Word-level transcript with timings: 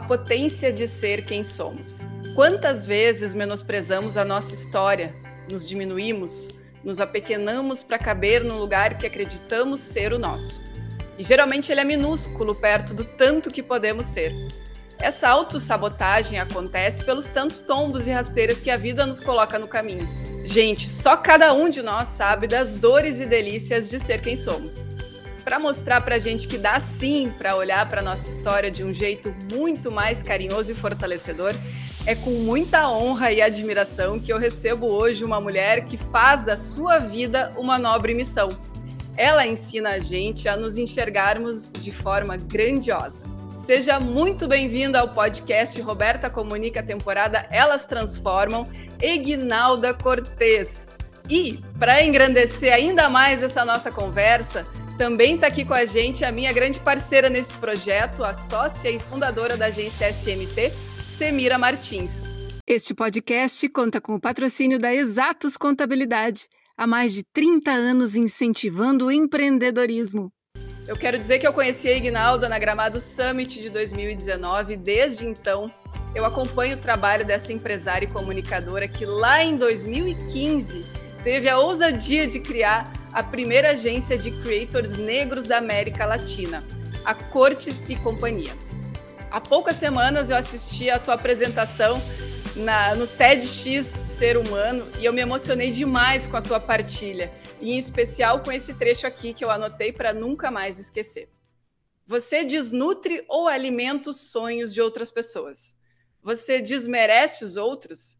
a 0.00 0.02
potência 0.02 0.72
de 0.72 0.88
ser 0.88 1.26
quem 1.26 1.42
somos. 1.42 2.00
Quantas 2.34 2.86
vezes 2.86 3.34
menosprezamos 3.34 4.16
a 4.16 4.24
nossa 4.24 4.54
história, 4.54 5.14
nos 5.52 5.66
diminuímos, 5.66 6.54
nos 6.82 7.00
apequenamos 7.00 7.82
para 7.82 7.98
caber 7.98 8.42
no 8.42 8.58
lugar 8.58 8.96
que 8.96 9.06
acreditamos 9.06 9.80
ser 9.80 10.14
o 10.14 10.18
nosso. 10.18 10.62
E 11.18 11.22
geralmente 11.22 11.70
ele 11.70 11.82
é 11.82 11.84
minúsculo 11.84 12.54
perto 12.54 12.94
do 12.94 13.04
tanto 13.04 13.50
que 13.50 13.62
podemos 13.62 14.06
ser. 14.06 14.34
Essa 14.98 15.28
autossabotagem 15.28 16.38
acontece 16.38 17.04
pelos 17.04 17.28
tantos 17.28 17.60
tombos 17.60 18.06
e 18.06 18.10
rasteiras 18.10 18.58
que 18.58 18.70
a 18.70 18.78
vida 18.78 19.04
nos 19.04 19.20
coloca 19.20 19.58
no 19.58 19.68
caminho. 19.68 20.08
Gente, 20.46 20.88
só 20.88 21.14
cada 21.14 21.52
um 21.52 21.68
de 21.68 21.82
nós 21.82 22.08
sabe 22.08 22.46
das 22.46 22.74
dores 22.74 23.20
e 23.20 23.26
delícias 23.26 23.90
de 23.90 24.00
ser 24.00 24.22
quem 24.22 24.34
somos 24.34 24.82
para 25.50 25.58
mostrar 25.58 26.00
para 26.00 26.14
a 26.14 26.18
gente 26.20 26.46
que 26.46 26.56
dá 26.56 26.78
sim 26.78 27.34
para 27.36 27.56
olhar 27.56 27.88
para 27.88 28.00
nossa 28.00 28.30
história 28.30 28.70
de 28.70 28.84
um 28.84 28.90
jeito 28.92 29.34
muito 29.52 29.90
mais 29.90 30.22
carinhoso 30.22 30.70
e 30.70 30.76
fortalecedor, 30.76 31.52
é 32.06 32.14
com 32.14 32.30
muita 32.30 32.88
honra 32.88 33.32
e 33.32 33.42
admiração 33.42 34.20
que 34.20 34.32
eu 34.32 34.38
recebo 34.38 34.86
hoje 34.86 35.24
uma 35.24 35.40
mulher 35.40 35.86
que 35.86 35.96
faz 35.96 36.44
da 36.44 36.56
sua 36.56 37.00
vida 37.00 37.52
uma 37.56 37.80
nobre 37.80 38.14
missão. 38.14 38.46
Ela 39.16 39.44
ensina 39.44 39.88
a 39.88 39.98
gente 39.98 40.48
a 40.48 40.56
nos 40.56 40.78
enxergarmos 40.78 41.72
de 41.72 41.90
forma 41.90 42.36
grandiosa. 42.36 43.24
Seja 43.58 43.98
muito 43.98 44.46
bem-vinda 44.46 45.00
ao 45.00 45.08
podcast 45.08 45.82
Roberta 45.82 46.30
Comunica, 46.30 46.80
temporada 46.80 47.44
Elas 47.50 47.84
Transformam, 47.84 48.68
Egnalda 49.02 49.92
Cortez. 49.92 50.96
E, 51.28 51.58
para 51.76 52.04
engrandecer 52.04 52.72
ainda 52.72 53.08
mais 53.08 53.42
essa 53.42 53.64
nossa 53.64 53.90
conversa, 53.90 54.64
também 55.00 55.36
está 55.36 55.46
aqui 55.46 55.64
com 55.64 55.72
a 55.72 55.86
gente 55.86 56.26
a 56.26 56.30
minha 56.30 56.52
grande 56.52 56.78
parceira 56.78 57.30
nesse 57.30 57.54
projeto, 57.54 58.22
a 58.22 58.34
sócia 58.34 58.90
e 58.90 59.00
fundadora 59.00 59.56
da 59.56 59.64
agência 59.64 60.12
SMT, 60.12 60.70
Semira 61.10 61.56
Martins. 61.56 62.22
Este 62.66 62.92
podcast 62.92 63.66
conta 63.70 63.98
com 63.98 64.14
o 64.14 64.20
patrocínio 64.20 64.78
da 64.78 64.94
Exatos 64.94 65.56
Contabilidade, 65.56 66.48
há 66.76 66.86
mais 66.86 67.14
de 67.14 67.24
30 67.32 67.70
anos 67.70 68.14
incentivando 68.14 69.06
o 69.06 69.10
empreendedorismo. 69.10 70.30
Eu 70.86 70.98
quero 70.98 71.18
dizer 71.18 71.38
que 71.38 71.46
eu 71.46 71.52
conheci 71.54 71.88
a 71.88 71.96
Ignalda 71.96 72.46
na 72.46 72.58
Gramado 72.58 73.00
Summit 73.00 73.58
de 73.58 73.70
2019 73.70 74.74
e 74.74 74.76
desde 74.76 75.24
então 75.24 75.72
eu 76.14 76.26
acompanho 76.26 76.76
o 76.76 76.78
trabalho 76.78 77.24
dessa 77.24 77.54
empresária 77.54 78.04
e 78.04 78.12
comunicadora 78.12 78.86
que 78.86 79.06
lá 79.06 79.42
em 79.42 79.56
2015 79.56 80.84
teve 81.22 81.48
a 81.48 81.58
ousadia 81.58 82.26
de 82.26 82.40
criar 82.40 82.90
a 83.12 83.22
primeira 83.22 83.72
agência 83.72 84.16
de 84.16 84.30
creators 84.30 84.92
negros 84.92 85.46
da 85.46 85.58
América 85.58 86.04
Latina, 86.04 86.64
a 87.04 87.14
Cortes 87.14 87.84
e 87.88 87.96
Companhia. 87.96 88.52
Há 89.30 89.40
poucas 89.40 89.76
semanas 89.76 90.30
eu 90.30 90.36
assisti 90.36 90.90
a 90.90 90.98
tua 90.98 91.14
apresentação 91.14 92.00
na, 92.56 92.94
no 92.94 93.06
TEDx 93.06 94.00
Ser 94.04 94.36
Humano 94.36 94.84
e 94.98 95.04
eu 95.04 95.12
me 95.12 95.20
emocionei 95.20 95.70
demais 95.70 96.26
com 96.26 96.36
a 96.36 96.42
tua 96.42 96.60
partilha, 96.60 97.32
e 97.60 97.72
em 97.72 97.78
especial 97.78 98.40
com 98.40 98.50
esse 98.50 98.74
trecho 98.74 99.06
aqui 99.06 99.32
que 99.32 99.44
eu 99.44 99.50
anotei 99.50 99.92
para 99.92 100.12
nunca 100.12 100.50
mais 100.50 100.78
esquecer. 100.78 101.28
Você 102.06 102.44
desnutre 102.44 103.24
ou 103.28 103.46
alimenta 103.46 104.10
os 104.10 104.32
sonhos 104.32 104.74
de 104.74 104.80
outras 104.80 105.10
pessoas? 105.12 105.76
Você 106.22 106.60
desmerece 106.60 107.44
os 107.44 107.56
outros? 107.56 108.18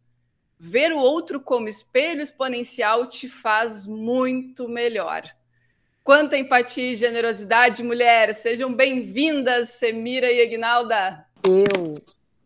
Ver 0.62 0.92
o 0.92 0.98
outro 0.98 1.40
como 1.40 1.68
espelho 1.68 2.20
exponencial 2.20 3.06
te 3.06 3.30
faz 3.30 3.86
muito 3.86 4.68
melhor. 4.68 5.22
Quanta 6.04 6.36
empatia 6.36 6.92
e 6.92 6.94
generosidade, 6.94 7.82
mulher! 7.82 8.34
Sejam 8.34 8.70
bem-vindas, 8.70 9.70
Semira 9.70 10.30
e 10.30 10.42
Aguinalda. 10.42 11.24
Eu 11.42 11.94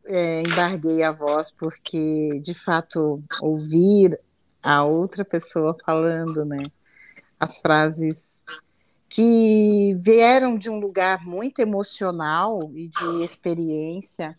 é, 0.07 0.43
embarguei 0.43 1.03
a 1.03 1.11
voz 1.11 1.51
porque, 1.51 2.39
de 2.41 2.55
fato, 2.55 3.21
ouvir 3.43 4.17
a 4.63 4.85
outra 4.85 5.25
pessoa 5.25 5.77
falando, 5.85 6.45
né? 6.45 6.63
As 7.41 7.59
frases 7.59 8.45
que 9.09 9.97
vieram 9.99 10.57
de 10.57 10.71
um 10.71 10.79
lugar 10.79 11.25
muito 11.25 11.59
emocional 11.59 12.61
e 12.77 12.87
de 12.87 13.25
experiência 13.25 14.39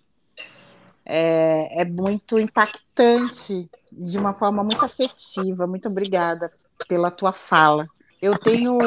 é, 1.06 1.82
é 1.82 1.86
muito 1.86 2.40
impactante, 2.40 3.70
de 3.92 4.18
uma 4.18 4.34
forma 4.34 4.64
muito 4.64 4.84
afetiva. 4.84 5.68
Muito 5.68 5.88
obrigada 5.88 6.52
pela 6.88 7.12
tua 7.12 7.32
fala. 7.32 7.88
Eu 8.22 8.38
tenho 8.38 8.78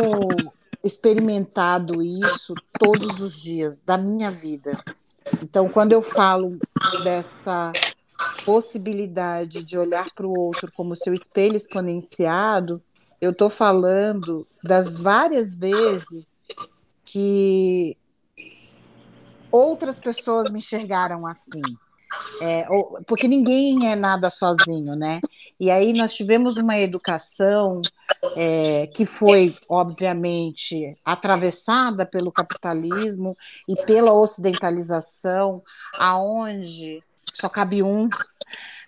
experimentado 0.82 2.02
isso 2.02 2.54
todos 2.78 3.20
os 3.20 3.40
dias 3.40 3.80
da 3.80 3.96
minha 3.96 4.30
vida. 4.30 4.72
Então, 5.42 5.68
quando 5.68 5.92
eu 5.92 6.02
falo 6.02 6.58
dessa 7.04 7.72
possibilidade 8.44 9.62
de 9.62 9.78
olhar 9.78 10.10
para 10.14 10.26
o 10.26 10.36
outro 10.36 10.72
como 10.72 10.96
seu 10.96 11.14
espelho 11.14 11.56
exponenciado, 11.56 12.82
eu 13.20 13.30
estou 13.30 13.50
falando 13.50 14.46
das 14.62 14.98
várias 14.98 15.54
vezes 15.54 16.46
que 17.04 17.96
outras 19.50 19.98
pessoas 19.98 20.50
me 20.50 20.58
enxergaram 20.58 21.26
assim. 21.26 21.62
É, 22.40 22.64
porque 23.06 23.28
ninguém 23.28 23.90
é 23.90 23.96
nada 23.96 24.30
sozinho, 24.30 24.94
né? 24.94 25.20
E 25.58 25.70
aí 25.70 25.92
nós 25.92 26.14
tivemos 26.14 26.56
uma 26.56 26.78
educação 26.78 27.82
é, 28.36 28.86
que 28.88 29.04
foi, 29.04 29.56
obviamente, 29.68 30.96
atravessada 31.04 32.06
pelo 32.06 32.32
capitalismo 32.32 33.36
e 33.68 33.76
pela 33.84 34.12
ocidentalização, 34.12 35.62
aonde 35.94 37.02
só 37.34 37.48
cabe 37.48 37.82
um, 37.82 38.08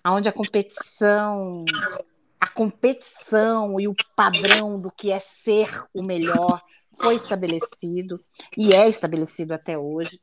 aonde 0.02 0.28
a 0.28 0.32
competição, 0.32 1.64
a 2.40 2.48
competição 2.48 3.78
e 3.78 3.86
o 3.86 3.94
padrão 4.16 4.80
do 4.80 4.90
que 4.90 5.10
é 5.10 5.20
ser 5.20 5.84
o 5.94 6.02
melhor 6.02 6.60
foi 6.92 7.14
estabelecido 7.14 8.20
e 8.56 8.74
é 8.74 8.88
estabelecido 8.88 9.52
até 9.52 9.78
hoje. 9.78 10.20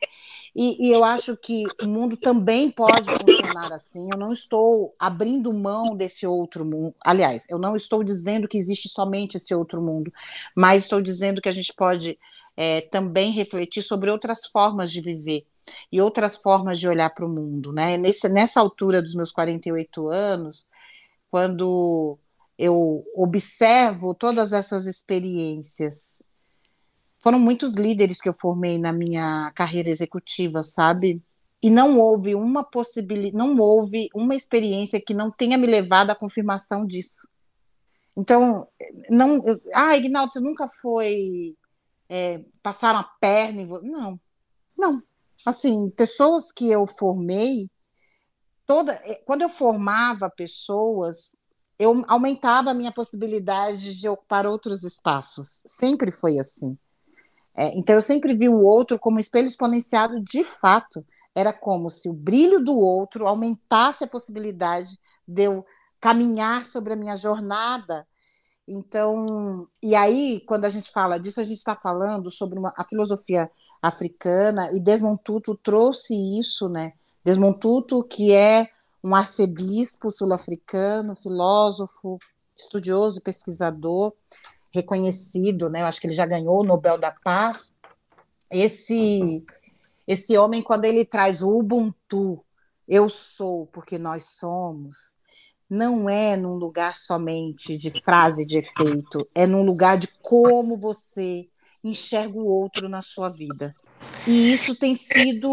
E, 0.56 0.88
e, 0.88 0.92
eu 0.92 1.04
acho 1.04 1.36
que 1.38 1.64
o 1.82 1.88
mundo 1.88 2.18
também 2.18 2.70
pode 2.70 3.10
funcionar 3.10 3.72
assim. 3.74 4.10
Eu 4.12 4.18
não 4.18 4.32
estou 4.32 4.94
abrindo 5.00 5.54
mão 5.54 5.96
desse 5.96 6.26
outro 6.28 6.66
mundo. 6.66 6.96
Aliás, 7.04 7.46
eu 7.50 7.58
não 7.58 7.76
estou 7.76 8.04
dizendo 8.04 8.48
que 8.48 8.58
existe 8.58 8.90
somente 8.90 9.38
esse 9.38 9.54
outro 9.54 9.82
mundo, 9.82 10.12
mas 10.56 10.84
estou 10.84 11.02
dizendo 11.02 11.42
que 11.42 11.50
a 11.50 11.54
gente 11.54 11.74
pode 11.74 12.18
é, 12.56 12.82
também 12.82 13.32
refletir 13.32 13.82
sobre 13.82 14.10
outras 14.10 14.46
formas 14.48 14.92
de 14.92 15.02
viver 15.02 15.46
e 15.92 16.02
outras 16.02 16.38
formas 16.38 16.80
de 16.80 16.88
olhar 16.88 17.10
para 17.14 17.26
o 17.26 17.30
mundo. 17.30 17.72
Né? 17.72 17.98
Nesse, 17.98 18.28
nessa 18.30 18.60
altura 18.60 19.02
dos 19.02 19.16
meus 19.16 19.32
48 19.32 20.08
anos, 20.08 20.68
quando 21.30 22.18
eu 22.58 23.06
observo 23.16 24.14
todas 24.14 24.54
essas 24.54 24.88
experiências 24.88 26.24
foram 27.20 27.40
muitos 27.40 27.74
líderes 27.74 28.22
que 28.22 28.30
eu 28.30 28.34
formei 28.34 28.78
na 28.78 28.94
minha 28.94 29.52
carreira 29.56 29.90
executiva, 29.90 30.64
sabe? 30.64 31.24
E 31.62 31.70
não 31.70 32.00
houve 32.00 32.36
uma 32.36 32.64
possibilidade, 32.64 33.36
não 33.36 33.58
houve 33.58 34.10
uma 34.14 34.36
experiência 34.36 35.02
que 35.02 35.14
não 35.14 35.32
tenha 35.32 35.58
me 35.58 35.66
levado 35.66 36.12
à 36.12 36.16
confirmação 36.16 36.86
disso. 36.86 37.28
Então, 38.16 38.68
não, 39.10 39.44
ah, 39.74 39.96
Ignaldo, 39.96 40.34
você 40.34 40.40
nunca 40.40 40.68
foi 40.68 41.56
é, 42.10 42.44
passar 42.64 42.96
a 42.96 43.04
perna? 43.04 43.64
Não, 43.82 44.20
não. 44.78 45.04
Assim, 45.46 45.90
pessoas 45.92 46.52
que 46.52 46.70
eu 46.70 46.88
formei, 46.88 47.70
toda, 48.66 48.94
é, 48.94 49.16
quando 49.26 49.44
eu 49.44 49.50
formava 49.50 50.30
pessoas, 50.30 51.36
eu 51.80 52.04
aumentava 52.08 52.72
a 52.72 52.74
minha 52.74 52.92
possibilidade 52.92 54.00
de 54.00 54.10
ocupar 54.10 54.46
outros 54.48 54.84
espaços. 54.84 55.62
Sempre 55.66 56.12
foi 56.12 56.40
assim. 56.40 56.78
É, 57.58 57.76
então 57.76 57.96
eu 57.96 58.02
sempre 58.02 58.36
vi 58.36 58.48
o 58.48 58.62
outro 58.62 59.00
como 59.00 59.20
espelho 59.20 59.48
exponenciado 59.48 60.22
de 60.22 60.44
fato. 60.44 61.04
Era 61.36 61.52
como 61.52 61.90
se 61.90 62.08
o 62.08 62.14
brilho 62.14 62.64
do 62.64 62.78
outro 62.78 63.28
aumentasse 63.28 64.04
a 64.04 64.08
possibilidade 64.08 64.98
de 65.28 65.44
eu 65.44 65.66
caminhar 66.00 66.64
sobre 66.64 66.94
a 66.94 66.96
minha 66.96 67.16
jornada. 67.16 68.08
Então, 68.68 69.68
e 69.82 69.96
aí, 69.96 70.42
quando 70.46 70.66
a 70.66 70.70
gente 70.70 70.92
fala 70.92 71.18
disso, 71.18 71.40
a 71.40 71.44
gente 71.44 71.58
está 71.58 71.76
falando 71.76 72.30
sobre 72.30 72.60
uma, 72.60 72.74
a 72.76 72.84
filosofia 72.84 73.50
africana, 73.82 74.70
e 74.74 74.80
Desmond 74.80 75.22
Tutu 75.24 75.56
trouxe 75.56 76.14
isso, 76.38 76.68
né? 76.68 76.92
Desmond 77.24 77.60
Tutu, 77.60 78.04
que 78.04 78.34
é 78.34 78.68
um 79.02 79.16
arcebispo 79.16 80.12
sul-africano, 80.12 81.16
filósofo, 81.16 82.20
estudioso, 82.58 83.22
pesquisador, 83.22 84.14
reconhecido, 84.72 85.70
né? 85.70 85.82
Eu 85.82 85.86
acho 85.86 86.00
que 86.00 86.08
ele 86.08 86.14
já 86.14 86.26
ganhou 86.26 86.62
o 86.62 86.64
Nobel 86.64 86.98
da 86.98 87.12
Paz. 87.12 87.74
Esse 88.50 89.44
esse 90.08 90.38
homem 90.38 90.62
quando 90.62 90.86
ele 90.86 91.04
traz 91.04 91.42
o 91.42 91.58
Ubuntu, 91.58 92.44
eu 92.88 93.10
sou 93.10 93.68
porque 93.68 93.98
nós 93.98 94.24
somos, 94.38 95.18
não 95.70 96.10
é 96.10 96.38
num 96.38 96.56
lugar 96.56 96.96
somente 96.96 97.78
de 97.78 97.92
frase 98.02 98.46
de 98.46 98.58
efeito, 98.58 99.28
é 99.36 99.46
num 99.46 99.64
lugar 99.64 99.98
de 99.98 100.08
como 100.22 100.78
você 100.78 101.48
enxerga 101.84 102.38
o 102.38 102.46
outro 102.48 102.88
na 102.88 103.02
sua 103.02 103.30
vida. 103.30 103.76
E 104.26 104.54
isso 104.54 104.76
tem 104.76 104.96
sido 104.96 105.50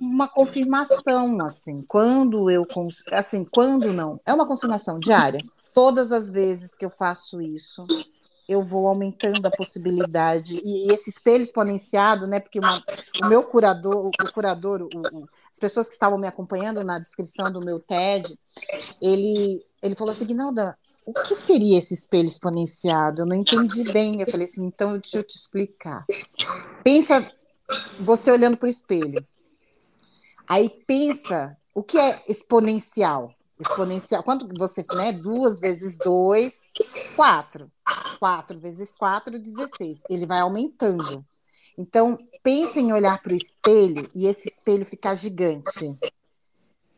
uma 0.00 0.28
confirmação, 0.28 1.40
assim, 1.44 1.82
quando 1.86 2.50
eu, 2.50 2.66
assim, 3.12 3.44
quando 3.50 3.92
não, 3.92 4.20
é 4.24 4.32
uma 4.32 4.46
confirmação 4.46 4.98
diária. 4.98 5.42
Todas 5.74 6.12
as 6.12 6.30
vezes 6.30 6.76
que 6.76 6.84
eu 6.84 6.90
faço 6.90 7.40
isso, 7.40 7.86
eu 8.48 8.62
vou 8.64 8.88
aumentando 8.88 9.44
a 9.46 9.50
possibilidade 9.50 10.60
e, 10.64 10.92
esse 10.92 11.10
espelho 11.10 11.42
exponenciado, 11.42 12.26
né? 12.26 12.40
Porque 12.40 12.58
uma, 12.58 12.82
o 13.22 13.26
meu 13.28 13.44
curador, 13.44 14.06
o 14.06 14.32
curador, 14.32 14.82
o, 14.82 14.86
o, 14.86 15.28
as 15.52 15.58
pessoas 15.58 15.86
que 15.86 15.94
estavam 15.94 16.18
me 16.18 16.26
acompanhando 16.26 16.82
na 16.82 16.98
descrição 16.98 17.52
do 17.52 17.60
meu 17.60 17.78
TED, 17.78 18.38
ele 19.00 19.62
ele 19.82 19.94
falou 19.94 20.12
assim, 20.12 20.26
Guinalda, 20.26 20.76
o 21.06 21.12
que 21.12 21.34
seria 21.34 21.78
esse 21.78 21.94
espelho 21.94 22.26
exponenciado? 22.26 23.22
Eu 23.22 23.26
não 23.26 23.36
entendi 23.36 23.84
bem. 23.92 24.20
Eu 24.20 24.30
falei 24.30 24.46
assim, 24.46 24.64
então 24.64 24.98
deixa 24.98 25.18
eu 25.18 25.24
te 25.24 25.36
explicar. 25.36 26.04
Pensa 26.84 27.26
você 28.00 28.30
olhando 28.30 28.56
para 28.56 28.66
o 28.66 28.70
espelho. 28.70 29.24
Aí 30.46 30.68
pensa 30.86 31.56
o 31.74 31.82
que 31.82 31.98
é 31.98 32.22
exponencial. 32.28 33.32
Exponencial. 33.58 34.22
Quanto 34.22 34.48
você, 34.58 34.84
né? 34.94 35.12
Duas 35.12 35.60
vezes 35.60 35.96
dois, 35.98 36.68
quatro. 37.16 37.70
Quatro 38.18 38.58
vezes 38.58 38.94
quatro, 38.96 39.38
16. 39.38 40.02
Ele 40.08 40.26
vai 40.26 40.40
aumentando. 40.40 41.24
Então, 41.76 42.18
pense 42.42 42.80
em 42.80 42.92
olhar 42.92 43.20
para 43.20 43.32
o 43.32 43.36
espelho 43.36 44.02
e 44.14 44.26
esse 44.26 44.48
espelho 44.48 44.84
ficar 44.84 45.14
gigante. 45.14 45.96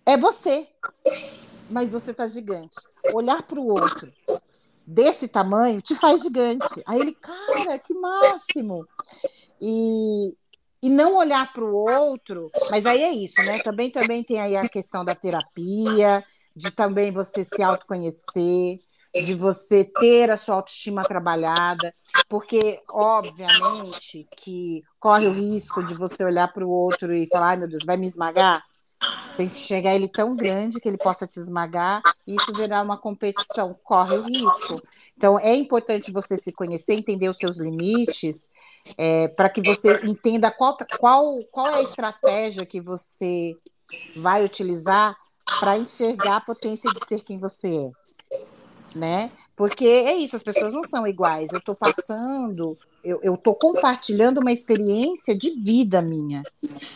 É 0.07 0.17
você, 0.17 0.67
mas 1.69 1.93
você 1.93 2.11
está 2.13 2.27
gigante. 2.27 2.77
Olhar 3.15 3.43
para 3.43 3.61
o 3.61 3.67
outro 3.67 4.13
desse 4.91 5.29
tamanho 5.29 5.81
te 5.81 5.95
faz 5.95 6.23
gigante. 6.23 6.83
Aí 6.85 7.01
ele, 7.01 7.15
cara, 7.15 7.79
que 7.79 7.95
máximo! 7.95 8.87
E, 9.61 10.35
e 10.83 10.91
não 10.91 11.17
olhar 11.17 11.53
para 11.53 11.65
o 11.65 11.73
outro, 11.73 12.51
mas 12.71 12.85
aí 12.85 13.03
é 13.03 13.13
isso, 13.13 13.41
né? 13.43 13.61
Também, 13.61 13.91
também 13.91 14.25
tem 14.25 14.41
aí 14.41 14.57
a 14.57 14.69
questão 14.69 15.05
da 15.05 15.15
terapia, 15.15 16.25
de 16.55 16.71
também 16.71 17.13
você 17.13 17.45
se 17.45 17.63
autoconhecer, 17.63 18.81
de 19.15 19.35
você 19.35 19.85
ter 19.85 20.31
a 20.31 20.37
sua 20.37 20.57
autoestima 20.57 21.03
trabalhada, 21.03 21.93
porque, 22.29 22.81
obviamente, 22.89 24.27
que 24.37 24.83
corre 24.99 25.27
o 25.27 25.33
risco 25.33 25.83
de 25.85 25.95
você 25.95 26.25
olhar 26.25 26.53
para 26.53 26.65
o 26.65 26.71
outro 26.71 27.13
e 27.13 27.29
falar, 27.29 27.51
ai 27.51 27.57
meu 27.57 27.69
Deus, 27.69 27.85
vai 27.85 27.97
me 27.97 28.07
esmagar? 28.07 28.63
Você 29.29 29.45
enxergar 29.45 29.95
ele 29.95 30.09
tão 30.09 30.37
grande 30.37 30.79
que 30.79 30.89
ele 30.89 30.99
possa 30.99 31.27
te 31.27 31.41
esmagar, 31.41 32.03
e 32.27 32.37
isso 32.37 32.53
virar 32.53 32.83
uma 32.83 32.99
competição, 32.99 33.77
corre 33.83 34.17
o 34.17 34.23
risco. 34.23 34.83
Então, 35.17 35.39
é 35.39 35.55
importante 35.55 36.13
você 36.13 36.37
se 36.37 36.53
conhecer, 36.53 36.95
entender 36.95 37.29
os 37.29 37.39
seus 37.39 37.59
limites, 37.59 38.49
é, 38.97 39.29
para 39.29 39.49
que 39.49 39.63
você 39.63 40.05
entenda 40.05 40.51
qual, 40.51 40.77
qual, 40.99 41.43
qual 41.51 41.69
é 41.69 41.75
a 41.77 41.83
estratégia 41.83 42.65
que 42.65 42.81
você 42.81 43.57
vai 44.17 44.45
utilizar 44.45 45.17
para 45.59 45.79
enxergar 45.79 46.37
a 46.37 46.41
potência 46.41 46.93
de 46.93 47.07
ser 47.07 47.23
quem 47.23 47.39
você 47.39 47.69
é. 47.69 47.91
Né? 48.95 49.31
Porque 49.55 49.85
é 49.85 50.15
isso, 50.17 50.37
as 50.37 50.43
pessoas 50.43 50.73
não 50.73 50.83
são 50.83 51.07
iguais. 51.07 51.53
Eu 51.53 51.59
estou 51.59 51.75
passando, 51.75 52.77
eu 53.03 53.35
estou 53.35 53.55
compartilhando 53.55 54.41
uma 54.41 54.53
experiência 54.53 55.37
de 55.37 55.51
vida 55.61 56.03
minha. 56.03 56.43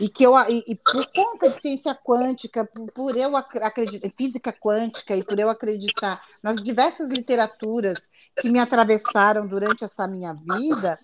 E 0.00 0.08
que 0.08 0.24
eu 0.24 0.36
e, 0.48 0.64
e 0.66 0.74
por 0.74 1.06
conta 1.06 1.48
de 1.48 1.60
ciência 1.60 1.94
quântica, 1.94 2.64
por, 2.64 2.86
por 2.92 3.16
eu 3.16 3.36
acreditar, 3.36 4.10
física 4.16 4.52
quântica, 4.52 5.16
e 5.16 5.22
por 5.22 5.38
eu 5.38 5.48
acreditar 5.48 6.20
nas 6.42 6.56
diversas 6.62 7.10
literaturas 7.10 8.06
que 8.40 8.50
me 8.50 8.58
atravessaram 8.58 9.46
durante 9.46 9.84
essa 9.84 10.06
minha 10.06 10.34
vida, 10.34 10.98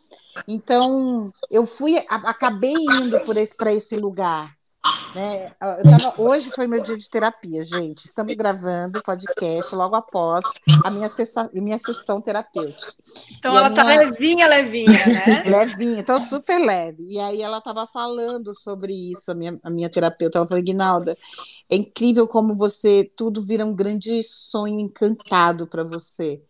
então 0.47 1.33
eu 1.51 1.67
fui, 1.67 1.97
acabei 2.09 2.75
indo 2.75 3.21
por 3.21 3.37
esse, 3.37 3.57
para 3.57 3.73
esse 3.73 3.97
lugar 3.97 4.60
né? 5.15 5.51
Tava, 5.59 6.15
hoje 6.19 6.51
foi 6.51 6.67
meu 6.67 6.83
dia 6.83 6.97
de 6.97 7.09
terapia, 7.11 7.63
gente. 7.63 8.05
Estamos 8.05 8.35
gravando 8.35 9.03
podcast 9.03 9.75
logo 9.75 9.95
após 9.95 10.45
a 10.85 10.91
minha, 10.91 11.09
sessa, 11.09 11.51
minha 11.53 11.79
sessão 11.79 12.21
terapêutica. 12.21 12.93
Então 13.39 13.53
e 13.53 13.57
ela 13.57 13.71
tá 13.71 13.85
minha... 13.85 13.99
tá 13.99 14.05
levinha, 14.07 14.49
levinha, 14.49 15.07
né? 15.07 15.43
levinha, 15.45 16.01
então 16.01 16.21
super 16.21 16.59
leve. 16.59 17.07
E 17.09 17.19
aí 17.19 17.43
ela 17.43 17.59
estava 17.59 17.87
falando 17.87 18.55
sobre 18.55 18.93
isso, 18.93 19.31
a 19.31 19.35
minha, 19.35 19.59
a 19.63 19.71
minha 19.71 19.91
terapeuta. 19.91 20.39
Ela 20.39 20.49
falou, 20.49 20.63
Guinalda, 20.63 21.17
é 21.69 21.77
incrível 21.77 22.27
como 22.27 22.57
você, 22.57 23.11
tudo 23.17 23.43
vira 23.43 23.65
um 23.65 23.75
grande 23.75 24.23
sonho 24.23 24.81
encantado 24.81 25.67
para 25.67 25.85
você. 25.85 26.43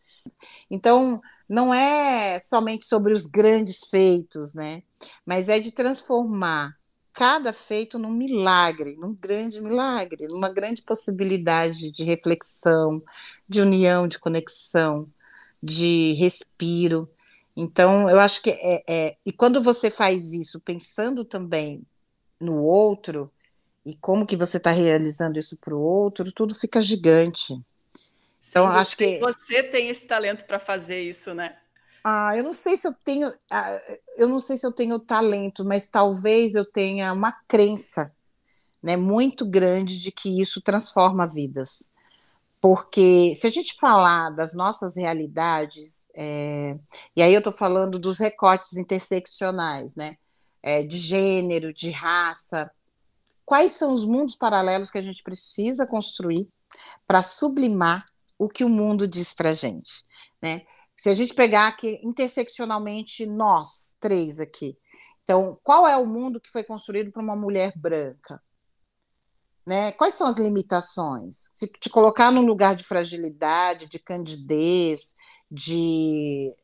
Então, 0.70 1.20
não 1.48 1.74
é 1.74 2.38
somente 2.38 2.84
sobre 2.84 3.12
os 3.12 3.26
grandes 3.26 3.80
feitos, 3.90 4.54
né? 4.54 4.82
Mas 5.26 5.48
é 5.48 5.58
de 5.58 5.72
transformar 5.72 6.79
cada 7.12 7.52
feito 7.52 7.98
num 7.98 8.10
milagre, 8.12 8.96
num 8.96 9.14
grande 9.14 9.60
milagre, 9.60 10.28
numa 10.28 10.52
grande 10.52 10.82
possibilidade 10.82 11.90
de 11.90 12.04
reflexão, 12.04 13.02
de 13.48 13.60
união, 13.60 14.06
de 14.06 14.18
conexão, 14.18 15.08
de 15.62 16.12
respiro. 16.14 17.10
Então, 17.56 18.08
eu 18.08 18.18
acho 18.18 18.42
que 18.42 18.50
é, 18.50 18.82
é, 18.88 19.16
e 19.26 19.32
quando 19.32 19.62
você 19.62 19.90
faz 19.90 20.32
isso 20.32 20.60
pensando 20.60 21.24
também 21.24 21.84
no 22.40 22.62
outro 22.62 23.30
e 23.84 23.94
como 23.94 24.26
que 24.26 24.36
você 24.36 24.56
está 24.56 24.70
realizando 24.70 25.38
isso 25.38 25.56
para 25.56 25.74
o 25.74 25.80
outro, 25.80 26.32
tudo 26.32 26.54
fica 26.54 26.80
gigante. 26.80 27.54
Então, 28.48 28.66
Sim, 28.66 28.78
acho 28.78 28.96
que 28.96 29.18
você 29.20 29.62
tem 29.62 29.88
esse 29.88 30.06
talento 30.06 30.44
para 30.44 30.58
fazer 30.58 31.00
isso, 31.00 31.32
né? 31.34 31.56
Ah, 32.02 32.36
eu 32.36 32.42
não 32.42 32.54
sei 32.54 32.76
se 32.76 32.88
eu 32.88 32.94
tenho, 33.04 33.32
ah, 33.50 33.80
eu 34.16 34.28
não 34.28 34.40
sei 34.40 34.56
se 34.56 34.66
eu 34.66 34.72
tenho 34.72 34.98
talento, 34.98 35.64
mas 35.64 35.88
talvez 35.88 36.54
eu 36.54 36.64
tenha 36.64 37.12
uma 37.12 37.32
crença, 37.46 38.12
né, 38.82 38.96
muito 38.96 39.44
grande 39.46 40.00
de 40.00 40.10
que 40.10 40.40
isso 40.40 40.60
transforma 40.62 41.26
vidas. 41.26 41.88
Porque 42.60 43.34
se 43.34 43.46
a 43.46 43.50
gente 43.50 43.74
falar 43.74 44.30
das 44.30 44.54
nossas 44.54 44.96
realidades, 44.96 46.10
é, 46.14 46.78
e 47.16 47.22
aí 47.22 47.32
eu 47.32 47.38
estou 47.38 47.52
falando 47.52 47.98
dos 47.98 48.18
recortes 48.18 48.76
interseccionais, 48.76 49.94
né, 49.96 50.16
é, 50.62 50.82
de 50.82 50.98
gênero, 50.98 51.72
de 51.72 51.90
raça, 51.90 52.70
quais 53.44 53.72
são 53.72 53.94
os 53.94 54.04
mundos 54.04 54.36
paralelos 54.36 54.90
que 54.90 54.98
a 54.98 55.02
gente 55.02 55.22
precisa 55.22 55.86
construir 55.86 56.48
para 57.06 57.22
sublimar 57.22 58.02
o 58.38 58.48
que 58.48 58.64
o 58.64 58.68
mundo 58.68 59.08
diz 59.08 59.34
para 59.34 59.52
gente, 59.52 60.04
né? 60.40 60.62
Se 61.00 61.08
a 61.08 61.14
gente 61.14 61.32
pegar 61.32 61.68
aqui 61.68 61.98
interseccionalmente 62.02 63.24
nós 63.24 63.96
três 63.98 64.38
aqui, 64.38 64.76
então 65.24 65.58
qual 65.62 65.88
é 65.88 65.96
o 65.96 66.04
mundo 66.04 66.38
que 66.38 66.50
foi 66.50 66.62
construído 66.62 67.10
por 67.10 67.22
uma 67.22 67.34
mulher 67.34 67.72
branca? 67.74 68.38
Né? 69.64 69.92
Quais 69.92 70.12
são 70.12 70.26
as 70.26 70.36
limitações? 70.36 71.50
Se 71.54 71.66
te 71.68 71.88
colocar 71.88 72.30
num 72.30 72.44
lugar 72.44 72.76
de 72.76 72.84
fragilidade, 72.84 73.88
de 73.88 73.98
candidez, 73.98 75.14
de 75.50 76.54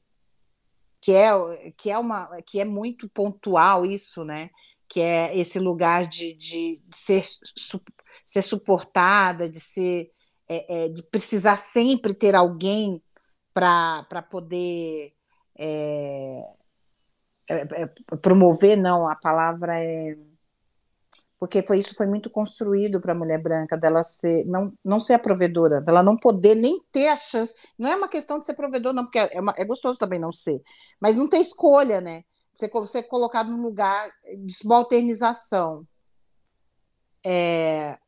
que 1.01 1.13
é 1.13 1.73
que 1.75 1.91
é 1.91 1.99
uma 1.99 2.29
que 2.43 2.61
é 2.61 2.65
muito 2.67 3.09
pontual 3.09 3.87
isso, 3.87 4.23
né? 4.23 4.51
Que 4.87 5.01
é 5.01 5.35
esse 5.35 5.59
lugar 5.59 6.07
de, 6.07 6.35
de, 6.35 6.83
ser, 6.93 7.25
su, 7.25 7.83
ser 8.23 8.43
suportada, 8.43 9.49
de 9.49 9.61
ser 9.61 10.11
é, 10.47 10.85
é, 10.85 10.89
de 10.91 11.03
precisar 11.05 11.57
sempre 11.57 12.13
ter 12.13 12.35
alguém 12.35 13.03
para 13.57 14.21
poder 14.21 15.15
é, 15.59 16.43
é, 17.49 17.83
é, 17.83 18.17
promover, 18.21 18.77
não, 18.77 19.09
a 19.09 19.17
palavra 19.17 19.83
é 19.83 20.15
porque 21.39 21.63
foi 21.63 21.79
isso 21.79 21.95
foi 21.95 22.07
muito 22.07 22.31
construído 22.31 22.99
para 22.99 23.13
a 23.13 23.17
mulher 23.17 23.39
branca 23.39 23.77
dela 23.77 24.03
ser 24.03 24.45
não, 24.47 24.73
não 24.83 24.99
ser 24.99 25.15
a 25.15 25.19
provedora, 25.19 25.81
dela 25.83 26.03
não 26.03 26.17
poder 26.17 26.55
nem 26.55 26.81
ter 26.91 27.09
a 27.09 27.17
chance. 27.17 27.55
Não 27.79 27.91
é 27.91 27.97
uma 27.97 28.09
questão 28.09 28.39
de 28.39 28.47
ser 28.47 28.55
provedor, 28.55 28.93
não, 28.95 29.05
porque 29.05 29.19
é, 29.19 29.41
uma, 29.41 29.55
é 29.57 29.65
gostoso 29.65 29.99
também 29.99 30.19
não 30.19 30.33
ser, 30.33 30.63
mas 31.01 31.15
não 31.17 31.29
ter 31.29 31.39
escolha, 31.39 32.01
né? 32.01 32.25
Você 32.55 32.71
ser 32.87 33.03
colocado 33.05 33.51
num 33.51 33.63
lugar 33.63 34.11
de 34.45 34.53
subalternização. 34.53 35.87
É, 37.25 37.99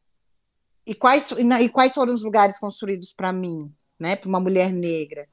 e 0.87 0.95
quais 0.95 1.31
e 1.33 1.69
quais 1.69 1.95
foram 1.95 2.15
os 2.15 2.25
lugares 2.25 2.59
construídos 2.59 3.13
para 3.13 3.31
mim, 3.31 3.71
né? 3.99 4.17
Para 4.17 4.29
uma 4.29 4.41
mulher 4.41 4.73
negra 4.73 5.29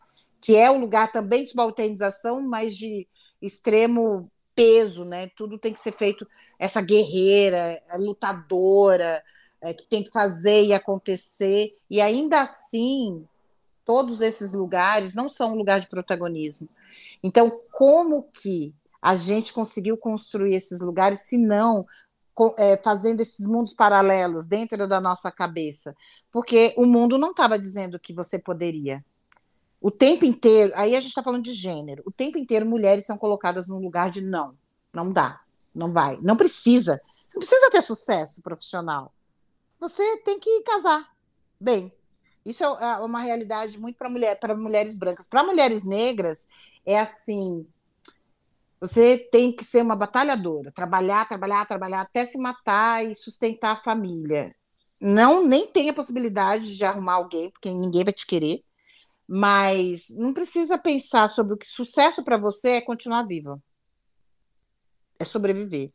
que 0.46 0.56
é 0.56 0.70
um 0.70 0.80
lugar 0.80 1.12
também 1.12 1.42
de 1.42 1.50
subalternização, 1.50 2.40
mas 2.48 2.78
de 2.78 3.08
extremo 3.42 4.32
peso, 4.54 5.04
né? 5.04 5.26
Tudo 5.36 5.58
tem 5.58 5.74
que 5.74 5.80
ser 5.80 5.92
feito 5.92 6.28
essa 6.60 6.82
guerreira, 6.82 7.82
lutadora, 7.98 9.24
é, 9.60 9.74
que 9.74 9.88
tem 9.88 10.04
que 10.04 10.12
fazer 10.12 10.66
e 10.66 10.72
acontecer. 10.72 11.72
E 11.90 12.00
ainda 12.00 12.44
assim, 12.44 13.26
todos 13.84 14.22
esses 14.22 14.54
lugares 14.54 15.16
não 15.16 15.28
são 15.28 15.54
um 15.54 15.58
lugar 15.58 15.80
de 15.80 15.88
protagonismo. 15.88 16.70
Então, 17.24 17.60
como 17.72 18.22
que 18.32 18.76
a 19.02 19.16
gente 19.16 19.52
conseguiu 19.52 19.98
construir 19.98 20.54
esses 20.54 20.80
lugares, 20.80 21.22
se 21.22 21.40
não 21.40 21.88
é, 22.60 22.78
fazendo 22.78 23.20
esses 23.20 23.48
mundos 23.48 23.74
paralelos 23.74 24.46
dentro 24.46 24.88
da 24.88 25.02
nossa 25.02 25.32
cabeça? 25.32 25.96
Porque 26.32 26.72
o 26.78 26.86
mundo 26.86 27.18
não 27.18 27.32
estava 27.32 27.58
dizendo 27.58 28.00
que 28.00 28.14
você 28.14 28.38
poderia 28.38 29.04
o 29.86 29.92
tempo 29.92 30.26
inteiro, 30.26 30.74
aí 30.76 30.96
a 30.96 31.00
gente 31.00 31.10
está 31.10 31.22
falando 31.22 31.44
de 31.44 31.54
gênero, 31.54 32.02
o 32.08 32.12
tempo 32.12 32.40
inteiro 32.40 32.66
mulheres 32.66 33.06
são 33.06 33.20
colocadas 33.20 33.68
no 33.68 33.78
lugar 33.78 34.10
de 34.10 34.20
não, 34.20 34.58
não 34.92 35.12
dá. 35.12 35.40
não 35.76 35.94
vai. 35.94 36.18
Não 36.24 36.36
precisa. 36.36 37.00
Não 37.32 37.40
precisa 37.40 37.70
ter 37.70 37.84
sucesso 37.84 38.42
profissional. 38.42 39.14
Você 39.80 40.18
tem 40.24 40.40
que 40.40 40.62
casar 40.62 41.08
bem. 41.62 41.94
Isso 42.44 42.64
é, 42.64 42.94
é 42.94 42.96
uma 42.98 43.20
realidade 43.20 43.80
muito 43.80 43.96
para 43.96 44.10
mulher, 44.10 44.40
para 44.40 44.56
mulheres 44.56 44.96
brancas. 44.96 45.28
Para 45.28 45.44
mulheres 45.44 45.84
negras, 45.84 46.48
é 46.84 46.98
assim: 46.98 47.68
você 48.82 49.20
tem 49.20 49.56
que 49.56 49.64
ser 49.64 49.84
uma 49.84 49.96
batalhadora, 49.96 50.72
trabalhar, 50.72 51.28
trabalhar, 51.28 51.64
trabalhar 51.68 52.02
até 52.02 52.26
se 52.26 52.40
matar 52.40 53.06
e 53.06 53.14
sustentar 53.14 53.74
a 53.74 53.76
família. 53.76 54.56
Não 55.00 55.46
nem 55.46 55.68
tem 55.72 55.90
a 55.90 55.94
possibilidade 55.94 56.76
de 56.76 56.84
arrumar 56.84 57.14
alguém, 57.14 57.52
porque 57.52 57.70
ninguém 57.70 58.04
vai 58.04 58.14
te 58.14 58.26
querer. 58.26 58.65
Mas 59.28 60.10
não 60.10 60.34
precisa 60.34 60.78
pensar 60.78 61.28
sobre 61.28 61.54
o 61.54 61.58
que 61.58 61.66
sucesso 61.66 62.24
para 62.24 62.38
você 62.38 62.72
é 62.72 62.82
continuar 62.82 63.24
viva. 63.24 63.62
É 65.20 65.26
sobreviver. 65.26 65.92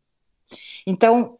Então, 0.86 1.38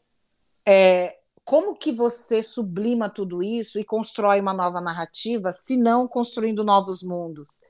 é, 0.65 1.19
como 1.45 1.75
que 1.75 1.93
você 1.93 2.45
sublima 2.45 3.11
tudo 3.11 3.43
isso 3.43 3.81
e 3.81 3.85
constrói 3.85 4.41
uma 4.41 4.55
nova 4.55 4.81
narrativa, 4.81 5.53
se 5.53 5.77
não 5.77 6.07
construindo 6.07 6.63
novos 6.63 7.03
mundos? 7.03 7.61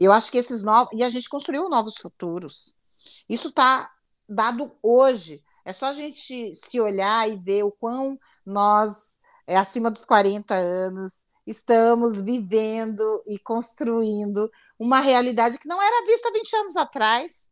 Eu 0.00 0.10
acho 0.10 0.32
que 0.32 0.38
esses 0.38 0.62
novos. 0.62 0.98
E 0.98 1.02
a 1.02 1.10
gente 1.10 1.28
construiu 1.28 1.68
novos 1.68 1.96
futuros. 1.96 2.74
Isso 3.28 3.48
está 3.48 3.90
dado 4.26 4.72
hoje. 4.82 5.44
É 5.66 5.72
só 5.74 5.86
a 5.86 5.92
gente 5.92 6.54
se 6.54 6.80
olhar 6.80 7.28
e 7.28 7.36
ver 7.36 7.62
o 7.64 7.72
quão 7.72 8.18
nós, 8.44 9.18
é, 9.46 9.56
acima 9.56 9.90
dos 9.90 10.06
40 10.06 10.54
anos, 10.54 11.25
estamos 11.46 12.20
vivendo 12.20 13.22
e 13.26 13.38
construindo 13.38 14.50
uma 14.78 15.00
realidade 15.00 15.58
que 15.58 15.68
não 15.68 15.80
era 15.80 16.06
vista 16.06 16.32
20 16.32 16.56
anos 16.56 16.76
atrás. 16.76 17.48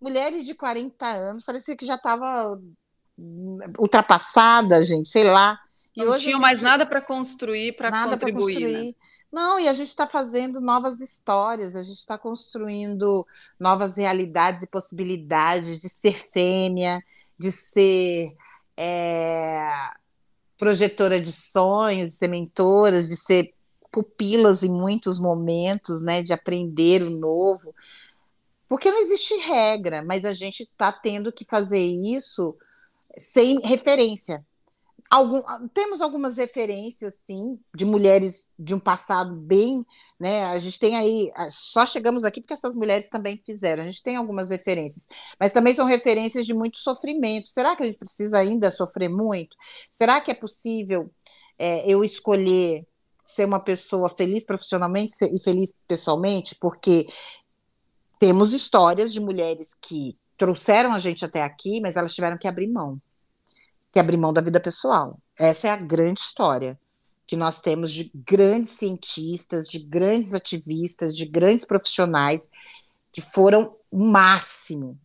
Mulheres 0.00 0.44
de 0.44 0.54
40 0.54 1.06
anos, 1.06 1.44
parecia 1.44 1.76
que 1.76 1.86
já 1.86 1.94
estava 1.94 2.60
ultrapassada, 3.78 4.82
gente, 4.82 5.08
sei 5.08 5.24
lá. 5.24 5.58
E 5.96 6.04
não 6.04 6.12
hoje 6.12 6.26
tinha 6.26 6.38
mais 6.38 6.62
nada 6.62 6.86
para 6.86 7.00
construir, 7.00 7.76
para 7.76 7.90
contribuir. 7.90 8.54
Né? 8.54 8.60
Construir. 8.60 8.86
Né? 8.88 8.94
Não, 9.30 9.60
e 9.60 9.68
a 9.68 9.72
gente 9.72 9.88
está 9.88 10.06
fazendo 10.06 10.60
novas 10.60 11.00
histórias, 11.00 11.76
a 11.76 11.82
gente 11.82 11.98
está 11.98 12.16
construindo 12.16 13.26
novas 13.58 13.96
realidades 13.96 14.62
e 14.62 14.66
possibilidades 14.66 15.78
de 15.78 15.88
ser 15.88 16.18
fêmea, 16.32 17.02
de 17.36 17.52
ser 17.52 18.34
é, 18.76 19.90
projetora 20.58 21.20
de 21.20 21.32
sonhos, 21.32 22.10
de 22.10 22.16
ser 22.16 22.28
mentoras, 22.28 23.08
de 23.08 23.16
ser 23.16 23.54
pupilas 23.90 24.62
em 24.62 24.68
muitos 24.68 25.18
momentos, 25.18 26.02
né, 26.02 26.22
de 26.22 26.32
aprender 26.32 27.02
o 27.02 27.10
novo. 27.10 27.74
Porque 28.68 28.90
não 28.90 28.98
existe 28.98 29.34
regra, 29.38 30.02
mas 30.02 30.24
a 30.24 30.34
gente 30.34 30.64
está 30.64 30.92
tendo 30.92 31.32
que 31.32 31.44
fazer 31.44 31.80
isso 31.80 32.54
sem 33.16 33.60
referência. 33.60 34.44
Algum, 35.10 35.40
temos 35.72 36.02
algumas 36.02 36.36
referências, 36.36 37.14
sim, 37.24 37.58
de 37.74 37.86
mulheres 37.86 38.46
de 38.58 38.74
um 38.74 38.78
passado 38.78 39.34
bem, 39.34 39.84
né? 40.20 40.44
A 40.44 40.58
gente 40.58 40.78
tem 40.78 40.96
aí, 40.96 41.32
só 41.48 41.86
chegamos 41.86 42.24
aqui 42.24 42.42
porque 42.42 42.52
essas 42.52 42.74
mulheres 42.74 43.08
também 43.08 43.40
fizeram. 43.44 43.82
A 43.82 43.86
gente 43.86 44.02
tem 44.02 44.16
algumas 44.16 44.50
referências, 44.50 45.06
mas 45.40 45.52
também 45.52 45.72
são 45.72 45.86
referências 45.86 46.44
de 46.44 46.52
muito 46.52 46.76
sofrimento. 46.76 47.48
Será 47.48 47.74
que 47.74 47.82
a 47.82 47.86
gente 47.86 47.98
precisa 47.98 48.38
ainda 48.38 48.70
sofrer 48.70 49.08
muito? 49.08 49.56
Será 49.88 50.20
que 50.20 50.30
é 50.30 50.34
possível 50.34 51.10
é, 51.58 51.90
eu 51.90 52.04
escolher 52.04 52.86
ser 53.24 53.46
uma 53.46 53.60
pessoa 53.60 54.10
feliz 54.10 54.44
profissionalmente 54.44 55.12
e 55.22 55.42
feliz 55.42 55.72
pessoalmente? 55.86 56.54
Porque 56.56 57.06
temos 58.18 58.52
histórias 58.52 59.10
de 59.10 59.20
mulheres 59.20 59.74
que 59.80 60.18
trouxeram 60.36 60.92
a 60.92 60.98
gente 60.98 61.24
até 61.24 61.42
aqui, 61.42 61.80
mas 61.80 61.96
elas 61.96 62.14
tiveram 62.14 62.36
que 62.36 62.46
abrir 62.46 62.68
mão 62.68 63.00
que 63.92 63.98
abrir 63.98 64.16
mão 64.16 64.32
da 64.32 64.40
vida 64.40 64.60
pessoal. 64.60 65.18
Essa 65.38 65.68
é 65.68 65.70
a 65.70 65.76
grande 65.76 66.20
história 66.20 66.78
que 67.26 67.36
nós 67.36 67.60
temos 67.60 67.92
de 67.92 68.10
grandes 68.14 68.72
cientistas, 68.72 69.68
de 69.68 69.78
grandes 69.78 70.32
ativistas, 70.32 71.16
de 71.16 71.26
grandes 71.26 71.64
profissionais 71.64 72.48
que 73.12 73.20
foram 73.20 73.76
o 73.90 74.02
máximo, 74.02 74.98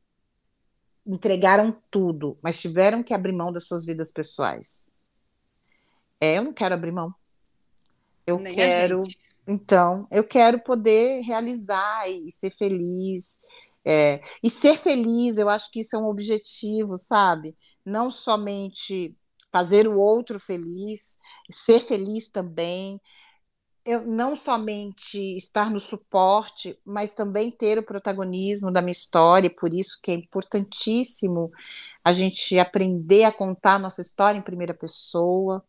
entregaram 1.05 1.75
tudo, 1.91 2.37
mas 2.41 2.59
tiveram 2.59 3.03
que 3.03 3.13
abrir 3.13 3.33
mão 3.33 3.51
das 3.51 3.65
suas 3.65 3.85
vidas 3.85 4.11
pessoais. 4.11 4.89
É, 6.19 6.37
eu 6.37 6.43
não 6.43 6.53
quero 6.53 6.73
abrir 6.75 6.91
mão. 6.91 7.13
Eu 8.25 8.39
Nem 8.39 8.55
quero, 8.55 9.01
então, 9.45 10.07
eu 10.09 10.25
quero 10.25 10.59
poder 10.59 11.21
realizar 11.21 12.09
e 12.09 12.31
ser 12.31 12.55
feliz 12.55 13.37
é, 13.85 14.21
e 14.43 14.49
ser 14.49 14.77
feliz, 14.77 15.37
eu 15.37 15.49
acho 15.49 15.69
que 15.71 15.81
isso 15.81 15.95
é 15.95 15.99
um 15.99 16.07
objetivo, 16.07 16.95
sabe? 16.97 17.55
Não 17.85 18.09
somente 18.09 19.15
fazer 19.51 19.87
o 19.87 19.97
outro 19.97 20.39
feliz, 20.39 21.17
ser 21.51 21.79
feliz 21.79 22.29
também. 22.29 22.99
Eu, 23.85 24.05
não 24.07 24.35
somente 24.35 25.17
estar 25.37 25.69
no 25.69 25.79
suporte, 25.79 26.79
mas 26.85 27.13
também 27.13 27.51
ter 27.51 27.77
o 27.77 27.83
protagonismo 27.83 28.71
da 28.71 28.81
minha 28.81 28.93
história, 28.93 29.53
por 29.53 29.73
isso 29.73 29.99
que 30.01 30.11
é 30.11 30.15
importantíssimo 30.15 31.51
a 32.03 32.13
gente 32.13 32.57
aprender 32.59 33.25
a 33.25 33.31
contar 33.31 33.75
a 33.75 33.79
nossa 33.79 34.01
história 34.01 34.37
em 34.39 34.41
primeira 34.41 34.73
pessoa, 34.73 35.63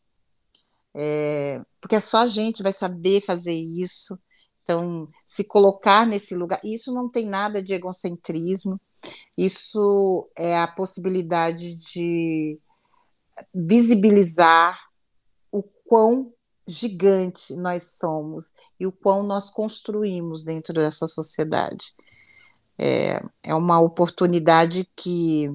é, 0.94 1.60
porque 1.80 1.98
só 2.00 2.18
a 2.18 2.26
gente 2.26 2.62
vai 2.62 2.72
saber 2.72 3.20
fazer 3.22 3.54
isso. 3.54 4.18
Então, 4.64 5.06
se 5.26 5.44
colocar 5.44 6.06
nesse 6.06 6.34
lugar, 6.34 6.58
isso 6.64 6.92
não 6.92 7.08
tem 7.08 7.26
nada 7.26 7.62
de 7.62 7.74
egocentrismo, 7.74 8.80
isso 9.36 10.28
é 10.34 10.58
a 10.58 10.66
possibilidade 10.66 11.76
de 11.76 12.58
visibilizar 13.54 14.80
o 15.52 15.62
quão 15.62 16.32
gigante 16.66 17.54
nós 17.56 17.98
somos 17.98 18.54
e 18.80 18.86
o 18.86 18.92
quão 18.92 19.22
nós 19.22 19.50
construímos 19.50 20.42
dentro 20.44 20.72
dessa 20.72 21.06
sociedade. 21.06 21.94
É, 22.78 23.22
é 23.42 23.54
uma 23.54 23.80
oportunidade 23.80 24.88
que 24.96 25.54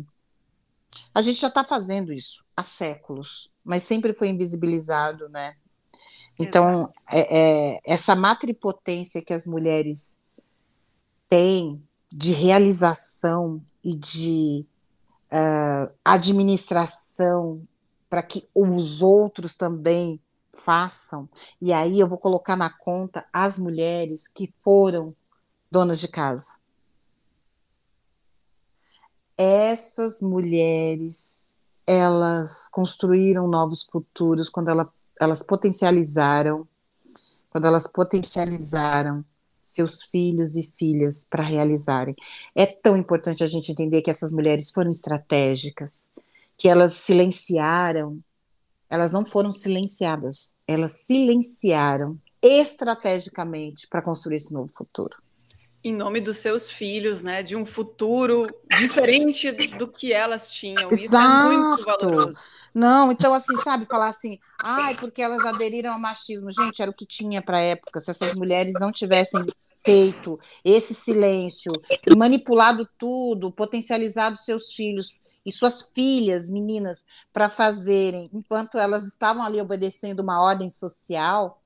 a 1.14 1.22
gente 1.22 1.40
já 1.40 1.48
está 1.48 1.64
fazendo 1.64 2.14
isso 2.14 2.46
há 2.56 2.62
séculos, 2.62 3.52
mas 3.66 3.84
sempre 3.84 4.14
foi 4.14 4.28
invisibilizado, 4.28 5.28
né? 5.30 5.56
Então, 6.40 6.90
é, 7.12 7.74
é, 7.76 7.80
essa 7.84 8.16
matripotência 8.16 9.22
que 9.22 9.34
as 9.34 9.46
mulheres 9.46 10.18
têm 11.28 11.84
de 12.10 12.32
realização 12.32 13.62
e 13.84 13.94
de 13.94 14.66
uh, 15.32 15.94
administração 16.04 17.62
para 18.10 18.24
que 18.24 18.48
os 18.56 19.02
outros 19.02 19.58
também 19.58 20.20
façam. 20.52 21.30
E 21.62 21.74
aí 21.74 22.00
eu 22.00 22.08
vou 22.08 22.18
colocar 22.18 22.56
na 22.56 22.70
conta 22.70 23.26
as 23.32 23.60
mulheres 23.60 24.28
que 24.28 24.52
foram 24.62 25.14
donas 25.70 26.00
de 26.00 26.08
casa. 26.08 26.58
Essas 29.38 30.22
mulheres, 30.22 31.54
elas 31.86 32.68
construíram 32.70 33.48
novos 33.48 33.84
futuros 33.84 34.50
quando 34.50 34.70
ela 34.70 34.92
elas 35.20 35.44
potencializaram, 35.44 36.68
quando 37.50 37.66
elas 37.66 37.88
potencializaram 37.88 39.24
seus 39.60 40.04
filhos 40.04 40.56
e 40.56 40.64
filhas 40.64 41.26
para 41.30 41.44
realizarem. 41.44 42.16
É 42.56 42.66
tão 42.66 42.98
importante 42.98 43.44
a 43.44 43.48
gente 43.48 43.72
entender 43.72 44.02
que 44.02 44.10
essas 44.10 44.32
mulheres 44.32 44.72
foram 44.72 44.90
estratégicas, 44.90 46.10
que 46.58 46.68
elas 46.68 46.94
silenciaram, 46.94 48.20
elas 48.90 49.12
não 49.12 49.26
foram 49.26 49.52
silenciadas, 49.52 50.52
elas 50.68 51.04
silenciaram 51.06 52.18
estrategicamente 52.42 53.88
para 53.88 54.02
construir 54.02 54.38
esse 54.38 54.54
novo 54.54 54.72
futuro. 54.72 55.18
Em 55.84 55.94
nome 55.94 56.20
dos 56.20 56.38
seus 56.38 56.70
filhos, 56.70 57.22
né? 57.22 57.42
De 57.42 57.56
um 57.56 57.66
futuro 57.66 58.48
diferente 58.78 59.52
do 59.52 59.88
que 59.88 60.12
elas 60.12 60.50
tinham. 60.50 60.90
Exato. 60.92 61.04
Isso 61.04 61.16
é 61.16 61.48
muito 61.48 61.86
valoroso. 61.86 62.40
Não, 62.74 63.12
então, 63.12 63.34
assim, 63.34 63.56
sabe, 63.58 63.86
falar 63.86 64.08
assim, 64.08 64.38
ai, 64.62 64.96
porque 64.96 65.22
elas 65.22 65.44
aderiram 65.46 65.94
ao 65.94 66.00
machismo. 66.00 66.52
Gente, 66.52 66.82
era 66.82 66.92
o 66.92 66.94
que 66.94 67.06
tinha 67.06 67.42
para 67.42 67.60
época. 67.60 68.00
Se 68.00 68.12
essas 68.12 68.34
mulheres 68.36 68.74
não 68.80 68.92
tivessem 68.92 69.46
feito 69.84 70.40
esse 70.64 70.94
silêncio, 70.94 71.72
manipulado 72.18 72.88
tudo, 72.98 73.52
potencializado 73.52 74.38
seus 74.38 74.74
filhos 74.74 75.20
e 75.46 75.52
suas 75.52 75.92
filhas, 75.94 76.50
meninas, 76.50 77.06
para 77.32 77.50
fazerem, 77.50 78.30
enquanto 78.34 78.78
elas 78.78 79.06
estavam 79.08 79.44
ali 79.44 79.60
obedecendo 79.60 80.20
uma 80.20 80.42
ordem 80.42 80.70
social, 80.70 81.62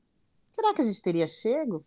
será 0.51 0.73
que 0.73 0.81
a 0.81 0.85
gente 0.85 1.01
teria 1.01 1.27
chego? 1.27 1.83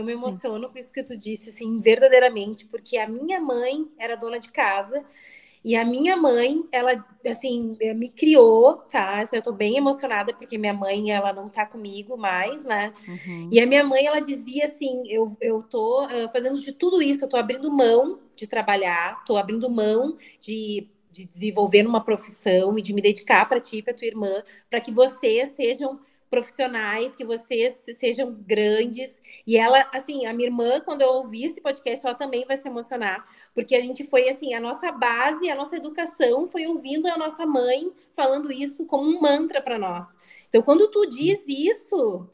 Eu 0.00 0.06
me 0.06 0.12
emociono 0.12 0.66
Sim. 0.66 0.72
com 0.72 0.78
isso 0.78 0.92
que 0.92 1.02
tu 1.02 1.16
disse, 1.16 1.50
assim, 1.50 1.80
verdadeiramente, 1.80 2.66
porque 2.66 2.96
a 2.98 3.08
minha 3.08 3.40
mãe 3.40 3.88
era 3.98 4.16
dona 4.16 4.38
de 4.38 4.50
casa 4.50 5.04
E 5.62 5.76
a 5.76 5.84
minha 5.84 6.16
mãe, 6.16 6.66
ela, 6.72 7.04
assim, 7.26 7.76
me 7.98 8.08
criou, 8.10 8.78
tá? 8.90 9.22
Eu 9.32 9.42
tô 9.42 9.52
bem 9.52 9.76
emocionada 9.76 10.32
porque 10.32 10.56
minha 10.56 10.72
mãe, 10.72 11.10
ela 11.12 11.32
não 11.34 11.50
tá 11.50 11.66
comigo 11.66 12.16
mais, 12.16 12.64
né? 12.64 12.94
Uhum. 13.06 13.52
E 13.52 13.60
a 13.60 13.66
minha 13.66 13.84
mãe, 13.84 14.06
ela 14.06 14.20
dizia 14.20 14.64
assim: 14.64 15.02
eu, 15.06 15.26
eu 15.40 15.62
tô 15.62 16.06
uh, 16.06 16.28
fazendo 16.32 16.58
de 16.60 16.72
tudo 16.72 17.02
isso, 17.02 17.24
eu 17.24 17.28
tô 17.28 17.36
abrindo 17.36 17.70
mão 17.70 18.20
de 18.34 18.46
trabalhar, 18.46 19.22
tô 19.26 19.36
abrindo 19.36 19.68
mão 19.70 20.16
de, 20.40 20.88
de 21.12 21.26
desenvolver 21.26 21.86
uma 21.86 22.02
profissão 22.02 22.78
e 22.78 22.82
de 22.82 22.94
me 22.94 23.02
dedicar 23.02 23.46
para 23.46 23.60
ti, 23.60 23.82
para 23.82 23.92
tua 23.94 24.06
irmã, 24.06 24.42
para 24.70 24.80
que 24.80 24.90
vocês 24.92 25.50
sejam 25.50 26.00
profissionais, 26.30 27.16
que 27.16 27.24
vocês 27.24 27.84
sejam 27.94 28.32
grandes. 28.32 29.20
E 29.46 29.58
ela, 29.58 29.86
assim, 29.92 30.24
a 30.26 30.32
minha 30.32 30.48
irmã, 30.48 30.80
quando 30.80 31.02
eu 31.02 31.08
ouvir 31.08 31.46
esse 31.46 31.60
podcast, 31.60 32.06
ela 32.06 32.14
também 32.14 32.44
vai 32.46 32.56
se 32.56 32.68
emocionar, 32.68 33.26
porque 33.52 33.74
a 33.74 33.80
gente 33.80 34.06
foi, 34.06 34.28
assim, 34.28 34.54
a 34.54 34.60
nossa 34.60 34.92
base, 34.92 35.50
a 35.50 35.56
nossa 35.56 35.76
educação 35.76 36.46
foi 36.46 36.66
ouvindo 36.66 37.08
a 37.08 37.18
nossa 37.18 37.44
mãe 37.44 37.92
falando 38.14 38.52
isso 38.52 38.86
como 38.86 39.10
um 39.10 39.20
mantra 39.20 39.60
para 39.60 39.78
nós. 39.78 40.16
Então, 40.48 40.62
quando 40.62 40.88
tu 40.88 41.04
diz 41.06 41.40
isso, 41.48 42.28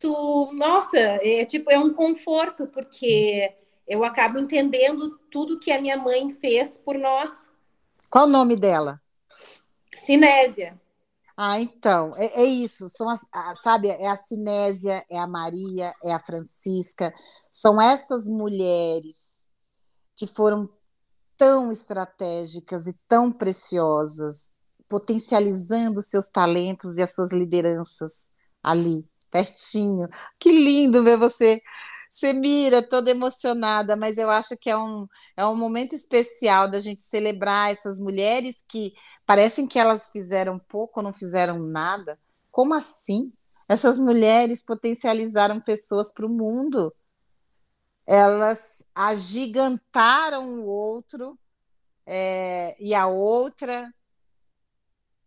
tu, 0.00 0.50
nossa, 0.52 0.98
é 0.98 1.44
tipo, 1.44 1.70
é 1.70 1.78
um 1.78 1.92
conforto, 1.92 2.66
porque 2.66 3.52
eu 3.86 4.02
acabo 4.02 4.38
entendendo 4.38 5.18
tudo 5.30 5.60
que 5.60 5.70
a 5.70 5.80
minha 5.80 5.96
mãe 5.96 6.30
fez 6.30 6.76
por 6.78 6.96
nós. 6.96 7.46
Qual 8.08 8.26
o 8.26 8.30
nome 8.30 8.56
dela? 8.56 9.00
Sinésia. 9.94 10.80
Ah, 11.36 11.60
então, 11.60 12.14
é, 12.16 12.42
é 12.42 12.44
isso. 12.44 12.88
São 12.88 13.08
as, 13.08 13.24
a, 13.32 13.54
sabe, 13.54 13.88
é 13.88 14.08
a 14.08 14.16
Sinésia, 14.16 15.04
é 15.10 15.18
a 15.18 15.26
Maria, 15.26 15.94
é 16.02 16.12
a 16.12 16.18
Francisca. 16.18 17.12
São 17.50 17.80
essas 17.80 18.26
mulheres 18.26 19.42
que 20.16 20.26
foram 20.26 20.68
tão 21.36 21.72
estratégicas 21.72 22.86
e 22.86 22.92
tão 23.08 23.32
preciosas, 23.32 24.52
potencializando 24.88 26.02
seus 26.02 26.28
talentos 26.28 26.98
e 26.98 27.02
as 27.02 27.14
suas 27.14 27.32
lideranças 27.32 28.30
ali, 28.62 29.08
pertinho. 29.30 30.08
Que 30.38 30.52
lindo 30.52 31.02
ver 31.02 31.16
você 31.16 31.60
você 32.12 32.34
mira 32.34 32.82
toda 32.86 33.10
emocionada, 33.10 33.96
mas 33.96 34.18
eu 34.18 34.28
acho 34.28 34.54
que 34.54 34.68
é 34.68 34.76
um, 34.76 35.08
é 35.34 35.46
um 35.46 35.56
momento 35.56 35.94
especial 35.94 36.68
da 36.68 36.78
gente 36.78 37.00
celebrar 37.00 37.72
essas 37.72 37.98
mulheres 37.98 38.62
que 38.68 38.92
parecem 39.24 39.66
que 39.66 39.78
elas 39.78 40.08
fizeram 40.08 40.58
pouco 40.58 41.00
ou 41.00 41.04
não 41.04 41.12
fizeram 41.12 41.58
nada. 41.58 42.20
Como 42.50 42.74
assim? 42.74 43.32
Essas 43.66 43.98
mulheres 43.98 44.62
potencializaram 44.62 45.58
pessoas 45.58 46.12
para 46.12 46.26
o 46.26 46.28
mundo. 46.28 46.94
Elas 48.06 48.84
agigantaram 48.94 50.60
o 50.60 50.66
outro 50.66 51.38
é, 52.04 52.76
e 52.78 52.94
a 52.94 53.06
outra 53.06 53.90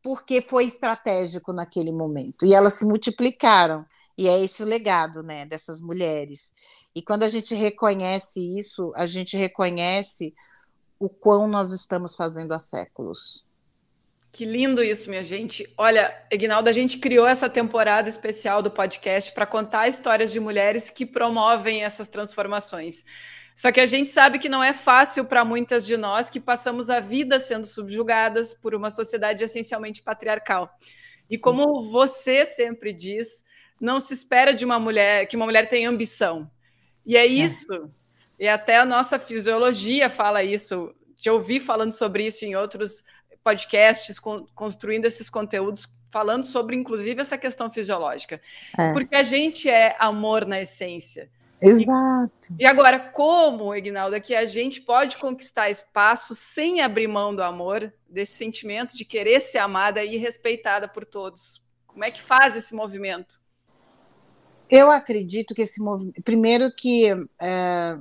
porque 0.04 0.40
foi 0.40 0.66
estratégico 0.66 1.52
naquele 1.52 1.92
momento. 1.92 2.46
E 2.46 2.54
elas 2.54 2.74
se 2.74 2.86
multiplicaram. 2.86 3.88
E 4.18 4.28
é 4.28 4.40
esse 4.42 4.64
o 4.64 4.66
legado, 4.66 5.22
né, 5.22 5.46
dessas 5.46 5.82
mulheres. 5.82 6.54
E 6.96 7.02
quando 7.02 7.24
a 7.24 7.28
gente 7.28 7.54
reconhece 7.54 8.58
isso, 8.58 8.94
a 8.96 9.06
gente 9.06 9.36
reconhece 9.36 10.34
o 11.00 11.10
quão 11.10 11.48
nós 11.48 11.72
estamos 11.72 12.16
fazendo 12.16 12.54
há 12.54 12.60
séculos. 12.60 13.46
Que 14.32 14.44
lindo 14.44 14.84
isso, 14.84 15.10
minha 15.10 15.24
gente. 15.24 15.66
Olha, 15.78 16.14
Ignaldo, 16.30 16.70
a 16.70 16.74
gente 16.74 16.98
criou 16.98 17.26
essa 17.26 17.50
temporada 17.50 18.10
especial 18.10 18.62
do 18.62 18.70
podcast 18.70 19.32
para 19.32 19.46
contar 19.46 19.88
histórias 19.88 20.32
de 20.32 20.42
mulheres 20.42 20.90
que 20.90 21.06
promovem 21.06 21.86
essas 21.86 22.10
transformações. 22.10 23.06
Só 23.56 23.72
que 23.72 23.80
a 23.80 23.86
gente 23.86 24.10
sabe 24.10 24.38
que 24.38 24.50
não 24.50 24.62
é 24.62 24.74
fácil 24.74 25.24
para 25.24 25.46
muitas 25.46 25.86
de 25.86 25.96
nós 25.96 26.30
que 26.30 26.42
passamos 26.42 26.90
a 26.90 27.00
vida 27.00 27.40
sendo 27.40 27.66
subjugadas 27.66 28.54
por 28.54 28.76
uma 28.76 28.90
sociedade 28.90 29.42
essencialmente 29.42 30.04
patriarcal. 30.04 30.70
E 31.32 31.38
Sim. 31.38 31.42
como 31.42 31.90
você 31.90 32.46
sempre 32.46 32.92
diz, 32.92 33.46
não 33.82 34.00
se 34.00 34.14
espera 34.14 34.54
de 34.54 34.66
uma 34.66 34.80
mulher 34.80 35.28
que 35.28 35.36
uma 35.36 35.46
mulher 35.46 35.68
tenha 35.68 35.90
ambição. 35.90 36.50
E 37.06 37.16
é, 37.16 37.22
é. 37.22 37.26
isso. 37.26 37.92
É. 38.40 38.46
E 38.46 38.48
até 38.48 38.78
a 38.78 38.86
nossa 38.86 39.20
fisiologia 39.20 40.10
fala 40.10 40.44
isso. 40.44 40.94
Te 41.18 41.30
ouvi 41.30 41.60
falando 41.60 41.92
sobre 41.92 42.26
isso 42.26 42.46
em 42.46 42.56
outros 42.56 43.04
podcasts, 43.44 44.20
con 44.20 44.46
construindo 44.56 45.06
esses 45.06 45.30
conteúdos, 45.30 45.88
falando 46.10 46.44
sobre, 46.44 46.76
inclusive, 46.76 47.22
essa 47.22 47.38
questão 47.38 47.70
fisiológica. 47.70 48.42
É. 48.78 48.92
Porque 48.92 49.16
a 49.16 49.24
gente 49.24 49.70
é 49.70 49.96
amor 50.00 50.46
na 50.46 50.62
essência. 50.62 51.30
Exato. 51.62 52.54
E, 52.60 52.64
e 52.64 52.66
agora, 52.66 53.00
como, 53.00 53.74
Ignaldo, 53.76 54.16
é 54.16 54.20
que 54.20 54.36
a 54.36 54.46
gente 54.46 54.82
pode 54.82 55.18
conquistar 55.18 55.70
espaço 55.70 56.36
sem 56.36 56.82
abrir 56.82 57.08
mão 57.08 57.36
do 57.36 57.44
amor, 57.44 57.94
desse 58.10 58.34
sentimento 58.34 58.96
de 58.96 59.06
querer 59.06 59.42
ser 59.42 59.60
amada 59.60 60.04
e 60.04 60.18
respeitada 60.18 60.88
por 60.88 61.06
todos? 61.06 61.64
Como 61.88 62.04
é 62.04 62.12
que 62.12 62.22
faz 62.22 62.56
esse 62.56 62.74
movimento? 62.74 63.40
Eu 64.70 64.90
acredito 64.90 65.54
que 65.54 65.62
esse 65.62 65.82
movimento. 65.82 66.22
Primeiro, 66.24 66.74
que 66.74 67.08
é, 67.40 67.98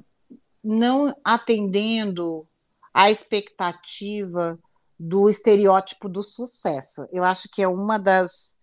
não 0.63 1.15
atendendo 1.23 2.47
à 2.93 3.11
expectativa 3.11 4.59
do 4.99 5.29
estereótipo 5.29 6.09
do 6.09 6.23
sucesso. 6.23 7.07
Eu 7.13 7.25
acho 7.25 7.49
que 7.51 7.63
é 7.63 7.69
uma 7.69 7.99
das, 7.99 8.57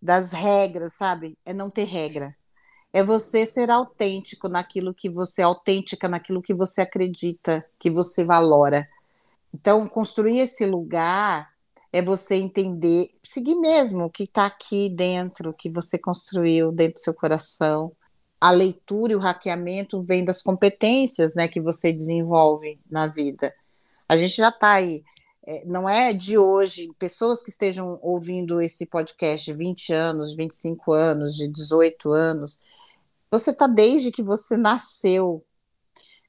das 0.00 0.32
regras, 0.32 0.94
sabe? 0.94 1.38
É 1.44 1.52
não 1.52 1.70
ter 1.70 1.84
regra. 1.84 2.34
É 2.92 3.02
você 3.02 3.46
ser 3.46 3.70
autêntico 3.70 4.48
naquilo 4.48 4.94
que 4.94 5.10
você 5.10 5.42
é 5.42 5.44
autêntica, 5.44 6.08
naquilo 6.08 6.42
que 6.42 6.54
você 6.54 6.80
acredita, 6.80 7.64
que 7.78 7.90
você 7.90 8.24
valora. 8.24 8.88
Então, 9.52 9.86
construir 9.86 10.40
esse 10.40 10.66
lugar 10.66 11.53
é 11.94 12.02
você 12.02 12.34
entender, 12.34 13.08
seguir 13.22 13.54
mesmo 13.54 14.06
o 14.06 14.10
que 14.10 14.24
está 14.24 14.46
aqui 14.46 14.88
dentro, 14.88 15.54
que 15.54 15.70
você 15.70 15.96
construiu 15.96 16.72
dentro 16.72 16.94
do 16.94 16.98
seu 16.98 17.14
coração. 17.14 17.92
A 18.40 18.50
leitura 18.50 19.12
e 19.12 19.16
o 19.16 19.20
hackeamento 19.20 20.02
vêm 20.02 20.24
das 20.24 20.42
competências 20.42 21.36
né, 21.36 21.46
que 21.46 21.60
você 21.60 21.92
desenvolve 21.92 22.80
na 22.90 23.06
vida. 23.06 23.54
A 24.08 24.16
gente 24.16 24.34
já 24.34 24.48
está 24.48 24.72
aí. 24.72 25.04
É, 25.46 25.64
não 25.66 25.88
é 25.88 26.12
de 26.12 26.36
hoje, 26.36 26.90
pessoas 26.98 27.44
que 27.44 27.50
estejam 27.50 27.96
ouvindo 28.02 28.60
esse 28.60 28.86
podcast 28.86 29.46
de 29.46 29.56
20 29.56 29.92
anos, 29.92 30.30
de 30.32 30.36
25 30.36 30.92
anos, 30.92 31.36
de 31.36 31.46
18 31.46 32.10
anos, 32.10 32.58
você 33.30 33.52
está 33.52 33.68
desde 33.68 34.10
que 34.10 34.22
você 34.22 34.56
nasceu 34.56 35.44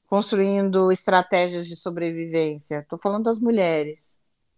construindo 0.06 0.92
estratégias 0.92 1.66
de 1.66 1.74
sobrevivência. 1.74 2.78
Estou 2.78 3.00
falando 3.00 3.24
das 3.24 3.40
mulheres. 3.40 4.16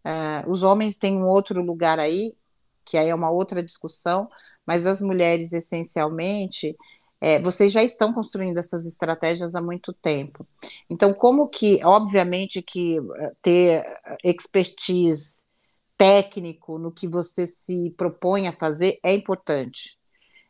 Uh, 0.08 0.50
os 0.50 0.62
homens 0.62 0.96
têm 0.96 1.18
um 1.18 1.26
outro 1.26 1.62
lugar 1.62 1.98
aí, 1.98 2.34
que 2.84 2.96
aí 2.96 3.08
é 3.08 3.14
uma 3.14 3.30
outra 3.30 3.62
discussão, 3.62 4.30
mas 4.66 4.86
as 4.86 5.02
mulheres, 5.02 5.52
essencialmente, 5.52 6.74
é, 7.20 7.38
vocês 7.40 7.72
já 7.72 7.82
estão 7.82 8.12
construindo 8.12 8.56
essas 8.58 8.86
estratégias 8.86 9.54
há 9.54 9.60
muito 9.60 9.92
tempo. 9.92 10.46
Então, 10.88 11.12
como 11.12 11.48
que, 11.48 11.84
obviamente, 11.84 12.62
que 12.62 12.98
eh, 12.98 13.32
ter 13.42 13.84
expertise 14.24 15.42
técnico 15.96 16.78
no 16.78 16.92
que 16.92 17.08
você 17.08 17.46
se 17.46 17.90
propõe 17.96 18.46
a 18.46 18.52
fazer 18.52 18.98
é 19.02 19.12
importante, 19.12 19.98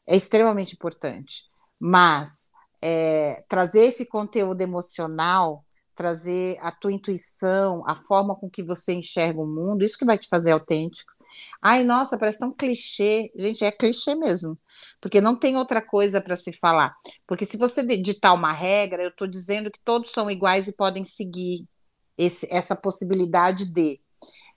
é 0.06 0.14
extremamente 0.14 0.74
importante, 0.74 1.44
mas 1.80 2.50
é, 2.82 3.44
trazer 3.48 3.80
esse 3.86 4.04
conteúdo 4.06 4.60
emocional 4.60 5.64
trazer 5.98 6.56
a 6.60 6.70
tua 6.70 6.92
intuição, 6.92 7.82
a 7.84 7.92
forma 7.92 8.36
com 8.36 8.48
que 8.48 8.62
você 8.62 8.94
enxerga 8.94 9.40
o 9.40 9.46
mundo, 9.46 9.84
isso 9.84 9.98
que 9.98 10.04
vai 10.04 10.16
te 10.16 10.28
fazer 10.28 10.52
autêntico. 10.52 11.12
Ai, 11.60 11.82
nossa, 11.82 12.16
parece 12.16 12.38
tão 12.38 12.52
clichê. 12.52 13.32
Gente, 13.34 13.64
é 13.64 13.72
clichê 13.72 14.14
mesmo. 14.14 14.56
Porque 15.00 15.20
não 15.20 15.36
tem 15.36 15.56
outra 15.56 15.82
coisa 15.82 16.20
para 16.20 16.36
se 16.36 16.52
falar. 16.52 16.94
Porque 17.26 17.44
se 17.44 17.56
você 17.56 17.82
ditar 17.82 18.32
uma 18.32 18.52
regra, 18.52 19.02
eu 19.02 19.08
estou 19.08 19.26
dizendo 19.26 19.72
que 19.72 19.80
todos 19.84 20.12
são 20.12 20.30
iguais 20.30 20.68
e 20.68 20.72
podem 20.72 21.04
seguir 21.04 21.66
esse, 22.16 22.46
essa 22.48 22.76
possibilidade 22.76 23.66
de. 23.66 24.00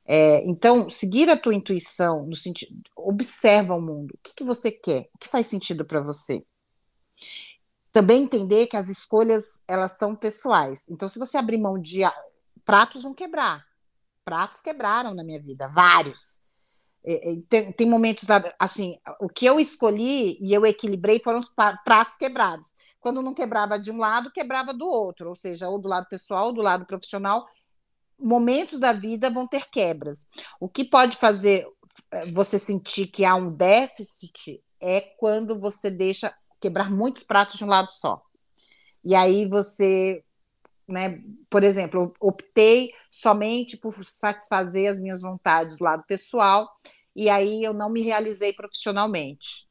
É, 0.06 0.44
então, 0.48 0.90
seguir 0.92 1.28
a 1.28 1.38
tua 1.38 1.56
intuição, 1.56 2.28
no 2.28 2.36
sentido, 2.36 2.72
observa 2.96 3.74
o 3.74 3.82
mundo. 3.82 4.14
O 4.14 4.20
que, 4.22 4.36
que 4.36 4.44
você 4.44 4.70
quer? 4.70 5.10
O 5.16 5.18
que 5.18 5.28
faz 5.28 5.48
sentido 5.48 5.86
para 5.86 6.02
você? 6.02 6.44
Também 7.92 8.24
entender 8.24 8.68
que 8.68 8.78
as 8.78 8.88
escolhas 8.88 9.60
elas 9.68 9.98
são 9.98 10.16
pessoais. 10.16 10.88
Então, 10.90 11.10
se 11.10 11.20
você 11.20 11.38
abrir 11.38 11.58
mão 11.58 11.78
de 11.78 12.02
pratos 12.64 13.04
vão 13.04 13.14
quebrar, 13.14 13.66
pratos 14.24 14.62
quebraram 14.62 15.14
na 15.14 15.24
minha 15.24 15.42
vida, 15.42 15.68
vários. 15.68 16.40
É, 17.04 17.32
é, 17.32 17.36
tem, 17.50 17.72
tem, 17.72 17.90
momentos 17.90 18.28
assim, 18.60 18.96
o 19.20 19.28
que 19.28 19.46
eu 19.46 19.60
escolhi 19.60 20.38
e 20.40 20.54
eu 20.54 20.66
equilibrei 20.66 21.20
foram 21.20 21.40
os 21.40 21.50
pratos 21.50 22.16
quebrados. 22.16 22.74
Quando 23.00 23.22
não 23.22 23.34
quebrava 23.34 23.80
de 23.80 23.92
um 23.92 23.98
lado, 23.98 24.32
quebrava 24.32 24.74
do 24.74 24.88
outro, 24.88 25.30
ou 25.30 25.36
seja, 25.36 25.68
ou 25.68 25.80
do 25.80 25.90
lado 25.90 26.08
pessoal, 26.08 26.48
ou 26.48 26.54
do 26.54 26.62
lado 26.62 26.86
profissional. 26.86 27.46
Momentos 28.20 28.80
da 28.80 28.94
vida 28.94 29.32
vão 29.32 29.48
ter 29.48 29.68
quebras. 29.70 30.28
O 30.60 30.70
que 30.70 30.86
pode 30.86 31.18
fazer 31.18 31.68
é, 32.12 32.32
você 32.32 32.60
sentir 32.60 33.08
que 33.08 33.26
há 33.26 33.36
um 33.36 33.52
déficit 33.52 34.64
é 34.80 35.02
quando 35.02 35.60
você 35.60 35.90
deixa 35.90 36.34
quebrar 36.62 36.90
muitos 36.90 37.24
pratos 37.24 37.58
de 37.58 37.66
um 37.66 37.68
lado 37.68 37.92
só. 37.92 38.22
E 39.04 39.16
aí 39.16 39.50
você 39.50 40.24
né? 40.92 41.22
Por 41.50 41.64
exemplo, 41.64 42.14
optei 42.20 42.92
somente 43.10 43.78
por 43.78 43.94
satisfazer 44.04 44.92
as 44.92 45.00
minhas 45.00 45.22
vontades 45.22 45.78
do 45.78 45.84
lado 45.84 46.04
pessoal 46.06 46.70
e 47.16 47.30
aí 47.30 47.64
eu 47.64 47.74
não 47.74 47.90
me 47.90 48.02
realizei 48.02 48.54
profissionalmente. 48.54 49.68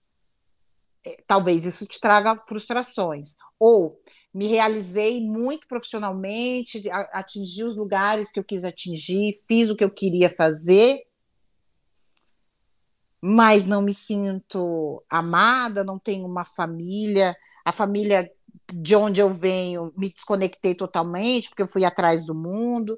É, 1.05 1.23
talvez 1.27 1.65
isso 1.65 1.87
te 1.87 2.01
traga 2.01 2.43
frustrações. 2.49 3.37
Ou 3.59 4.01
me 4.33 4.47
realizei 4.47 5.21
muito 5.21 5.67
profissionalmente, 5.67 6.83
atingi 7.13 7.65
os 7.65 7.77
lugares 7.77 8.31
que 8.31 8.39
eu 8.39 8.45
quis 8.45 8.65
atingir, 8.65 9.43
fiz 9.47 9.71
o 9.71 9.77
que 9.77 9.85
eu 9.85 9.91
queria 9.91 10.31
fazer, 10.31 11.03
mas 13.23 13.67
não 13.67 13.83
me 13.83 13.93
sinto 13.93 15.03
amada, 15.09 15.85
não 15.85 15.99
tenho 15.99 16.27
uma 16.27 16.45
família, 16.45 17.37
a 17.65 17.73
família 17.73 18.31
de 18.73 18.95
onde 18.97 19.21
eu 19.21 19.35
venho, 19.35 19.93
me 19.97 20.13
desconectei 20.13 20.75
totalmente, 20.75 21.49
porque 21.49 21.63
eu 21.63 21.69
fui 21.69 21.85
atrás 21.85 22.27
do 22.27 22.35
mundo, 22.35 22.97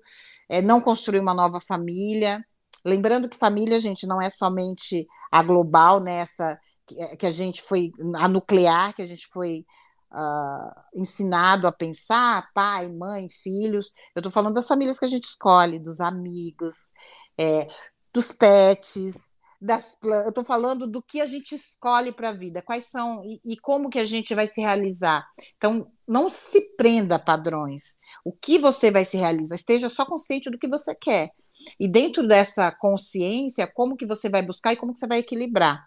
é, 0.48 0.60
não 0.62 0.80
construí 0.80 1.18
uma 1.18 1.34
nova 1.34 1.60
família. 1.60 2.44
Lembrando 2.84 3.28
que 3.28 3.36
família, 3.36 3.80
gente, 3.80 4.06
não 4.06 4.20
é 4.20 4.28
somente 4.28 5.06
a 5.30 5.42
global, 5.42 6.00
né, 6.00 6.18
essa, 6.18 6.58
que, 6.86 6.94
que 7.16 7.26
a 7.26 7.30
gente 7.30 7.62
foi, 7.62 7.90
a 8.16 8.28
nuclear, 8.28 8.94
que 8.94 9.02
a 9.02 9.06
gente 9.06 9.26
foi 9.28 9.64
uh, 10.12 11.00
ensinado 11.00 11.66
a 11.66 11.72
pensar, 11.72 12.50
pai, 12.52 12.90
mãe, 12.90 13.28
filhos. 13.28 13.90
Eu 14.14 14.20
estou 14.20 14.32
falando 14.32 14.54
das 14.54 14.68
famílias 14.68 14.98
que 14.98 15.04
a 15.04 15.08
gente 15.08 15.24
escolhe, 15.24 15.78
dos 15.78 16.00
amigos, 16.00 16.92
é, 17.38 17.66
dos 18.12 18.30
pets, 18.30 19.38
das 19.62 19.94
plantas. 19.94 20.24
Eu 20.24 20.28
estou 20.30 20.44
falando 20.44 20.88
do 20.88 21.00
que 21.00 21.20
a 21.20 21.26
gente 21.26 21.54
escolhe 21.54 22.10
para 22.10 22.30
a 22.30 22.32
vida, 22.32 22.60
quais 22.60 22.86
são 22.86 23.24
e, 23.24 23.40
e, 23.44 23.56
como 23.56 23.88
que 23.88 23.98
a 24.00 24.04
gente 24.04 24.34
vai 24.34 24.48
se 24.48 24.60
realizar. 24.60 25.24
Então, 25.56 25.90
não 26.06 26.28
se 26.28 26.60
prenda 26.76 27.14
a 27.14 27.18
padrões. 27.18 27.96
O 28.24 28.32
que 28.32 28.58
você 28.58 28.90
vai 28.90 29.04
se 29.04 29.16
realizar, 29.16 29.54
esteja 29.54 29.88
só 29.88 30.04
consciente 30.04 30.50
do 30.50 30.58
que 30.58 30.66
você 30.66 30.94
quer. 30.94 31.30
E 31.78 31.86
dentro 31.86 32.26
dessa 32.26 32.72
consciência, 32.72 33.66
como 33.66 33.96
que 33.96 34.04
você 34.04 34.28
vai 34.28 34.42
buscar 34.42 34.72
e 34.72 34.76
como 34.76 34.92
que 34.92 34.98
você 34.98 35.06
vai 35.06 35.18
equilibrar. 35.18 35.86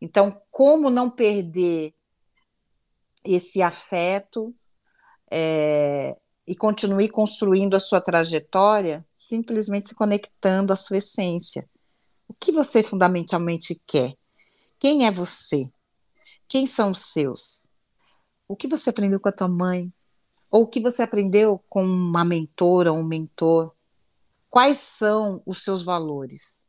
Então, 0.00 0.38
como 0.50 0.90
não 0.90 1.10
perder 1.10 1.94
esse 3.24 3.62
afeto 3.62 4.54
é, 5.30 6.16
e 6.46 6.54
continue 6.54 7.08
construindo 7.08 7.74
a 7.74 7.80
sua 7.80 8.00
trajetória, 8.00 9.04
simplesmente 9.10 9.88
se 9.88 9.94
conectando 9.94 10.72
à 10.72 10.76
sua 10.76 10.98
essência. 10.98 11.66
O 12.28 12.34
que 12.34 12.52
você 12.52 12.82
fundamentalmente 12.82 13.80
quer? 13.86 14.16
Quem 14.78 15.06
é 15.06 15.10
você? 15.10 15.70
Quem 16.48 16.66
são 16.66 16.90
os 16.90 17.12
seus? 17.12 17.68
O 18.48 18.56
que 18.56 18.68
você 18.68 18.90
aprendeu 18.90 19.20
com 19.20 19.28
a 19.28 19.32
tua 19.32 19.48
mãe? 19.48 19.92
Ou 20.50 20.62
o 20.62 20.68
que 20.68 20.80
você 20.80 21.02
aprendeu 21.02 21.58
com 21.68 21.84
uma 21.84 22.24
mentora 22.24 22.92
ou 22.92 22.98
um 22.98 23.04
mentor? 23.04 23.74
Quais 24.48 24.78
são 24.78 25.42
os 25.44 25.62
seus 25.62 25.82
valores? 25.82 26.66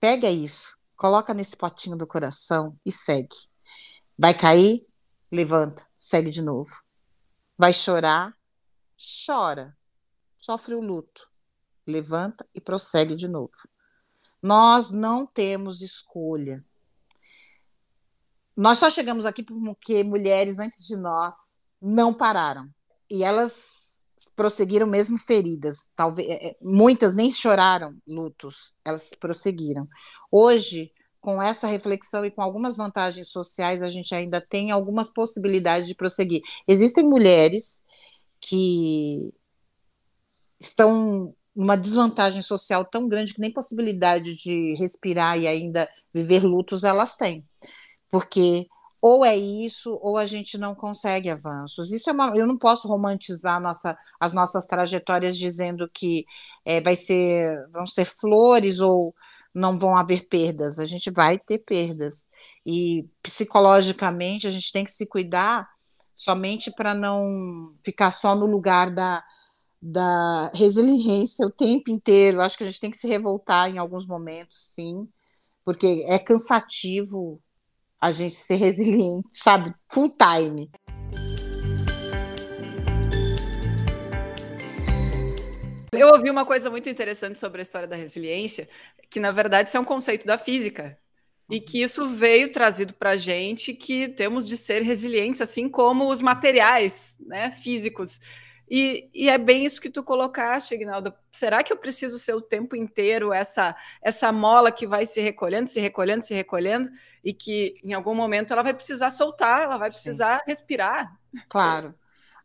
Pega 0.00 0.30
isso, 0.30 0.76
coloca 0.96 1.32
nesse 1.32 1.56
potinho 1.56 1.96
do 1.96 2.06
coração 2.06 2.76
e 2.84 2.90
segue. 2.90 3.36
Vai 4.18 4.34
cair? 4.34 4.86
Levanta, 5.30 5.86
segue 5.96 6.30
de 6.30 6.42
novo. 6.42 6.72
Vai 7.56 7.72
chorar? 7.72 8.36
Chora. 9.26 9.76
Sofre 10.38 10.74
o 10.74 10.80
luto. 10.80 11.30
Levanta 11.86 12.48
e 12.54 12.60
prossegue 12.60 13.14
de 13.14 13.28
novo. 13.28 13.52
Nós 14.42 14.90
não 14.90 15.24
temos 15.24 15.80
escolha. 15.80 16.64
Nós 18.56 18.78
só 18.78 18.90
chegamos 18.90 19.24
aqui 19.24 19.42
porque 19.42 20.02
mulheres 20.02 20.58
antes 20.58 20.86
de 20.86 20.96
nós 20.96 21.58
não 21.80 22.12
pararam. 22.12 22.68
E 23.08 23.22
elas 23.22 24.02
prosseguiram 24.34 24.86
mesmo 24.86 25.18
feridas. 25.18 25.90
Talvez 25.94 26.28
é, 26.28 26.48
é, 26.48 26.56
muitas 26.60 27.14
nem 27.14 27.30
choraram 27.30 27.96
lutos, 28.06 28.74
elas 28.84 29.10
prosseguiram. 29.18 29.88
Hoje, 30.30 30.92
com 31.20 31.40
essa 31.40 31.66
reflexão 31.66 32.24
e 32.24 32.30
com 32.30 32.42
algumas 32.42 32.76
vantagens 32.76 33.28
sociais, 33.28 33.82
a 33.82 33.90
gente 33.90 34.14
ainda 34.14 34.40
tem 34.40 34.70
algumas 34.70 35.10
possibilidades 35.10 35.88
de 35.88 35.94
prosseguir. 35.94 36.42
Existem 36.66 37.04
mulheres 37.04 37.80
que 38.40 39.32
estão 40.58 41.34
numa 41.54 41.76
desvantagem 41.76 42.42
social 42.42 42.84
tão 42.84 43.08
grande 43.08 43.34
que 43.34 43.40
nem 43.40 43.52
possibilidade 43.52 44.36
de 44.36 44.74
respirar 44.74 45.38
e 45.38 45.46
ainda 45.46 45.88
viver 46.12 46.44
lutos 46.44 46.84
elas 46.84 47.16
têm. 47.16 47.44
Porque 48.10 48.66
ou 49.02 49.24
é 49.24 49.36
isso, 49.36 49.98
ou 50.00 50.16
a 50.16 50.24
gente 50.26 50.56
não 50.56 50.76
consegue 50.76 51.28
avanços. 51.28 51.90
Isso 51.90 52.08
é 52.08 52.12
uma, 52.12 52.32
eu 52.36 52.46
não 52.46 52.56
posso 52.56 52.86
romantizar 52.86 53.60
nossa, 53.60 53.98
as 54.20 54.32
nossas 54.32 54.64
trajetórias 54.66 55.36
dizendo 55.36 55.90
que 55.92 56.24
é, 56.64 56.80
vai 56.80 56.94
ser, 56.94 57.68
vão 57.72 57.84
ser 57.84 58.04
flores 58.04 58.78
ou 58.78 59.12
não 59.52 59.76
vão 59.76 59.96
haver 59.96 60.28
perdas. 60.28 60.78
A 60.78 60.84
gente 60.84 61.10
vai 61.10 61.36
ter 61.36 61.58
perdas. 61.58 62.28
E 62.64 63.04
psicologicamente 63.20 64.46
a 64.46 64.52
gente 64.52 64.70
tem 64.72 64.84
que 64.84 64.92
se 64.92 65.04
cuidar 65.04 65.68
somente 66.16 66.70
para 66.70 66.94
não 66.94 67.74
ficar 67.84 68.12
só 68.12 68.36
no 68.36 68.46
lugar 68.46 68.88
da, 68.88 69.24
da 69.82 70.52
resiliência 70.54 71.44
o 71.44 71.50
tempo 71.50 71.90
inteiro. 71.90 72.40
Acho 72.40 72.56
que 72.56 72.62
a 72.62 72.66
gente 72.66 72.80
tem 72.80 72.90
que 72.90 72.96
se 72.96 73.08
revoltar 73.08 73.68
em 73.68 73.78
alguns 73.78 74.06
momentos, 74.06 74.56
sim, 74.56 75.08
porque 75.64 76.04
é 76.06 76.20
cansativo 76.20 77.42
a 78.00 78.12
gente 78.12 78.34
ser 78.36 78.56
resiliente, 78.56 79.28
sabe, 79.34 79.74
full 79.92 80.16
time. 80.16 80.70
Eu 85.92 86.08
ouvi 86.08 86.30
uma 86.30 86.46
coisa 86.46 86.70
muito 86.70 86.88
interessante 86.88 87.38
sobre 87.38 87.60
a 87.60 87.62
história 87.62 87.86
da 87.86 87.96
resiliência, 87.96 88.68
que 89.10 89.20
na 89.20 89.30
verdade 89.30 89.68
isso 89.68 89.76
é 89.76 89.80
um 89.80 89.84
conceito 89.84 90.26
da 90.26 90.38
física. 90.38 90.98
E 91.50 91.60
que 91.60 91.82
isso 91.82 92.08
veio 92.08 92.50
trazido 92.50 92.94
para 92.94 93.10
a 93.10 93.16
gente 93.16 93.74
que 93.74 94.08
temos 94.08 94.48
de 94.48 94.56
ser 94.56 94.80
resilientes, 94.80 95.40
assim 95.42 95.68
como 95.68 96.08
os 96.08 96.22
materiais 96.22 97.18
né, 97.20 97.50
físicos. 97.50 98.20
E, 98.70 99.10
e, 99.12 99.28
é 99.28 99.36
bem 99.36 99.64
isso 99.64 99.80
que 99.80 99.90
tu 99.90 100.02
colocaste, 100.02 100.74
Ignaldo. 100.74 101.12
Será 101.30 101.62
que 101.62 101.72
eu 101.72 101.76
preciso 101.76 102.18
ser 102.18 102.34
o 102.34 102.40
tempo 102.40 102.74
inteiro 102.74 103.32
essa 103.32 103.76
essa 104.00 104.32
mola 104.32 104.72
que 104.72 104.86
vai 104.86 105.04
se 105.04 105.20
recolhendo, 105.20 105.68
se 105.68 105.80
recolhendo, 105.80 106.24
se 106.24 106.34
recolhendo 106.34 106.88
e 107.22 107.34
que 107.34 107.74
em 107.84 107.92
algum 107.92 108.14
momento 108.14 108.52
ela 108.52 108.62
vai 108.62 108.72
precisar 108.72 109.10
soltar, 109.10 109.62
ela 109.62 109.76
vai 109.76 109.90
precisar 109.90 110.38
Sim. 110.38 110.44
respirar? 110.46 111.12
Claro. 111.48 111.94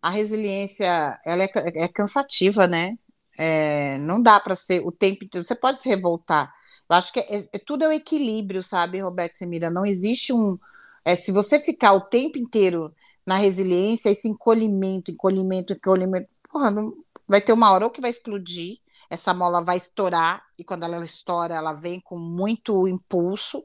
A 0.02 0.10
resiliência 0.10 1.18
ela 1.26 1.44
é, 1.44 1.50
é 1.76 1.88
cansativa, 1.88 2.68
né? 2.68 2.98
É, 3.38 3.98
não 4.00 4.22
dá 4.22 4.40
para 4.40 4.56
ser 4.56 4.82
o 4.86 4.92
tempo 4.92 5.24
inteiro. 5.24 5.46
Você 5.46 5.56
pode 5.56 5.82
se 5.82 5.88
revoltar. 5.88 6.54
Eu 6.90 6.96
acho 6.96 7.12
que 7.12 7.20
é, 7.20 7.44
é, 7.54 7.60
tudo 7.60 7.84
é 7.84 7.88
o 7.88 7.92
equilíbrio, 7.92 8.64
sabe, 8.64 9.02
Roberto 9.02 9.36
Semira? 9.36 9.70
Não 9.70 9.86
existe 9.86 10.34
um. 10.34 10.58
É, 11.06 11.16
se 11.16 11.32
você 11.32 11.60
ficar 11.60 11.94
o 11.94 12.02
tempo 12.02 12.38
inteiro 12.38 12.94
na 13.28 13.36
resiliência, 13.36 14.10
esse 14.10 14.30
encolhimento, 14.30 15.12
encolhimento, 15.12 15.74
encolhimento, 15.74 16.32
porra, 16.50 16.72
não, 16.72 16.94
vai 17.28 17.42
ter 17.42 17.52
uma 17.52 17.70
hora 17.72 17.84
ou 17.84 17.92
que 17.92 18.00
vai 18.00 18.10
explodir, 18.10 18.78
essa 19.10 19.34
mola 19.34 19.62
vai 19.62 19.76
estourar, 19.76 20.42
e 20.58 20.64
quando 20.64 20.84
ela 20.84 21.04
estoura, 21.04 21.54
ela 21.54 21.74
vem 21.74 22.00
com 22.00 22.18
muito 22.18 22.88
impulso, 22.88 23.62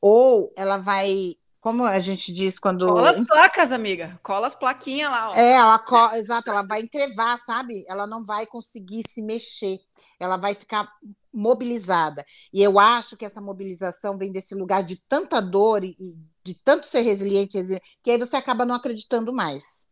ou 0.00 0.52
ela 0.56 0.78
vai 0.78 1.36
como 1.60 1.84
a 1.84 1.98
gente 1.98 2.32
diz 2.32 2.60
quando. 2.60 2.86
Cola 2.86 3.10
as 3.10 3.26
placas, 3.26 3.72
amiga. 3.72 4.20
Cola 4.22 4.46
as 4.46 4.54
plaquinhas 4.54 5.10
lá. 5.10 5.30
Ó. 5.30 5.34
É, 5.34 5.54
ela 5.54 5.78
co... 5.80 6.14
exato, 6.14 6.48
ela 6.48 6.62
vai 6.62 6.80
entrevar, 6.80 7.36
sabe? 7.38 7.84
Ela 7.88 8.06
não 8.06 8.24
vai 8.24 8.46
conseguir 8.46 9.02
se 9.02 9.20
mexer. 9.20 9.80
Ela 10.20 10.36
vai 10.36 10.54
ficar 10.54 10.88
mobilizada. 11.34 12.24
E 12.52 12.62
eu 12.62 12.78
acho 12.78 13.16
que 13.16 13.24
essa 13.24 13.40
mobilização 13.40 14.16
vem 14.16 14.30
desse 14.30 14.54
lugar 14.54 14.84
de 14.84 14.94
tanta 15.08 15.40
dor 15.40 15.82
e 15.82 15.96
de 16.46 16.54
tanto 16.54 16.86
ser 16.86 17.00
resiliente, 17.00 17.58
que 18.02 18.10
aí 18.10 18.18
você 18.18 18.36
acaba 18.36 18.64
não 18.64 18.76
acreditando 18.76 19.32
mais. 19.32 19.84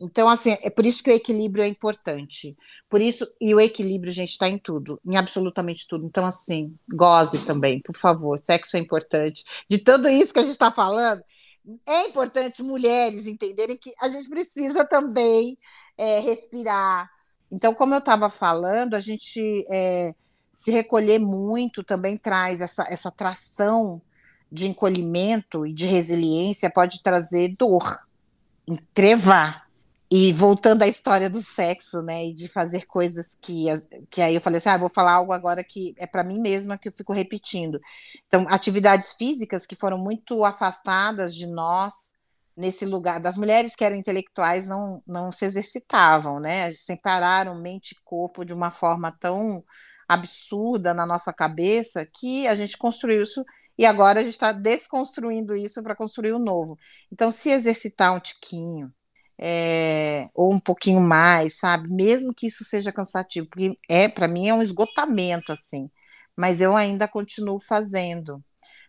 Então, 0.00 0.28
assim, 0.28 0.56
é 0.62 0.70
por 0.70 0.86
isso 0.86 1.02
que 1.02 1.10
o 1.10 1.14
equilíbrio 1.14 1.62
é 1.64 1.66
importante. 1.66 2.56
Por 2.88 3.00
isso, 3.00 3.26
e 3.40 3.54
o 3.54 3.60
equilíbrio, 3.60 4.12
gente, 4.12 4.30
está 4.30 4.48
em 4.48 4.56
tudo, 4.56 5.00
em 5.04 5.16
absolutamente 5.16 5.86
tudo. 5.86 6.06
Então, 6.06 6.24
assim, 6.24 6.74
goze 6.88 7.44
também, 7.44 7.80
por 7.82 7.94
favor. 7.94 8.38
Sexo 8.42 8.76
é 8.76 8.80
importante. 8.80 9.44
De 9.68 9.78
tudo 9.78 10.08
isso 10.08 10.32
que 10.32 10.38
a 10.38 10.42
gente 10.42 10.52
está 10.52 10.70
falando, 10.70 11.22
é 11.84 12.06
importante 12.06 12.62
mulheres 12.62 13.26
entenderem 13.26 13.76
que 13.76 13.92
a 14.00 14.08
gente 14.08 14.28
precisa 14.28 14.84
também 14.86 15.58
é, 15.98 16.20
respirar. 16.20 17.10
Então, 17.52 17.74
como 17.74 17.92
eu 17.92 17.98
estava 17.98 18.30
falando, 18.30 18.94
a 18.94 19.00
gente 19.00 19.66
é, 19.70 20.14
se 20.50 20.70
recolher 20.70 21.18
muito 21.18 21.84
também 21.84 22.16
traz 22.16 22.60
essa, 22.60 22.86
essa 22.88 23.10
tração 23.10 24.00
de 24.50 24.68
encolhimento 24.68 25.66
e 25.66 25.72
de 25.72 25.86
resiliência 25.86 26.70
pode 26.70 27.02
trazer 27.02 27.54
dor, 27.56 28.00
entrevar. 28.66 29.68
E 30.12 30.32
voltando 30.32 30.82
à 30.82 30.88
história 30.88 31.30
do 31.30 31.40
sexo, 31.40 32.02
né, 32.02 32.26
e 32.26 32.34
de 32.34 32.48
fazer 32.48 32.84
coisas 32.84 33.38
que, 33.40 33.66
que 34.10 34.20
aí 34.20 34.34
eu 34.34 34.40
falei 34.40 34.58
assim, 34.58 34.68
ah, 34.68 34.76
vou 34.76 34.90
falar 34.90 35.12
algo 35.12 35.32
agora 35.32 35.62
que 35.62 35.94
é 35.96 36.04
para 36.04 36.24
mim 36.24 36.40
mesma 36.40 36.76
que 36.76 36.88
eu 36.88 36.92
fico 36.92 37.12
repetindo. 37.12 37.80
Então, 38.26 38.44
atividades 38.48 39.12
físicas 39.12 39.66
que 39.66 39.76
foram 39.76 39.96
muito 39.96 40.44
afastadas 40.44 41.32
de 41.32 41.46
nós 41.46 42.12
nesse 42.56 42.84
lugar 42.84 43.20
das 43.20 43.36
mulheres 43.36 43.76
que 43.76 43.84
eram 43.84 43.94
intelectuais 43.94 44.66
não, 44.66 45.00
não 45.06 45.30
se 45.30 45.44
exercitavam, 45.44 46.40
né? 46.40 46.72
Separaram 46.72 47.54
mente 47.54 47.92
e 47.92 48.02
corpo 48.04 48.44
de 48.44 48.52
uma 48.52 48.72
forma 48.72 49.16
tão 49.18 49.64
absurda 50.08 50.92
na 50.92 51.06
nossa 51.06 51.32
cabeça 51.32 52.04
que 52.04 52.48
a 52.48 52.54
gente 52.56 52.76
construiu 52.76 53.22
isso 53.22 53.44
e 53.80 53.86
agora 53.86 54.20
a 54.20 54.22
gente 54.22 54.34
está 54.34 54.52
desconstruindo 54.52 55.56
isso 55.56 55.82
para 55.82 55.96
construir 55.96 56.32
o 56.32 56.38
novo. 56.38 56.78
Então, 57.10 57.30
se 57.30 57.48
exercitar 57.48 58.14
um 58.14 58.20
tiquinho, 58.20 58.92
é, 59.38 60.28
ou 60.34 60.52
um 60.52 60.60
pouquinho 60.60 61.00
mais, 61.00 61.58
sabe? 61.58 61.88
Mesmo 61.88 62.34
que 62.34 62.46
isso 62.46 62.62
seja 62.62 62.92
cansativo, 62.92 63.48
porque 63.48 63.78
é 63.88 64.06
para 64.06 64.28
mim 64.28 64.48
é 64.48 64.54
um 64.54 64.60
esgotamento 64.62 65.50
assim, 65.50 65.90
mas 66.36 66.60
eu 66.60 66.76
ainda 66.76 67.08
continuo 67.08 67.58
fazendo, 67.58 68.44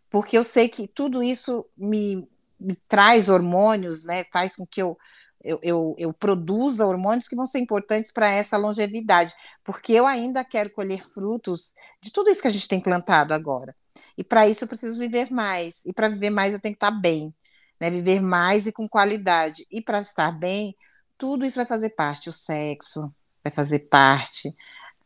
porque 0.10 0.38
eu 0.38 0.43
sei 0.43 0.67
que 0.67 0.89
tudo 0.89 1.23
isso 1.23 1.65
me, 1.77 2.27
me 2.60 2.75
traz 2.89 3.30
hormônios, 3.30 4.04
né? 4.04 4.25
Faz 4.34 4.58
com 4.58 4.65
que 4.67 4.82
eu 4.82 4.97
eu, 5.43 5.60
eu, 5.63 5.95
eu, 5.97 6.13
produza 6.13 6.86
hormônios 6.86 7.27
que 7.27 7.36
vão 7.36 7.45
ser 7.45 7.60
importantes 7.60 8.12
para 8.12 8.30
essa 8.30 8.58
longevidade, 8.58 9.34
porque 9.63 9.93
eu 9.93 10.06
ainda 10.06 10.43
quero 10.43 10.69
colher 10.69 11.01
frutos 11.01 11.73
de 12.01 12.12
tudo 12.12 12.30
isso 12.30 12.41
que 12.41 12.47
a 12.47 12.51
gente 12.51 12.67
tem 12.67 12.80
plantado 12.80 13.34
agora. 13.34 13.75
E 14.17 14.23
para 14.23 14.47
isso 14.47 14.63
eu 14.63 14.67
preciso 14.67 14.99
viver 14.99 15.32
mais. 15.32 15.86
E 15.86 15.93
para 15.93 16.10
viver 16.10 16.30
mais 16.30 16.54
eu 16.54 16.60
tenho 16.60 16.73
que 16.73 16.77
estar 16.77 16.91
bem 16.91 17.34
né? 17.82 17.89
Viver 17.89 18.21
mais 18.21 18.67
e 18.67 18.71
com 18.71 18.88
qualidade. 18.88 19.65
E 19.71 19.82
para 19.82 19.99
estar 19.99 20.32
bem, 20.32 20.75
tudo 21.17 21.43
isso 21.43 21.56
vai 21.56 21.65
fazer 21.65 21.89
parte. 21.89 22.30
O 22.30 22.32
sexo 22.32 23.12
vai 23.43 23.51
fazer 23.51 23.80
parte, 23.80 24.56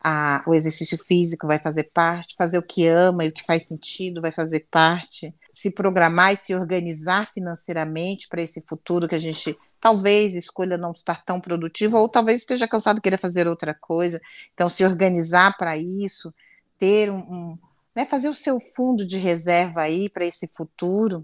a, 0.04 0.43
o 0.45 0.54
exercício 0.54 0.98
físico 0.98 1.48
vai 1.48 1.58
fazer 1.58 1.86
parte, 1.93 2.36
fazer 2.38 2.58
o 2.58 2.62
que 2.62 2.86
ama 2.86 3.24
e 3.24 3.30
o 3.30 3.34
que 3.34 3.45
faz 3.45 3.65
sentido 3.65 4.21
vai 4.21 4.32
fazer 4.32 4.67
parte, 4.69 5.34
se 5.54 5.71
programar 5.71 6.34
e 6.34 6.38
se 6.38 6.54
organizar 6.54 7.28
financeiramente 7.28 8.28
para 8.28 8.41
esse 8.41 8.62
futuro 8.67 9.08
que 9.08 9.15
a 9.15 9.19
gente 9.19 9.58
talvez 9.86 10.34
escolha 10.34 10.80
não 10.80 10.91
estar 10.91 11.24
tão 11.24 11.39
produtivo 11.39 11.98
ou 11.98 12.10
talvez 12.10 12.41
esteja 12.41 12.67
cansado 12.67 13.00
queira 13.00 13.19
fazer 13.19 13.48
outra 13.48 13.71
coisa. 13.71 14.19
Então, 14.52 14.67
se 14.67 14.84
organizar 14.84 15.56
para 15.58 15.78
isso, 15.78 16.34
ter 16.80 17.12
um, 17.12 17.19
um 17.19 17.58
né, 17.95 18.04
fazer 18.04 18.28
o 18.28 18.34
seu 18.34 18.60
fundo 18.60 19.06
de 19.06 19.19
reserva 19.19 19.82
aí 19.82 20.10
para 20.10 20.26
esse 20.26 20.48
futuro 20.48 21.24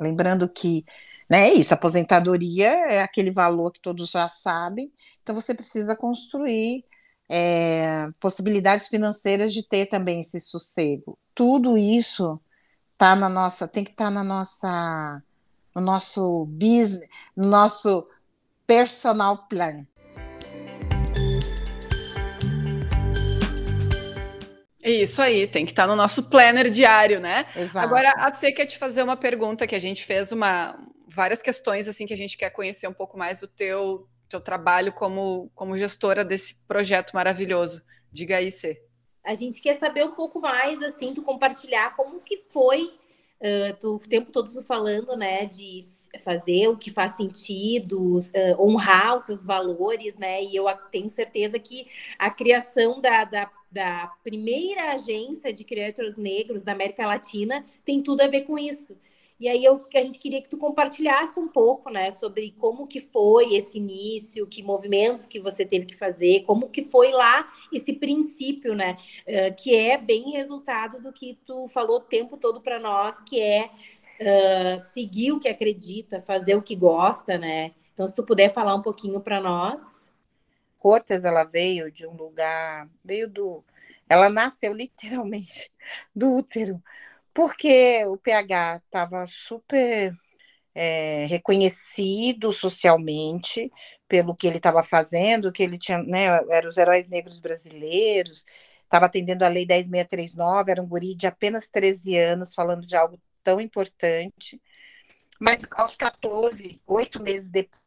Lembrando 0.00 0.48
que 0.48 0.84
né, 1.28 1.48
é 1.48 1.54
isso, 1.54 1.74
aposentadoria 1.74 2.68
é 2.88 3.02
aquele 3.02 3.32
valor 3.32 3.72
que 3.72 3.80
todos 3.80 4.08
já 4.08 4.28
sabem, 4.28 4.92
então 5.20 5.34
você 5.34 5.52
precisa 5.52 5.96
construir 5.96 6.84
é, 7.28 8.08
possibilidades 8.20 8.86
financeiras 8.86 9.52
de 9.52 9.66
ter 9.66 9.86
também 9.86 10.20
esse 10.20 10.40
sossego. 10.40 11.18
Tudo 11.34 11.76
isso 11.76 12.40
tá 12.96 13.16
na 13.16 13.28
nossa, 13.28 13.66
tem 13.66 13.82
que 13.82 13.90
estar 13.90 14.04
tá 14.04 14.10
na 14.12 14.22
nossa, 14.22 15.20
no 15.74 15.80
nosso 15.80 16.46
business, 16.46 17.08
no 17.36 17.46
nosso 17.46 18.08
personal 18.66 19.46
plan. 19.48 19.86
Isso 24.82 25.20
aí, 25.20 25.46
tem 25.46 25.64
que 25.66 25.72
estar 25.72 25.86
no 25.86 25.96
nosso 25.96 26.30
planner 26.30 26.70
diário, 26.70 27.20
né? 27.20 27.46
Exato. 27.54 27.86
Agora, 27.86 28.10
a 28.16 28.32
C 28.32 28.52
quer 28.52 28.66
te 28.66 28.78
fazer 28.78 29.02
uma 29.02 29.16
pergunta 29.16 29.66
que 29.66 29.74
a 29.74 29.78
gente 29.78 30.04
fez 30.04 30.32
uma 30.32 30.78
várias 31.06 31.40
questões 31.40 31.88
assim 31.88 32.06
que 32.06 32.12
a 32.12 32.16
gente 32.16 32.36
quer 32.36 32.50
conhecer 32.50 32.86
um 32.86 32.92
pouco 32.92 33.16
mais 33.16 33.40
do 33.40 33.48
teu 33.48 34.06
teu 34.28 34.40
trabalho 34.40 34.92
como 34.92 35.50
como 35.54 35.76
gestora 35.76 36.24
desse 36.24 36.54
projeto 36.66 37.12
maravilhoso. 37.12 37.82
Diga 38.10 38.36
aí, 38.36 38.50
C. 38.50 38.80
A 39.24 39.34
gente 39.34 39.60
quer 39.60 39.78
saber 39.78 40.04
um 40.04 40.12
pouco 40.12 40.40
mais 40.40 40.82
assim, 40.82 41.12
tu 41.12 41.22
compartilhar 41.22 41.94
como 41.96 42.20
que 42.20 42.38
foi 42.50 42.97
Uh, 43.40 43.72
tu, 43.78 43.94
o 43.96 43.98
tempo 44.00 44.32
todo 44.32 44.52
tu 44.52 44.62
falando, 44.64 45.16
né, 45.16 45.46
de 45.46 45.78
fazer 46.24 46.66
o 46.68 46.76
que 46.76 46.90
faz 46.90 47.12
sentido, 47.16 48.18
uh, 48.18 48.60
honrar 48.60 49.16
os 49.16 49.24
seus 49.24 49.42
valores, 49.42 50.16
né, 50.16 50.42
e 50.42 50.56
eu 50.56 50.64
tenho 50.90 51.08
certeza 51.08 51.56
que 51.58 51.86
a 52.18 52.30
criação 52.30 53.00
da, 53.00 53.24
da 53.24 53.50
da 53.70 54.06
primeira 54.24 54.92
agência 54.92 55.52
de 55.52 55.62
criadores 55.62 56.16
negros 56.16 56.62
da 56.62 56.72
América 56.72 57.06
Latina 57.06 57.64
tem 57.84 58.02
tudo 58.02 58.22
a 58.22 58.26
ver 58.26 58.42
com 58.42 58.58
isso. 58.58 58.98
E 59.40 59.48
aí 59.48 59.64
eu, 59.64 59.86
a 59.94 60.02
gente 60.02 60.18
queria 60.18 60.42
que 60.42 60.48
tu 60.48 60.58
compartilhasse 60.58 61.38
um 61.38 61.46
pouco, 61.48 61.90
né, 61.90 62.10
sobre 62.10 62.52
como 62.58 62.86
que 62.88 63.00
foi 63.00 63.54
esse 63.54 63.78
início, 63.78 64.46
que 64.48 64.62
movimentos 64.62 65.26
que 65.26 65.38
você 65.38 65.64
teve 65.64 65.86
que 65.86 65.96
fazer, 65.96 66.42
como 66.44 66.68
que 66.68 66.82
foi 66.82 67.12
lá 67.12 67.48
esse 67.72 67.92
princípio, 67.92 68.74
né, 68.74 68.96
uh, 69.26 69.54
que 69.56 69.76
é 69.76 69.96
bem 69.96 70.32
resultado 70.32 71.00
do 71.00 71.12
que 71.12 71.38
tu 71.46 71.68
falou 71.68 71.98
o 71.98 72.00
tempo 72.00 72.36
todo 72.36 72.60
para 72.60 72.80
nós, 72.80 73.20
que 73.20 73.40
é 73.40 73.70
uh, 74.20 74.80
seguir 74.92 75.32
o 75.32 75.40
que 75.40 75.48
acredita, 75.48 76.20
fazer 76.20 76.56
o 76.56 76.62
que 76.62 76.74
gosta, 76.74 77.38
né. 77.38 77.72
Então, 77.94 78.06
se 78.06 78.14
tu 78.14 78.24
puder 78.24 78.52
falar 78.52 78.74
um 78.74 78.82
pouquinho 78.82 79.20
para 79.20 79.40
nós. 79.40 80.08
Cortes 80.78 81.24
ela 81.24 81.42
veio 81.44 81.90
de 81.90 82.06
um 82.06 82.14
lugar, 82.14 82.88
veio 83.04 83.28
do, 83.28 83.64
ela 84.08 84.28
nasceu 84.28 84.72
literalmente 84.72 85.70
do 86.14 86.32
útero, 86.36 86.82
porque 87.38 88.04
o 88.06 88.16
PH 88.16 88.82
estava 88.84 89.24
super 89.28 90.12
é, 90.74 91.24
reconhecido 91.26 92.52
socialmente 92.52 93.70
pelo 94.08 94.34
que 94.34 94.44
ele 94.44 94.56
estava 94.56 94.82
fazendo, 94.82 95.52
que 95.52 95.62
ele 95.62 95.78
tinha, 95.78 96.02
né, 96.02 96.26
eram 96.50 96.68
os 96.68 96.76
heróis 96.76 97.06
negros 97.06 97.38
brasileiros, 97.38 98.44
estava 98.82 99.06
atendendo 99.06 99.44
a 99.44 99.48
Lei 99.48 99.64
10639, 99.64 100.72
era 100.72 100.82
um 100.82 100.88
guri 100.88 101.14
de 101.14 101.28
apenas 101.28 101.68
13 101.68 102.16
anos, 102.18 102.56
falando 102.56 102.84
de 102.84 102.96
algo 102.96 103.20
tão 103.44 103.60
importante. 103.60 104.60
Mas 105.38 105.64
aos 105.76 105.94
14, 105.94 106.82
oito 106.88 107.22
meses 107.22 107.48
depois 107.48 107.80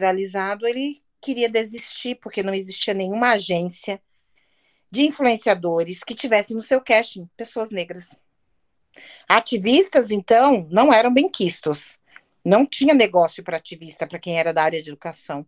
realizado, 0.00 0.66
ele 0.66 1.02
queria 1.20 1.50
desistir 1.50 2.14
porque 2.14 2.42
não 2.42 2.54
existia 2.54 2.94
nenhuma 2.94 3.32
agência 3.32 4.00
de 4.90 5.02
influenciadores 5.02 6.00
que 6.02 6.14
tivessem 6.14 6.56
no 6.56 6.62
seu 6.62 6.80
casting 6.80 7.28
pessoas 7.36 7.68
negras. 7.68 8.16
Ativistas, 9.28 10.10
então, 10.10 10.66
não 10.70 10.92
eram 10.92 11.12
benquistos. 11.12 11.98
Não 12.44 12.66
tinha 12.66 12.94
negócio 12.94 13.42
para 13.42 13.56
ativista, 13.56 14.06
para 14.06 14.18
quem 14.18 14.38
era 14.38 14.52
da 14.52 14.62
área 14.62 14.82
de 14.82 14.90
educação. 14.90 15.46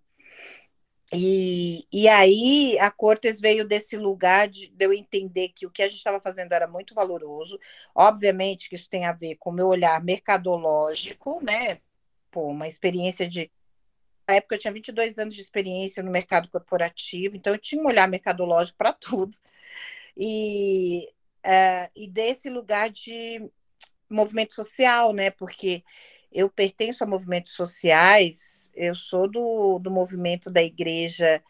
E, 1.13 1.87
e 1.93 2.09
aí 2.09 2.77
a 2.81 2.91
Cortes 2.91 3.41
veio 3.41 3.67
desse 3.67 3.97
lugar 3.97 4.49
de, 4.49 4.69
de 4.69 4.85
eu 4.85 4.93
entender 4.93 5.51
que 5.51 5.65
o 5.67 5.71
que 5.71 5.83
a 5.83 5.87
gente 5.87 5.99
estava 5.99 6.19
fazendo 6.19 6.53
era 6.53 6.67
muito 6.67 6.95
valoroso. 6.95 7.59
Obviamente 7.95 8.69
que 8.69 8.75
isso 8.75 8.89
tem 8.91 9.05
a 9.05 9.13
ver 9.13 9.37
com 9.37 9.51
o 9.51 9.53
meu 9.53 9.69
olhar 9.69 10.03
mercadológico, 10.03 11.41
né? 11.45 11.81
Pô, 12.31 12.49
uma 12.49 12.67
experiência 12.67 13.29
de 13.29 13.51
na 14.29 14.35
época 14.37 14.57
eu 14.57 14.59
tinha 14.59 14.73
22 14.73 15.19
anos 15.19 15.35
de 15.35 15.41
experiência 15.41 16.03
no 16.03 16.11
mercado 16.11 16.49
corporativo, 16.49 17.37
então 17.37 17.53
eu 17.53 17.59
tinha 17.59 17.81
um 17.81 17.87
olhar 17.87 18.09
mercadológico 18.09 18.77
para 18.77 18.93
tudo. 18.93 19.37
E, 20.17 21.09
é, 21.47 21.89
e 21.95 22.09
desse 22.09 22.51
lugar 22.51 22.91
de 22.91 23.41
movimento 24.11 24.55
social, 24.55 25.13
né? 25.13 25.31
Porque 25.31 25.85
eu 26.33 26.51
pertenço 26.51 27.05
a 27.05 27.07
movimentos 27.07 27.53
sociais, 27.53 28.69
eu 28.75 28.97
sou 28.97 29.31
do, 29.31 29.79
do 29.79 29.91
movimento 29.91 30.51
da 30.51 30.63
igreja, 30.63 31.41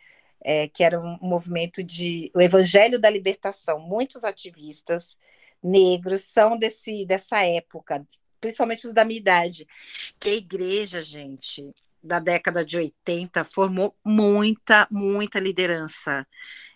é, 0.44 0.68
que 0.68 0.84
era 0.84 1.00
um 1.00 1.18
movimento 1.22 1.82
de 1.82 2.30
o 2.34 2.40
Evangelho 2.40 2.98
da 3.00 3.08
Libertação. 3.08 3.80
Muitos 3.80 4.22
ativistas 4.22 5.16
negros 5.62 6.22
são 6.22 6.58
desse, 6.58 7.06
dessa 7.06 7.42
época, 7.42 8.06
principalmente 8.38 8.86
os 8.86 8.92
da 8.92 9.04
minha 9.04 9.18
idade, 9.18 9.66
que 10.20 10.28
a 10.28 10.34
igreja, 10.34 11.02
gente, 11.02 11.74
da 12.02 12.20
década 12.20 12.62
de 12.62 12.76
80 12.76 13.44
formou 13.44 13.96
muita, 14.04 14.86
muita 14.90 15.40
liderança 15.40 16.26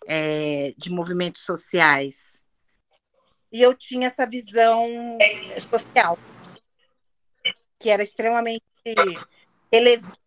é, 0.09 0.73
de 0.79 0.91
movimentos 0.91 1.43
sociais. 1.43 2.41
E 3.53 3.61
eu 3.61 3.75
tinha 3.75 4.09
essa 4.09 4.27
visão 4.27 4.87
social, 5.69 6.19
que 7.79 7.91
era 7.91 8.03
extremamente 8.03 8.65
relevante 9.73 10.21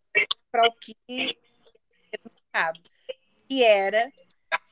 para 0.52 0.68
o 0.68 0.74
que 0.74 0.96
mercado, 1.08 2.82
que 3.48 3.64
era 3.64 4.12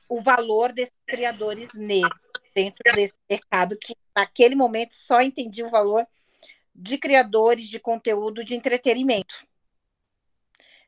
o 0.08 0.20
valor 0.20 0.72
desses 0.72 0.98
criadores 1.06 1.72
negros 1.74 2.20
dentro 2.54 2.82
desse 2.94 3.14
mercado, 3.28 3.78
que 3.78 3.96
naquele 4.14 4.54
momento 4.54 4.92
só 4.92 5.22
entendia 5.22 5.66
o 5.66 5.70
valor 5.70 6.06
de 6.74 6.98
criadores 6.98 7.68
de 7.68 7.80
conteúdo 7.80 8.44
de 8.44 8.54
entretenimento 8.54 9.46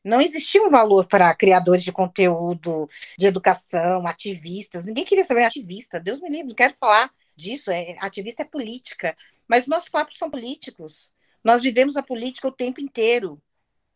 não 0.05 0.21
existia 0.21 0.63
um 0.63 0.69
valor 0.69 1.07
para 1.07 1.35
criadores 1.35 1.83
de 1.83 1.91
conteúdo, 1.91 2.89
de 3.19 3.27
educação, 3.27 4.07
ativistas. 4.07 4.85
Ninguém 4.85 5.05
queria 5.05 5.25
saber 5.25 5.45
ativista. 5.45 5.99
Deus 5.99 6.21
me 6.21 6.29
livre, 6.29 6.49
não 6.49 6.55
quero 6.55 6.75
falar 6.79 7.11
disso. 7.37 7.71
É, 7.71 7.97
ativista 8.01 8.43
é 8.43 8.47
política. 8.47 9.17
Mas 9.49 9.67
nossos 9.67 9.89
papos 9.89 10.17
são 10.17 10.31
políticos. 10.31 11.11
Nós 11.43 11.63
vivemos 11.63 11.97
a 11.97 12.03
política 12.03 12.49
o 12.49 12.53
tempo 12.53 12.81
inteiro. 12.81 13.41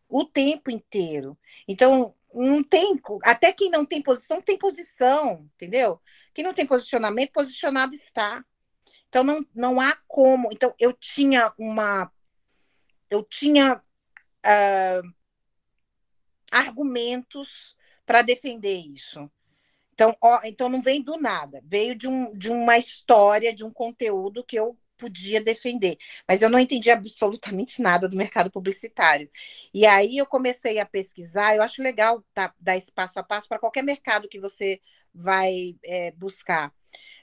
O 0.09 0.25
tempo 0.25 0.71
inteiro. 0.71 1.39
Então, 1.67 2.15
não 2.35 2.63
tem. 2.63 3.01
Até 3.23 3.53
quem 3.53 3.71
não 3.71 3.85
tem 3.85 4.03
posição, 4.03 4.41
tem 4.41 4.59
posição, 4.59 5.49
entendeu? 5.55 6.01
Quem 6.35 6.45
não 6.45 6.55
tem 6.55 6.67
posicionamento, 6.67 7.33
posicionado 7.33 7.95
está. 7.95 8.45
Então, 9.09 9.25
não, 9.25 9.47
não 9.55 9.81
há 9.81 9.97
como. 10.07 10.53
Então, 10.53 10.75
eu 10.79 10.93
tinha 10.93 11.53
uma. 11.59 12.13
Eu 13.11 13.23
tinha 13.23 13.77
uh, 13.77 15.15
argumentos 16.51 17.77
para 18.05 18.23
defender 18.23 18.77
isso. 18.77 19.31
Então, 19.99 20.17
ó, 20.23 20.41
então 20.45 20.69
não 20.69 20.81
vem 20.81 21.03
do 21.03 21.17
nada, 21.19 21.61
veio 21.65 21.93
de, 21.97 22.07
um, 22.07 22.33
de 22.33 22.51
uma 22.51 22.79
história, 22.79 23.53
de 23.53 23.65
um 23.65 23.73
conteúdo 23.73 24.45
que 24.45 24.55
eu 24.57 24.79
podia 24.97 25.41
defender, 25.43 25.99
mas 26.27 26.41
eu 26.41 26.49
não 26.49 26.61
entendi 26.61 26.89
absolutamente 26.89 27.83
nada 27.83 28.09
do 28.09 28.17
mercado 28.17 28.49
publicitário. 28.49 29.29
E 29.75 29.85
aí 29.85 30.17
eu 30.17 30.25
comecei 30.25 30.79
a 30.79 30.87
pesquisar, 30.87 31.57
eu 31.57 31.63
acho 31.65 31.83
legal 31.83 32.25
tá, 32.33 32.55
dar 32.61 32.77
esse 32.77 32.93
passo 32.93 33.19
a 33.19 33.25
passo 33.25 33.49
para 33.49 33.59
qualquer 33.59 33.83
mercado 33.83 34.29
que 34.29 34.39
você 34.39 34.81
vai 35.13 35.77
é, 35.85 36.13
buscar. 36.13 36.73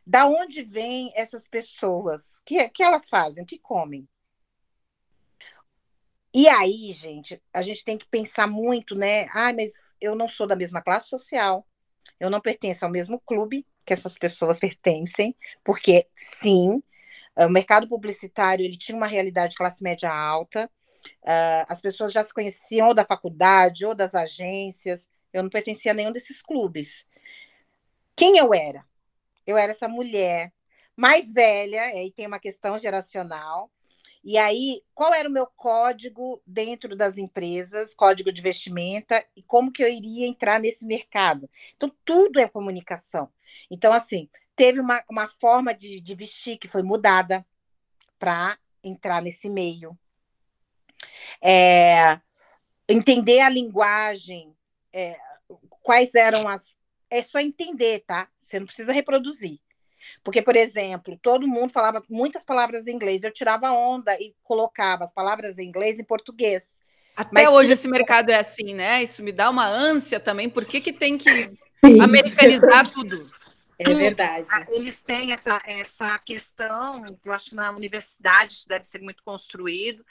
Da 0.05 0.25
onde 0.27 0.61
vêm 0.61 1.13
essas 1.15 1.47
pessoas? 1.47 2.39
O 2.39 2.43
que, 2.45 2.69
que 2.69 2.83
elas 2.83 3.07
fazem? 3.07 3.45
O 3.45 3.47
que 3.47 3.57
comem? 3.57 4.05
E 6.33 6.49
aí, 6.49 6.91
gente, 6.91 7.41
a 7.53 7.61
gente 7.61 7.85
tem 7.85 7.97
que 7.97 8.05
pensar 8.07 8.47
muito, 8.47 8.95
né? 8.95 9.29
Ah, 9.33 9.53
mas 9.53 9.71
eu 10.01 10.13
não 10.13 10.27
sou 10.27 10.45
da 10.45 10.57
mesma 10.57 10.81
classe 10.81 11.07
social, 11.07 11.65
eu 12.19 12.29
não 12.29 12.41
pertenço 12.41 12.85
ao 12.85 12.91
mesmo 12.91 13.19
clube 13.19 13.65
que 13.85 13.93
essas 13.93 14.17
pessoas 14.17 14.59
pertencem, 14.59 15.35
porque 15.63 16.07
sim, 16.17 16.81
o 17.35 17.49
mercado 17.49 17.87
publicitário 17.87 18.63
ele 18.63 18.77
tinha 18.77 18.97
uma 18.97 19.07
realidade 19.07 19.51
de 19.51 19.57
classe 19.57 19.83
média 19.83 20.11
alta, 20.11 20.69
uh, 21.23 21.65
as 21.67 21.81
pessoas 21.81 22.11
já 22.11 22.23
se 22.23 22.33
conheciam 22.33 22.87
ou 22.87 22.93
da 22.93 23.05
faculdade 23.05 23.85
ou 23.85 23.93
das 23.93 24.15
agências, 24.15 25.07
eu 25.33 25.43
não 25.43 25.49
pertencia 25.49 25.91
a 25.91 25.93
nenhum 25.93 26.11
desses 26.11 26.41
clubes. 26.41 27.05
Quem 28.15 28.37
eu 28.37 28.53
era? 28.53 28.85
Eu 29.45 29.57
era 29.57 29.71
essa 29.71 29.87
mulher 29.87 30.53
mais 30.95 31.31
velha, 31.31 31.83
aí 31.83 32.11
tem 32.11 32.25
uma 32.25 32.39
questão 32.39 32.79
geracional, 32.79 33.69
e 34.25 34.39
aí, 34.39 34.81
qual 34.95 35.13
era 35.13 35.29
o 35.29 35.31
meu 35.31 35.45
código 35.45 36.41
dentro 36.47 36.95
das 36.95 37.15
empresas, 37.15 37.93
código 37.93 38.31
de 38.31 38.41
vestimenta, 38.41 39.23
e 39.35 39.43
como 39.43 39.71
que 39.71 39.83
eu 39.83 39.87
iria 39.87 40.25
entrar 40.25 40.59
nesse 40.59 40.83
mercado? 40.83 41.47
Então, 41.77 41.95
tudo 42.03 42.39
é 42.39 42.47
comunicação. 42.47 43.31
Então, 43.69 43.93
assim, 43.93 44.27
teve 44.55 44.79
uma, 44.79 45.03
uma 45.07 45.29
forma 45.29 45.75
de, 45.75 46.01
de 46.01 46.15
vestir 46.15 46.57
que 46.57 46.67
foi 46.67 46.81
mudada 46.81 47.45
para 48.17 48.57
entrar 48.83 49.21
nesse 49.21 49.47
meio. 49.47 49.95
É, 51.39 52.19
entender 52.89 53.41
a 53.41 53.49
linguagem, 53.49 54.55
é, 54.91 55.19
quais 55.83 56.15
eram 56.15 56.47
as. 56.47 56.75
É 57.11 57.21
só 57.21 57.39
entender, 57.39 58.03
tá? 58.07 58.27
Você 58.33 58.59
não 58.59 58.65
precisa 58.65 58.91
reproduzir. 58.91 59.59
Porque, 60.23 60.41
por 60.41 60.55
exemplo, 60.55 61.17
todo 61.21 61.47
mundo 61.47 61.71
falava 61.71 62.03
muitas 62.09 62.43
palavras 62.43 62.87
em 62.87 62.95
inglês. 62.95 63.23
Eu 63.23 63.31
tirava 63.31 63.71
onda 63.71 64.13
e 64.19 64.33
colocava 64.43 65.03
as 65.03 65.13
palavras 65.13 65.57
em 65.57 65.67
inglês 65.67 65.99
em 65.99 66.03
português. 66.03 66.79
Até 67.15 67.45
Mas, 67.45 67.47
hoje 67.47 67.73
esse 67.73 67.87
mercado 67.87 68.29
é 68.29 68.35
assim, 68.35 68.73
né? 68.73 69.01
Isso 69.01 69.23
me 69.23 69.31
dá 69.31 69.49
uma 69.49 69.65
ânsia 69.65 70.19
também. 70.19 70.49
Por 70.49 70.65
que, 70.65 70.81
que 70.81 70.91
tem 70.91 71.17
que 71.17 71.31
Sim. 71.83 72.01
americanizar 72.01 72.87
tudo? 72.91 73.31
É 73.77 73.93
verdade. 73.93 74.47
Eles 74.69 75.01
têm 75.01 75.33
essa, 75.33 75.61
essa 75.65 76.17
questão, 76.19 77.03
eu 77.23 77.33
acho 77.33 77.49
que 77.49 77.55
na 77.55 77.71
universidade 77.71 78.53
isso 78.53 78.67
deve 78.67 78.85
ser 78.85 79.01
muito 79.01 79.21
construído, 79.23 80.05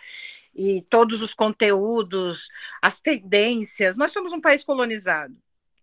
e 0.55 0.83
todos 0.83 1.23
os 1.23 1.35
conteúdos, 1.35 2.49
as 2.81 3.01
tendências. 3.01 3.97
Nós 3.97 4.13
somos 4.13 4.33
um 4.33 4.41
país 4.41 4.63
colonizado. 4.63 5.35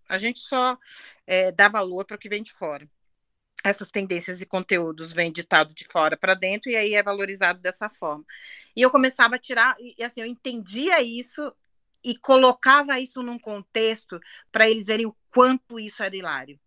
A 0.08 0.18
gente 0.18 0.40
só 0.40 0.78
é, 1.26 1.52
dá 1.52 1.68
valor 1.68 2.06
para 2.06 2.16
o 2.16 2.20
que 2.20 2.30
vem 2.30 2.44
de 2.44 2.54
fora. 2.54 2.88
Essas 3.64 3.90
tendências 3.90 4.42
e 4.42 4.46
conteúdos 4.46 5.14
vêm 5.14 5.32
ditado 5.32 5.74
de 5.74 5.86
fora 5.86 6.18
para 6.18 6.34
dentro 6.34 6.72
e 6.72 6.76
aí 6.76 6.94
é 6.94 7.04
valorizado 7.04 7.60
dessa 7.60 7.90
forma. 7.90 8.26
E 8.76 8.82
eu 8.82 8.90
começava 8.90 9.36
a 9.36 9.40
tirar, 9.40 9.76
e 9.80 10.04
assim, 10.04 10.22
eu 10.22 10.28
entendia 10.28 11.02
isso 11.02 11.54
e 12.04 12.18
colocava 12.18 13.00
isso 13.00 13.22
num 13.22 13.38
contexto 13.38 14.20
para 14.52 14.70
eles 14.70 14.88
verem 14.88 15.06
o 15.06 15.16
quanto 15.30 15.80
isso 15.80 16.02
era 16.02 16.16
hilário. 16.16 16.60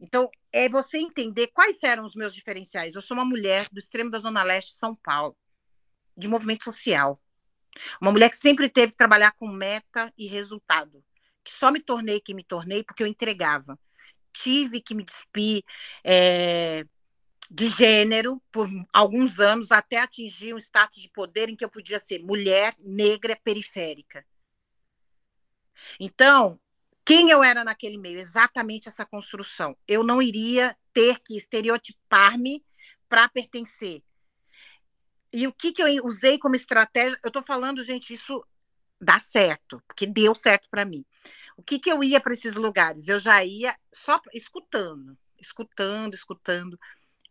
Então, 0.00 0.30
é 0.52 0.68
você 0.68 0.98
entender 0.98 1.48
quais 1.48 1.82
eram 1.82 2.04
os 2.04 2.14
meus 2.14 2.34
diferenciais. 2.34 2.94
Eu 2.94 3.02
sou 3.02 3.16
uma 3.16 3.24
mulher 3.24 3.66
do 3.72 3.78
extremo 3.78 4.10
da 4.10 4.18
Zona 4.18 4.42
Leste 4.42 4.72
de 4.72 4.78
São 4.78 4.94
Paulo, 4.94 5.36
de 6.16 6.28
movimento 6.28 6.64
social. 6.64 7.20
Uma 8.00 8.12
mulher 8.12 8.30
que 8.30 8.36
sempre 8.36 8.68
teve 8.68 8.92
que 8.92 8.98
trabalhar 8.98 9.32
com 9.32 9.48
meta 9.48 10.12
e 10.16 10.26
resultado. 10.26 11.04
Que 11.42 11.52
só 11.52 11.70
me 11.70 11.80
tornei 11.80 12.20
quem 12.20 12.34
me 12.34 12.44
tornei 12.44 12.84
porque 12.84 13.02
eu 13.02 13.06
entregava. 13.06 13.78
Tive 14.42 14.80
que 14.80 14.94
me 14.94 15.04
despir 15.04 15.64
é, 16.04 16.84
de 17.50 17.68
gênero 17.70 18.40
por 18.52 18.68
alguns 18.92 19.40
anos 19.40 19.72
até 19.72 19.98
atingir 19.98 20.54
um 20.54 20.58
status 20.58 21.00
de 21.00 21.10
poder 21.10 21.48
em 21.48 21.56
que 21.56 21.64
eu 21.64 21.70
podia 21.70 21.98
ser 21.98 22.22
mulher, 22.22 22.74
negra, 22.78 23.38
periférica. 23.42 24.24
Então, 25.98 26.60
quem 27.04 27.30
eu 27.30 27.42
era 27.42 27.64
naquele 27.64 27.96
meio, 27.96 28.18
exatamente 28.18 28.88
essa 28.88 29.06
construção. 29.06 29.76
Eu 29.86 30.04
não 30.04 30.20
iria 30.20 30.76
ter 30.92 31.18
que 31.20 31.36
estereotipar-me 31.36 32.62
para 33.08 33.28
pertencer. 33.28 34.02
E 35.32 35.46
o 35.46 35.52
que, 35.52 35.72
que 35.72 35.82
eu 35.82 36.04
usei 36.04 36.38
como 36.38 36.54
estratégia? 36.54 37.18
Eu 37.22 37.28
estou 37.28 37.42
falando, 37.42 37.82
gente, 37.82 38.12
isso 38.12 38.44
dá 39.00 39.18
certo, 39.18 39.82
porque 39.86 40.06
deu 40.06 40.34
certo 40.34 40.68
para 40.70 40.84
mim. 40.84 41.04
O 41.58 41.62
que, 41.64 41.80
que 41.80 41.90
eu 41.90 42.04
ia 42.04 42.20
para 42.20 42.32
esses 42.32 42.54
lugares? 42.54 43.08
Eu 43.08 43.18
já 43.18 43.44
ia 43.44 43.76
só 43.92 44.20
escutando, 44.32 45.18
escutando, 45.36 46.14
escutando. 46.14 46.78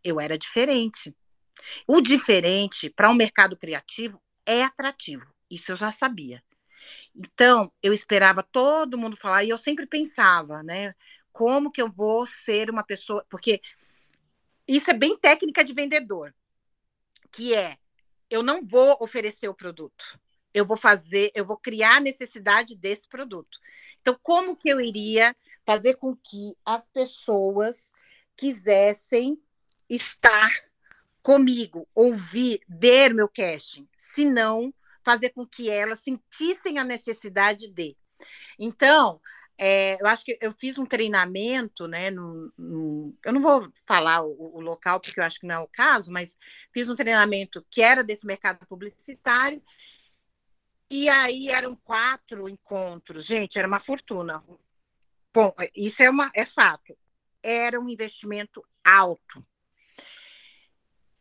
Eu 0.03 0.19
era 0.19 0.37
diferente. 0.37 1.15
O 1.87 2.01
diferente 2.01 2.89
para 2.89 3.09
um 3.09 3.13
mercado 3.13 3.55
criativo 3.55 4.21
é 4.45 4.63
atrativo. 4.63 5.25
Isso 5.49 5.71
eu 5.71 5.77
já 5.77 5.93
sabia. 5.93 6.43
Então, 7.15 7.71
eu 7.81 7.93
esperava 7.93 8.43
todo 8.43 8.97
mundo 8.97 9.15
falar, 9.15 9.45
e 9.45 9.49
eu 9.49 9.57
sempre 9.57 9.87
pensava, 9.87 10.61
né? 10.61 10.93
Como 11.31 11.71
que 11.71 11.81
eu 11.81 11.89
vou 11.89 12.27
ser 12.27 12.69
uma 12.69 12.83
pessoa. 12.83 13.25
Porque 13.29 13.61
isso 14.67 14.91
é 14.91 14.93
bem 14.93 15.17
técnica 15.17 15.63
de 15.63 15.73
vendedor, 15.73 16.35
que 17.31 17.55
é 17.55 17.77
eu 18.29 18.43
não 18.43 18.65
vou 18.65 18.97
oferecer 18.99 19.47
o 19.47 19.55
produto. 19.55 20.19
Eu 20.53 20.65
vou 20.65 20.75
fazer, 20.75 21.31
eu 21.33 21.45
vou 21.45 21.57
criar 21.57 21.95
a 21.95 22.01
necessidade 22.01 22.75
desse 22.75 23.07
produto. 23.07 23.57
Então, 24.07 24.17
como 24.23 24.55
que 24.55 24.69
eu 24.69 24.79
iria 24.79 25.35
fazer 25.65 25.95
com 25.95 26.15
que 26.15 26.55
as 26.63 26.87
pessoas 26.87 27.91
quisessem 28.37 29.37
estar 29.89 30.49
comigo, 31.21 31.85
ouvir, 31.93 32.61
ver 32.69 33.13
meu 33.13 33.27
casting? 33.27 33.85
Se 33.97 34.23
não, 34.23 34.73
fazer 35.03 35.31
com 35.31 35.45
que 35.45 35.69
elas 35.69 35.99
sentissem 35.99 36.79
a 36.79 36.85
necessidade 36.85 37.67
de. 37.67 37.97
Então, 38.57 39.19
é, 39.57 39.97
eu 39.99 40.07
acho 40.07 40.23
que 40.23 40.37
eu 40.41 40.53
fiz 40.53 40.77
um 40.77 40.85
treinamento, 40.85 41.85
né? 41.85 42.09
No, 42.09 42.49
no, 42.57 43.13
eu 43.25 43.33
não 43.33 43.41
vou 43.41 43.69
falar 43.85 44.21
o, 44.23 44.55
o, 44.55 44.61
local, 44.61 45.01
porque 45.01 45.19
eu 45.19 45.23
acho 45.25 45.41
que 45.41 45.47
não 45.47 45.55
é 45.55 45.59
o 45.59 45.67
caso, 45.67 46.13
mas 46.13 46.37
fiz 46.71 46.89
um 46.89 46.95
treinamento 46.95 47.61
que 47.69 47.81
era 47.81 48.05
desse 48.05 48.25
mercado 48.25 48.65
publicitário. 48.67 49.61
E 50.89 51.09
aí 51.09 51.49
eram 51.49 51.75
quatro 51.75 52.47
encontros. 52.47 53.25
Gente, 53.25 53.57
era 53.57 53.67
uma 53.67 53.79
fortuna. 53.79 54.43
Bom, 55.33 55.53
isso 55.75 56.01
é, 56.01 56.09
uma, 56.09 56.31
é 56.33 56.45
fato. 56.45 56.97
Era 57.43 57.79
um 57.79 57.89
investimento 57.89 58.63
alto. 58.83 59.45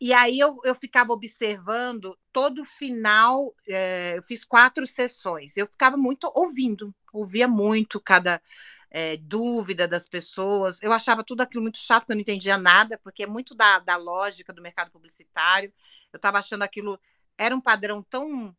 E 0.00 0.12
aí 0.12 0.38
eu, 0.38 0.60
eu 0.62 0.74
ficava 0.74 1.12
observando 1.12 2.16
todo 2.32 2.62
o 2.62 2.66
final, 2.66 3.54
é, 3.66 4.18
eu 4.18 4.22
fiz 4.22 4.44
quatro 4.44 4.86
sessões, 4.86 5.56
eu 5.56 5.66
ficava 5.66 5.96
muito 5.96 6.30
ouvindo, 6.34 6.94
ouvia 7.10 7.48
muito 7.48 7.98
cada 7.98 8.42
é, 8.90 9.16
dúvida 9.16 9.88
das 9.88 10.06
pessoas, 10.06 10.82
eu 10.82 10.92
achava 10.92 11.24
tudo 11.24 11.40
aquilo 11.40 11.62
muito 11.62 11.78
chato, 11.78 12.02
porque 12.02 12.12
eu 12.12 12.16
não 12.16 12.20
entendia 12.20 12.58
nada, 12.58 12.98
porque 12.98 13.22
é 13.22 13.26
muito 13.26 13.54
da, 13.54 13.78
da 13.78 13.96
lógica 13.96 14.52
do 14.52 14.60
mercado 14.60 14.90
publicitário, 14.90 15.72
eu 16.12 16.18
estava 16.18 16.38
achando 16.38 16.62
aquilo, 16.62 17.00
era 17.38 17.56
um 17.56 17.60
padrão 17.60 18.02
tão 18.02 18.54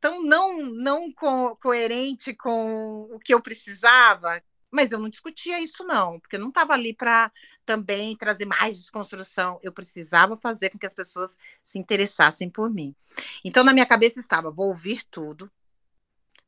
tão 0.00 0.22
não 0.22 0.64
não 0.66 1.12
co 1.12 1.56
coerente 1.56 2.34
com 2.34 3.08
o 3.12 3.18
que 3.18 3.34
eu 3.34 3.40
precisava, 3.40 4.42
mas 4.70 4.90
eu 4.90 4.98
não 4.98 5.08
discutia 5.08 5.60
isso, 5.60 5.82
não, 5.84 6.20
porque 6.20 6.36
eu 6.36 6.40
não 6.40 6.48
estava 6.48 6.74
ali 6.74 6.94
para 6.94 7.32
também 7.64 8.16
trazer 8.16 8.44
mais 8.44 8.76
desconstrução. 8.76 9.58
Eu 9.62 9.72
precisava 9.72 10.36
fazer 10.36 10.70
com 10.70 10.78
que 10.78 10.86
as 10.86 10.94
pessoas 10.94 11.36
se 11.64 11.78
interessassem 11.78 12.50
por 12.50 12.70
mim. 12.70 12.94
Então, 13.44 13.64
na 13.64 13.72
minha 13.72 13.86
cabeça 13.86 14.20
estava: 14.20 14.50
vou 14.50 14.68
ouvir 14.68 15.02
tudo 15.10 15.50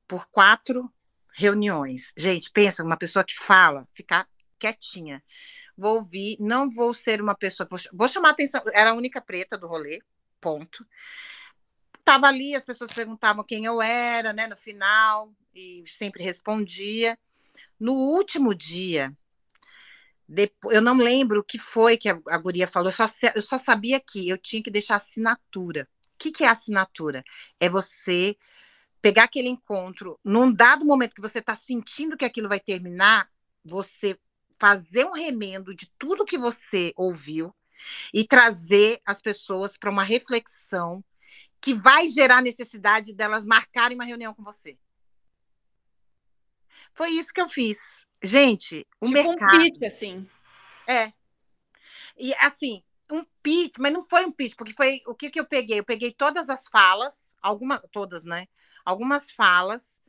por 0.06 0.26
quatro 0.26 0.92
reuniões. 1.32 2.12
Gente, 2.16 2.50
pensa, 2.50 2.82
uma 2.82 2.96
pessoa 2.96 3.24
que 3.24 3.34
fala, 3.38 3.88
ficar 3.92 4.28
quietinha. 4.58 5.22
Vou 5.76 5.96
ouvir, 5.96 6.36
não 6.38 6.70
vou 6.70 6.92
ser 6.92 7.22
uma 7.22 7.34
pessoa. 7.34 7.66
Vou, 7.70 7.80
vou 7.92 8.08
chamar 8.08 8.30
atenção. 8.30 8.62
Era 8.74 8.90
a 8.90 8.94
única 8.94 9.20
preta 9.20 9.56
do 9.56 9.66
rolê, 9.66 10.02
ponto. 10.40 10.84
Estava 12.00 12.26
ali, 12.26 12.54
as 12.54 12.64
pessoas 12.64 12.92
perguntavam 12.92 13.44
quem 13.44 13.64
eu 13.64 13.80
era, 13.80 14.32
né, 14.32 14.46
no 14.46 14.56
final, 14.56 15.32
e 15.54 15.84
sempre 15.86 16.22
respondia. 16.22 17.18
No 17.78 17.92
último 17.92 18.54
dia, 18.54 19.16
depois, 20.28 20.74
eu 20.74 20.82
não 20.82 20.96
lembro 20.96 21.40
o 21.40 21.44
que 21.44 21.58
foi 21.58 21.96
que 21.96 22.08
a, 22.08 22.20
a 22.28 22.38
guria 22.38 22.66
falou, 22.66 22.88
eu 22.90 22.92
só, 22.92 23.06
eu 23.34 23.42
só 23.42 23.58
sabia 23.58 24.00
que 24.00 24.28
eu 24.28 24.38
tinha 24.38 24.62
que 24.62 24.70
deixar 24.70 24.96
assinatura. 24.96 25.88
O 26.14 26.18
que, 26.18 26.30
que 26.30 26.44
é 26.44 26.48
assinatura? 26.48 27.24
É 27.58 27.68
você 27.68 28.36
pegar 29.00 29.24
aquele 29.24 29.48
encontro, 29.48 30.18
num 30.24 30.52
dado 30.52 30.84
momento 30.84 31.14
que 31.14 31.22
você 31.22 31.38
está 31.38 31.56
sentindo 31.56 32.16
que 32.16 32.24
aquilo 32.24 32.48
vai 32.48 32.60
terminar, 32.60 33.28
você 33.64 34.18
fazer 34.58 35.06
um 35.06 35.12
remendo 35.12 35.74
de 35.74 35.90
tudo 35.98 36.24
que 36.24 36.36
você 36.36 36.92
ouviu 36.96 37.54
e 38.12 38.24
trazer 38.24 39.00
as 39.06 39.20
pessoas 39.20 39.76
para 39.76 39.90
uma 39.90 40.02
reflexão 40.02 41.02
que 41.60 41.74
vai 41.74 42.08
gerar 42.08 42.42
necessidade 42.42 43.14
delas 43.14 43.44
marcarem 43.44 43.96
uma 43.96 44.04
reunião 44.04 44.34
com 44.34 44.42
você. 44.42 44.78
Foi 46.94 47.10
isso 47.10 47.32
que 47.32 47.40
eu 47.40 47.48
fiz. 47.48 48.06
Gente, 48.22 48.86
o 49.00 49.06
tipo 49.06 49.28
mercado. 49.28 49.56
Um 49.56 49.58
pitch, 49.58 49.82
assim. 49.82 50.28
É. 50.86 51.12
E 52.16 52.34
assim, 52.34 52.82
um 53.10 53.24
pitch, 53.42 53.76
mas 53.78 53.92
não 53.92 54.02
foi 54.02 54.24
um 54.24 54.32
pitch, 54.32 54.54
porque 54.56 54.74
foi 54.74 55.00
o 55.06 55.14
que, 55.14 55.30
que 55.30 55.40
eu 55.40 55.46
peguei? 55.46 55.78
Eu 55.78 55.84
peguei 55.84 56.12
todas 56.12 56.48
as 56.48 56.68
falas, 56.68 57.34
algumas, 57.40 57.80
todas, 57.90 58.24
né? 58.24 58.48
Algumas 58.84 59.30
falas 59.30 60.00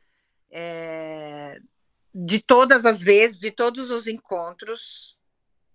é, 0.50 1.60
de 2.14 2.42
todas 2.42 2.86
as 2.86 3.02
vezes, 3.02 3.38
de 3.38 3.52
todos 3.52 3.90
os 3.90 4.08
encontros, 4.08 5.18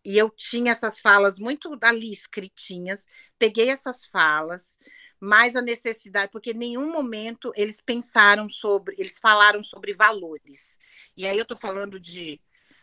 e 0.04 0.16
eu 0.16 0.30
tinha 0.30 0.72
essas 0.72 1.00
falas 1.00 1.38
muito 1.38 1.76
ali 1.82 2.12
escritinhas, 2.12 3.06
peguei 3.38 3.70
essas 3.70 4.06
falas, 4.06 4.76
mais 5.20 5.56
a 5.56 5.62
necessidade, 5.62 6.30
porque 6.30 6.50
em 6.50 6.54
nenhum 6.54 6.92
momento 6.92 7.52
eles 7.56 7.80
pensaram 7.80 8.48
sobre, 8.48 8.94
eles 8.98 9.18
falaram 9.18 9.62
sobre 9.62 9.94
valores. 9.94 10.76
E 11.16 11.26
aí 11.26 11.36
eu 11.36 11.42
estou 11.42 11.56
falando 11.56 11.98
de 11.98 12.40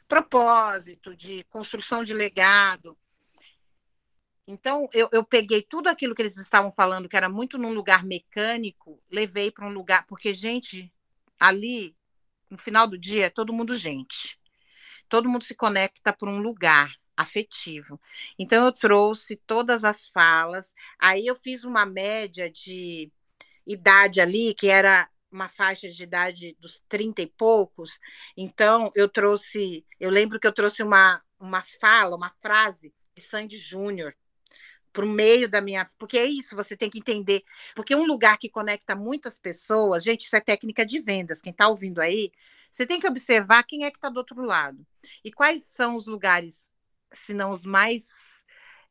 propósito, 0.08 1.16
de 1.16 1.44
construção 1.46 2.04
de 2.04 2.14
legado. 2.14 2.98
Então, 4.46 4.90
eu, 4.92 5.08
eu 5.12 5.24
peguei 5.24 5.62
tudo 5.62 5.88
aquilo 5.88 6.14
que 6.14 6.22
eles 6.22 6.38
estavam 6.38 6.72
falando, 6.72 7.08
que 7.08 7.16
era 7.16 7.30
muito 7.30 7.58
num 7.58 7.74
lugar 7.74 8.04
mecânico, 8.04 9.02
levei 9.10 9.50
para 9.52 9.66
um 9.66 9.72
lugar, 9.72 10.06
porque, 10.06 10.34
gente, 10.34 10.92
ali, 11.40 11.96
no 12.50 12.58
final 12.58 12.86
do 12.86 12.98
dia, 12.98 13.28
é 13.28 13.30
todo 13.30 13.54
mundo 13.54 13.76
gente. 13.76 14.38
Todo 15.08 15.30
mundo 15.30 15.44
se 15.44 15.56
conecta 15.56 16.12
por 16.12 16.28
um 16.28 16.42
lugar 16.42 16.94
afetivo. 17.16 18.00
Então, 18.38 18.66
eu 18.66 18.72
trouxe 18.72 19.36
todas 19.48 19.84
as 19.84 20.08
falas, 20.08 20.74
aí 21.00 21.26
eu 21.26 21.36
fiz 21.36 21.64
uma 21.64 21.86
média 21.86 22.50
de 22.50 23.12
idade 23.66 24.20
ali, 24.20 24.54
que 24.54 24.68
era 24.68 25.10
uma 25.32 25.50
faixa 25.50 25.90
de 25.90 26.04
idade 26.04 26.56
dos 26.60 26.82
30 26.88 27.22
e 27.22 27.28
poucos. 27.28 28.00
Então, 28.38 28.92
eu 28.96 29.10
trouxe, 29.10 29.86
eu 30.00 30.10
lembro 30.10 30.40
que 30.40 30.48
eu 30.48 30.54
trouxe 30.54 30.84
uma, 30.84 31.22
uma 31.40 31.64
fala, 31.82 32.16
uma 32.16 32.32
frase 32.42 32.94
de 33.16 33.22
Sandy 33.24 33.58
Júnior 33.58 34.16
para 34.94 35.06
o 35.06 35.10
meio 35.10 35.50
da 35.50 35.60
minha. 35.60 35.90
Porque 35.98 36.18
é 36.18 36.26
isso, 36.26 36.56
você 36.56 36.78
tem 36.78 36.90
que 36.90 37.00
entender. 37.00 37.44
Porque 37.76 37.96
um 37.96 38.06
lugar 38.06 38.38
que 38.38 38.50
conecta 38.50 38.96
muitas 38.96 39.38
pessoas, 39.40 40.04
gente, 40.04 40.26
isso 40.26 40.36
é 40.36 40.42
técnica 40.42 40.86
de 40.86 41.00
vendas. 41.00 41.42
Quem 41.42 41.52
está 41.52 41.68
ouvindo 41.68 42.00
aí, 42.00 42.32
você 42.72 42.86
tem 42.86 43.00
que 43.00 43.08
observar 43.08 43.64
quem 43.64 43.86
é 43.86 43.92
que 43.92 43.98
está 43.98 44.10
do 44.10 44.18
outro 44.18 44.42
lado. 44.42 44.86
E 45.24 45.32
quais 45.32 45.64
são 45.64 45.96
os 45.96 46.06
lugares, 46.06 46.70
se 47.14 47.34
não 47.34 47.52
os 47.52 47.66
mais 47.66 48.04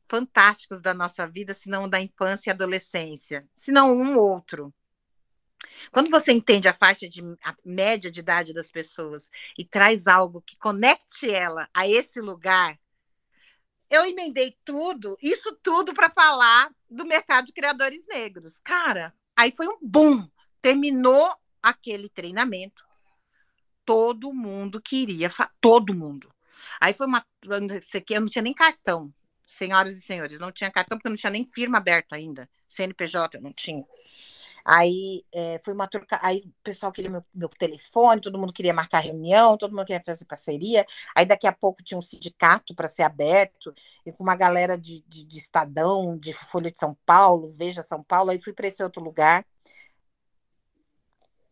fantásticos 0.07 0.81
da 0.83 0.93
nossa 0.93 1.27
vida, 1.27 1.55
se 1.55 1.69
não 1.69 1.89
da 1.89 2.01
infância 2.01 2.51
e 2.51 2.53
adolescência, 2.53 3.49
se 3.57 3.73
não 3.73 3.97
um 3.97 4.19
outro. 4.19 4.73
Quando 5.91 6.11
você 6.11 6.33
entende 6.33 6.69
a 6.69 6.75
faixa 6.75 7.09
de 7.09 7.23
a 7.43 7.55
média 7.65 8.11
de 8.11 8.21
idade 8.21 8.53
das 8.53 8.71
pessoas 8.71 9.31
e 9.59 9.65
traz 9.65 10.07
algo 10.07 10.43
que 10.43 10.57
conecte 10.57 11.31
ela 11.31 11.69
a 11.73 11.89
esse 11.89 12.21
lugar, 12.21 12.79
eu 13.89 14.05
emendei 14.07 14.57
tudo, 14.65 15.17
isso 15.23 15.57
tudo 15.63 15.93
para 15.93 16.11
falar 16.11 16.71
do 16.91 17.05
mercado 17.05 17.47
de 17.47 17.53
criadores 17.53 18.05
negros. 18.07 18.59
Cara, 18.61 19.15
aí 19.37 19.53
foi 19.53 19.69
um 19.69 19.79
boom. 19.83 20.29
Terminou 20.63 21.35
aquele 21.63 22.09
treinamento. 22.09 22.83
Todo 23.85 24.33
mundo 24.33 24.81
queria, 24.81 25.31
todo 25.61 25.95
mundo. 25.95 26.33
Aí 26.81 26.95
foi 26.95 27.07
uma. 27.07 27.25
Eu 27.43 28.21
não 28.21 28.29
tinha 28.29 28.43
nem 28.43 28.55
cartão, 28.55 29.13
senhoras 29.47 29.93
e 29.97 30.01
senhores, 30.03 30.39
não 30.39 30.53
tinha 30.53 30.71
cartão 30.71 30.99
porque 30.99 31.09
não 31.09 31.17
tinha 31.17 31.31
nem 31.31 31.45
firma 31.47 31.79
aberta 31.79 32.17
ainda. 32.17 32.49
CNPJ 32.69 33.41
não 33.41 33.53
tinha. 33.53 33.85
Aí 34.65 35.25
é, 35.33 35.61
foi 35.65 35.75
uma 35.75 35.89
troca. 35.89 36.19
Aí 36.23 36.39
o 36.47 36.53
pessoal 36.63 36.93
queria 36.93 37.11
meu, 37.11 37.25
meu, 37.35 37.49
telefone, 37.49 38.21
todo 38.21 38.39
mundo 38.39 38.53
queria 38.53 38.73
marcar 38.73 39.01
reunião, 39.01 39.57
todo 39.57 39.75
mundo 39.75 39.87
queria 39.87 40.03
fazer 40.05 40.25
parceria. 40.25 40.87
Aí 41.15 41.27
daqui 41.27 41.47
a 41.47 41.53
pouco 41.53 41.83
tinha 41.83 41.99
um 41.99 42.03
sindicato 42.03 42.75
para 42.75 42.89
ser 42.89 43.03
aberto, 43.03 43.75
e 44.07 44.13
com 44.13 44.23
uma 44.23 44.37
galera 44.37 44.79
de, 44.79 45.05
de, 45.09 45.25
de, 45.25 45.39
Estadão, 45.39 46.17
de 46.19 46.33
Folha 46.33 46.71
de 46.71 46.79
São 46.79 46.97
Paulo, 47.05 47.51
Veja 47.53 47.83
São 47.83 48.03
Paulo. 48.03 48.31
Aí 48.31 48.41
fui 48.41 48.53
para 48.53 48.69
esse 48.69 48.83
outro 48.83 49.03
lugar, 49.03 49.45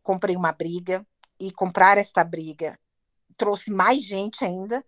comprei 0.03 0.37
uma 0.37 0.53
briga, 0.53 1.05
e 1.41 1.51
comprar 1.51 1.97
esta 1.97 2.23
briga 2.23 2.79
trouxe 3.37 3.73
mais 3.73 4.05
gente 4.05 4.45
ainda. 4.45 4.85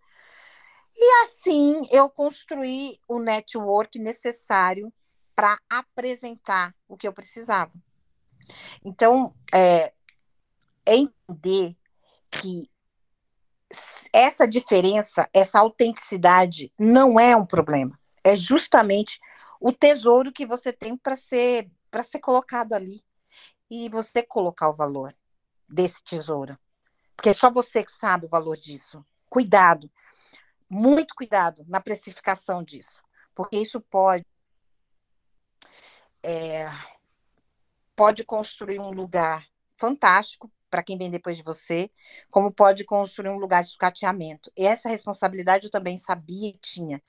E 0.95 1.25
assim 1.25 1.87
eu 1.91 2.09
construí 2.11 2.99
o 3.09 3.19
network 3.19 3.99
necessário 3.99 4.93
para 5.35 5.59
apresentar 5.71 6.75
o 6.87 6.97
que 6.97 7.09
eu 7.09 7.13
precisava. 7.13 7.73
Então, 8.85 9.35
é, 9.53 9.93
é 10.85 10.97
entender 10.97 11.77
que 12.31 12.71
essa 14.13 14.47
diferença, 14.47 15.29
essa 15.33 15.59
autenticidade 15.59 16.73
não 16.79 17.19
é 17.19 17.35
um 17.35 17.47
problema. 17.47 17.99
É 18.23 18.37
justamente 18.37 19.19
o 19.61 19.73
tesouro 19.73 20.33
que 20.33 20.47
você 20.47 20.73
tem 20.73 20.97
para 20.97 21.17
ser 21.17 21.71
para 21.91 22.03
ser 22.03 22.21
colocado 22.21 22.73
ali 22.73 23.05
e 23.71 23.89
você 23.91 24.23
colocar 24.23 24.71
o 24.71 24.75
valor 24.75 25.15
desse 25.69 26.03
tesouro. 26.03 26.59
Porque 27.15 27.29
é 27.29 27.35
só 27.35 27.51
você 27.51 27.85
que 27.85 27.93
sabe 27.93 28.27
o 28.27 28.31
valor 28.31 28.57
disso. 28.57 29.05
Cuidado. 29.29 29.91
Muito 30.75 31.15
cuidado 31.15 31.67
na 31.69 31.83
precificação 31.83 32.63
disso, 32.63 33.03
porque 33.35 33.59
isso 33.59 33.79
pode 33.79 34.25
é, 36.23 36.67
pode 37.95 38.25
construir 38.25 38.79
um 38.81 38.91
lugar 38.91 39.47
fantástico 39.77 40.51
para 40.71 40.83
quem 40.83 40.97
vem 40.97 41.11
depois 41.11 41.37
de 41.37 41.43
você, 41.43 41.91
como 42.31 42.51
pode 42.51 42.87
construir 42.87 43.29
um 43.29 43.37
lugar 43.37 43.63
de 43.63 43.69
sucateamento. 43.69 44.51
E 44.57 44.65
essa 44.65 44.89
responsabilidade 44.89 45.67
eu 45.67 45.71
também 45.71 45.99
sabia 45.99 46.51
que 46.55 46.59
tinha, 46.59 47.03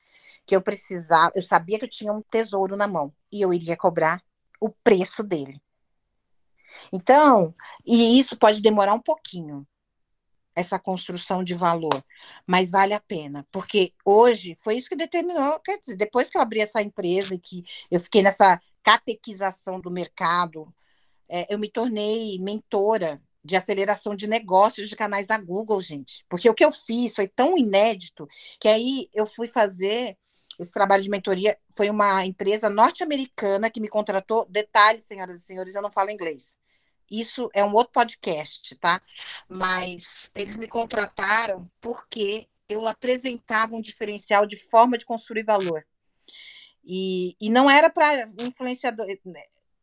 que 0.45 0.53
eu 0.53 0.61
precisava, 0.61 1.31
eu 1.33 1.41
sabia 1.41 1.79
que 1.79 1.85
eu 1.85 1.89
tinha 1.89 2.11
um 2.11 2.21
tesouro 2.21 2.75
na 2.75 2.85
mão 2.85 3.13
e 3.31 3.41
eu 3.41 3.53
iria 3.53 3.77
cobrar 3.77 4.21
o 4.59 4.67
preço 4.69 5.23
dele. 5.23 5.61
Então, 6.91 7.55
e 7.85 8.19
isso 8.19 8.37
pode 8.37 8.61
demorar 8.61 8.93
um 8.93 9.01
pouquinho, 9.01 9.65
essa 10.55 10.79
construção 10.79 11.43
de 11.43 11.53
valor, 11.53 12.03
mas 12.45 12.71
vale 12.71 12.93
a 12.93 12.99
pena, 12.99 13.47
porque 13.51 13.93
hoje 14.05 14.55
foi 14.59 14.77
isso 14.77 14.89
que 14.89 14.95
determinou, 14.95 15.59
quer 15.59 15.79
dizer, 15.79 15.95
depois 15.95 16.29
que 16.29 16.37
eu 16.37 16.41
abri 16.41 16.59
essa 16.59 16.81
empresa 16.81 17.33
e 17.33 17.39
que 17.39 17.63
eu 17.89 17.99
fiquei 17.99 18.21
nessa 18.21 18.61
catequização 18.83 19.79
do 19.79 19.89
mercado, 19.89 20.73
é, 21.29 21.53
eu 21.53 21.57
me 21.57 21.69
tornei 21.69 22.37
mentora 22.39 23.21
de 23.43 23.55
aceleração 23.55 24.15
de 24.15 24.27
negócios 24.27 24.89
de 24.89 24.95
canais 24.95 25.27
da 25.27 25.37
Google, 25.37 25.81
gente. 25.81 26.25
Porque 26.29 26.49
o 26.49 26.53
que 26.53 26.63
eu 26.63 26.71
fiz 26.71 27.15
foi 27.15 27.27
tão 27.27 27.57
inédito 27.57 28.27
que 28.59 28.67
aí 28.67 29.09
eu 29.13 29.27
fui 29.27 29.47
fazer 29.47 30.17
esse 30.59 30.71
trabalho 30.71 31.03
de 31.03 31.09
mentoria. 31.09 31.57
Foi 31.75 31.89
uma 31.89 32.25
empresa 32.25 32.69
norte-americana 32.69 33.69
que 33.69 33.81
me 33.81 33.89
contratou. 33.89 34.45
Detalhes, 34.49 35.03
senhoras 35.03 35.41
e 35.41 35.45
senhores, 35.45 35.75
eu 35.75 35.81
não 35.81 35.91
falo 35.91 36.11
inglês. 36.11 36.57
Isso 37.13 37.47
é 37.53 37.63
um 37.63 37.75
outro 37.75 37.93
podcast, 37.93 38.73
tá? 38.77 38.99
Mas 39.47 40.31
eles 40.33 40.57
me 40.57 40.67
contrataram 40.67 41.69
porque 41.79 42.47
eu 42.67 42.87
apresentava 42.87 43.75
um 43.75 43.81
diferencial 43.81 44.47
de 44.47 44.57
forma 44.71 44.97
de 44.97 45.05
construir 45.05 45.43
valor. 45.43 45.85
E, 46.83 47.35
e 47.39 47.51
não 47.51 47.69
era 47.69 47.87
para 47.87 48.27
influenciador, 48.39 49.05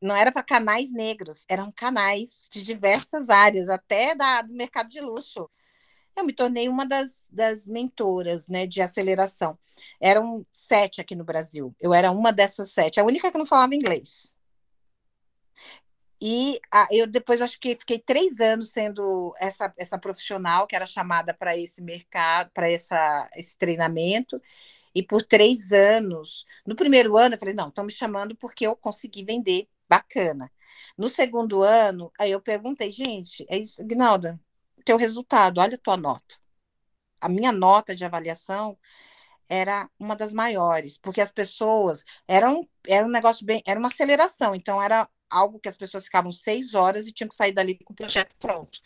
não 0.02 0.16
era 0.16 0.32
para 0.32 0.42
canais 0.42 0.92
negros, 0.92 1.44
eram 1.48 1.70
canais 1.70 2.48
de 2.50 2.64
diversas 2.64 3.30
áreas, 3.30 3.68
até 3.68 4.12
da, 4.12 4.42
do 4.42 4.52
mercado 4.52 4.88
de 4.88 5.00
luxo. 5.00 5.48
Eu 6.16 6.24
me 6.24 6.32
tornei 6.32 6.68
uma 6.68 6.84
das, 6.84 7.28
das 7.30 7.64
mentoras 7.64 8.48
né, 8.48 8.66
de 8.66 8.82
aceleração. 8.82 9.56
Eram 10.00 10.44
sete 10.52 11.00
aqui 11.00 11.14
no 11.14 11.22
Brasil. 11.24 11.72
Eu 11.80 11.94
era 11.94 12.10
uma 12.10 12.32
dessas 12.32 12.72
sete, 12.72 12.98
a 12.98 13.04
única 13.04 13.30
que 13.30 13.38
não 13.38 13.46
falava 13.46 13.72
inglês. 13.72 14.34
E 16.20 16.60
a, 16.70 16.86
eu 16.90 17.06
depois 17.06 17.40
acho 17.40 17.58
que 17.60 17.76
fiquei 17.76 17.98
três 17.98 18.40
anos 18.40 18.72
sendo 18.72 19.34
essa, 19.40 19.72
essa 19.76 19.98
profissional 19.98 20.66
que 20.66 20.76
era 20.76 20.86
chamada 20.86 21.32
para 21.34 21.56
esse 21.56 21.82
mercado, 21.82 22.50
para 22.52 22.70
esse 22.70 23.56
treinamento. 23.58 24.40
E 24.94 25.02
por 25.02 25.22
três 25.22 25.72
anos, 25.72 26.44
no 26.66 26.76
primeiro 26.76 27.16
ano, 27.16 27.34
eu 27.34 27.38
falei: 27.38 27.54
não, 27.54 27.68
estão 27.68 27.84
me 27.84 27.92
chamando 27.92 28.36
porque 28.36 28.66
eu 28.66 28.76
consegui 28.76 29.24
vender, 29.24 29.68
bacana. 29.88 30.50
No 30.96 31.08
segundo 31.08 31.62
ano, 31.62 32.10
aí 32.18 32.30
eu 32.30 32.40
perguntei, 32.40 32.92
gente, 32.92 33.44
é 33.48 33.58
isso, 33.58 33.84
Gnalda, 33.86 34.40
teu 34.84 34.96
resultado, 34.96 35.60
olha 35.60 35.74
a 35.76 35.78
tua 35.78 35.96
nota. 35.96 36.36
A 37.20 37.28
minha 37.28 37.52
nota 37.52 37.94
de 37.94 38.04
avaliação 38.04 38.78
era 39.48 39.90
uma 39.98 40.16
das 40.16 40.32
maiores, 40.32 40.98
porque 40.98 41.20
as 41.20 41.32
pessoas 41.32 42.04
eram 42.28 42.68
era 42.86 43.06
um 43.06 43.10
negócio 43.10 43.44
bem, 43.46 43.62
era 43.66 43.78
uma 43.80 43.88
aceleração, 43.88 44.54
então 44.54 44.82
era 44.82 45.08
algo 45.30 45.60
que 45.60 45.68
as 45.68 45.76
pessoas 45.76 46.04
ficavam 46.04 46.32
seis 46.32 46.74
horas 46.74 47.06
e 47.06 47.12
tinham 47.12 47.28
que 47.28 47.34
sair 47.34 47.52
dali 47.52 47.76
com 47.76 47.92
o 47.92 47.96
projeto 47.96 48.34
pronto. 48.38 48.80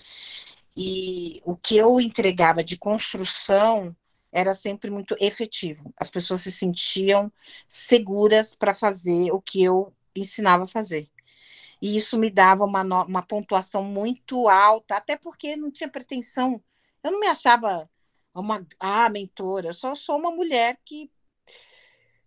E 0.76 1.40
o 1.44 1.56
que 1.56 1.76
eu 1.76 2.00
entregava 2.00 2.62
de 2.62 2.76
construção 2.76 3.96
era 4.32 4.54
sempre 4.54 4.90
muito 4.90 5.16
efetivo. 5.20 5.94
As 5.96 6.10
pessoas 6.10 6.42
se 6.42 6.50
sentiam 6.50 7.32
seguras 7.68 8.54
para 8.54 8.74
fazer 8.74 9.30
o 9.30 9.40
que 9.40 9.62
eu 9.62 9.94
ensinava 10.14 10.64
a 10.64 10.68
fazer. 10.68 11.08
E 11.80 11.96
isso 11.96 12.18
me 12.18 12.30
dava 12.30 12.64
uma, 12.64 12.82
uma 13.04 13.22
pontuação 13.22 13.84
muito 13.84 14.48
alta, 14.48 14.96
até 14.96 15.16
porque 15.16 15.56
não 15.56 15.70
tinha 15.70 15.88
pretensão. 15.88 16.62
Eu 17.02 17.12
não 17.12 17.20
me 17.20 17.26
achava 17.26 17.88
uma 18.34 18.66
ah, 18.80 19.08
mentora, 19.08 19.68
eu 19.68 19.74
só 19.74 19.94
sou 19.94 20.18
uma 20.18 20.30
mulher 20.30 20.78
que 20.84 21.10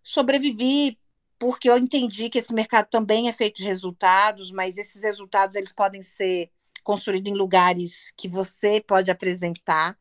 sobrevivi 0.01 0.97
porque 1.39 1.69
eu 1.69 1.77
entendi 1.77 2.29
que 2.29 2.39
esse 2.39 2.53
mercado 2.53 2.87
também 2.89 3.29
é 3.29 3.33
feito 3.33 3.57
de 3.57 3.63
resultados, 3.63 4.51
mas 4.51 4.77
esses 4.77 5.03
resultados 5.03 5.55
eles 5.55 5.71
podem 5.71 6.01
ser 6.03 6.51
construídos 6.83 7.31
em 7.31 7.35
lugares 7.35 8.11
que 8.17 8.27
você 8.29 8.81
pode 8.81 9.11
apresentar. 9.11 9.97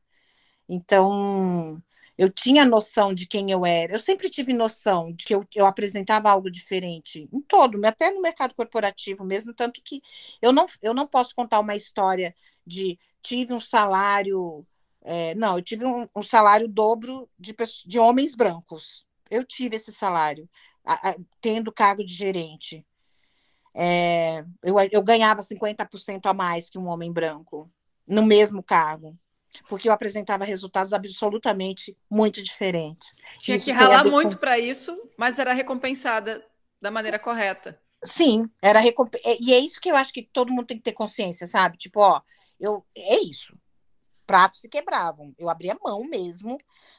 Então, 0.68 1.82
eu 2.18 2.30
tinha 2.30 2.64
noção 2.64 3.12
de 3.14 3.26
quem 3.26 3.50
eu 3.50 3.66
era. 3.66 3.92
Eu 3.94 4.00
sempre 4.00 4.30
tive 4.30 4.52
noção 4.52 5.12
de 5.12 5.24
que 5.24 5.34
eu, 5.34 5.46
eu 5.54 5.66
apresentava 5.66 6.30
algo 6.30 6.50
diferente 6.50 7.28
em 7.32 7.40
todo, 7.42 7.84
até 7.84 8.10
no 8.10 8.22
mercado 8.22 8.54
corporativo 8.54 9.24
mesmo, 9.24 9.52
tanto 9.54 9.82
que 9.82 10.02
eu 10.40 10.52
não, 10.52 10.66
eu 10.82 10.94
não 10.94 11.06
posso 11.06 11.34
contar 11.34 11.60
uma 11.60 11.76
história 11.76 12.34
de 12.66 12.98
tive 13.22 13.52
um 13.52 13.60
salário. 13.60 14.66
É, 15.02 15.34
não, 15.34 15.56
eu 15.56 15.62
tive 15.62 15.84
um, 15.84 16.08
um 16.16 16.22
salário 16.22 16.68
dobro 16.68 17.28
de, 17.38 17.54
de 17.86 17.98
homens 17.98 18.34
brancos. 18.34 19.06
Eu 19.30 19.44
tive 19.44 19.76
esse 19.76 19.92
salário, 19.92 20.48
a, 20.86 21.10
a, 21.10 21.16
tendo 21.40 21.72
cargo 21.72 22.04
de 22.04 22.14
gerente. 22.14 22.86
É, 23.74 24.44
eu, 24.62 24.76
eu 24.90 25.02
ganhava 25.02 25.42
50% 25.42 26.20
a 26.24 26.32
mais 26.32 26.70
que 26.70 26.78
um 26.78 26.86
homem 26.86 27.12
branco, 27.12 27.70
no 28.06 28.22
mesmo 28.22 28.62
cargo 28.62 29.18
porque 29.68 29.88
eu 29.88 29.92
apresentava 29.92 30.44
resultados 30.44 30.92
absolutamente 30.92 31.96
muito 32.10 32.42
diferentes. 32.42 33.16
Tinha 33.38 33.56
isso 33.56 33.66
que 33.66 33.72
ralar 33.72 34.04
muito 34.04 34.36
com... 34.36 34.40
para 34.40 34.58
isso, 34.58 34.96
mas 35.16 35.38
era 35.38 35.52
recompensada 35.52 36.44
da 36.80 36.90
maneira 36.90 37.18
correta. 37.18 37.80
Sim, 38.04 38.48
era 38.60 38.78
recomp... 38.78 39.14
É, 39.24 39.38
e 39.40 39.52
é 39.52 39.58
isso 39.58 39.80
que 39.80 39.90
eu 39.90 39.96
acho 39.96 40.12
que 40.12 40.22
todo 40.22 40.52
mundo 40.52 40.66
tem 40.66 40.76
que 40.76 40.82
ter 40.82 40.92
consciência, 40.92 41.46
sabe? 41.46 41.78
Tipo, 41.78 42.00
ó, 42.00 42.20
eu 42.60 42.84
é 42.94 43.20
isso. 43.20 43.56
Pratos 44.26 44.60
se 44.60 44.68
quebravam. 44.68 45.34
Eu 45.38 45.48
abria 45.48 45.78
mão 45.82 46.04
mesmo 46.04 46.58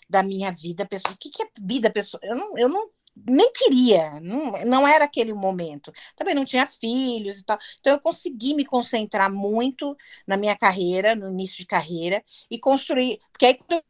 da 0.09 0.23
minha 0.23 0.51
vida 0.51 0.85
pessoal. 0.85 1.13
O 1.13 1.17
que, 1.17 1.29
que 1.29 1.43
é 1.43 1.47
vida 1.59 1.89
pessoal? 1.91 2.21
Eu 2.23 2.35
não, 2.35 2.57
eu 2.57 2.69
não 2.69 2.89
nem 3.25 3.51
queria, 3.53 4.19
não, 4.19 4.51
não 4.65 4.87
era 4.87 5.05
aquele 5.05 5.33
momento. 5.33 5.91
Também 6.15 6.35
não 6.35 6.45
tinha 6.45 6.67
filhos 6.67 7.39
e 7.39 7.43
tal. 7.43 7.57
Então 7.79 7.93
eu 7.93 7.99
consegui 7.99 8.53
me 8.53 8.65
concentrar 8.65 9.31
muito 9.31 9.95
na 10.25 10.37
minha 10.37 10.55
carreira, 10.55 11.15
no 11.15 11.29
início 11.29 11.57
de 11.57 11.65
carreira, 11.65 12.23
e 12.49 12.59
construir. 12.59 13.19
Porque 13.31 13.45
aí 13.45 13.53
quando 13.55 13.73
eu 13.73 13.83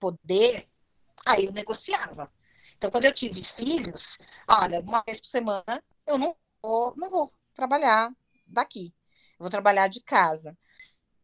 poder, 0.00 0.68
aí 1.26 1.46
eu 1.46 1.52
negociava. 1.52 2.32
Então, 2.76 2.90
quando 2.90 3.04
eu 3.04 3.14
tive 3.14 3.44
filhos, 3.44 4.18
olha, 4.48 4.80
uma 4.80 5.02
vez 5.06 5.20
por 5.20 5.28
semana 5.28 5.82
eu 6.04 6.18
não 6.18 6.36
vou, 6.60 6.94
não 6.96 7.08
vou 7.08 7.32
trabalhar 7.54 8.12
daqui. 8.46 8.92
Eu 9.38 9.44
vou 9.44 9.50
trabalhar 9.50 9.88
de 9.88 10.00
casa 10.02 10.56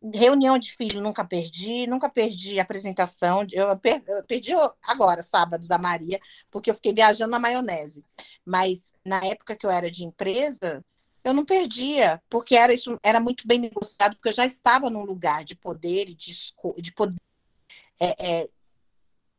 reunião 0.03 0.59
de 0.59 0.73
filho 0.75 1.01
nunca 1.01 1.25
perdi, 1.25 1.87
nunca 1.87 2.09
perdi 2.09 2.61
apresentação. 2.61 3.45
Eu, 3.53 3.77
per, 3.79 4.03
eu, 4.07 4.23
perdi 4.25 4.53
agora, 4.83 5.23
sábado, 5.23 5.67
da 5.67 5.79
Maria, 5.79 6.21
porque 6.51 6.71
eu 6.71 6.75
fiquei 6.75 6.93
viajando 6.93 7.31
na 7.31 7.39
maionese. 7.39 8.05
Mas 8.45 8.93
na 9.05 9.25
época 9.25 9.57
que 9.57 9.67
eu 9.67 9.71
era 9.71 9.91
de 9.91 10.05
empresa, 10.05 10.85
eu 11.25 11.35
não 11.35 11.45
perdia, 11.45 12.23
porque 12.29 12.55
era 12.55 12.73
isso 12.73 12.99
era 13.03 13.21
muito 13.21 13.47
bem 13.47 13.59
negociado, 13.59 14.15
porque 14.17 14.29
eu 14.29 14.33
já 14.33 14.47
estava 14.47 14.89
num 14.89 15.05
lugar 15.05 15.45
de 15.45 15.57
poder 15.57 16.09
e 16.09 16.15
de, 16.15 16.33
de 16.79 16.93
poder. 16.93 17.21
É, 18.01 18.43
é, 18.43 18.49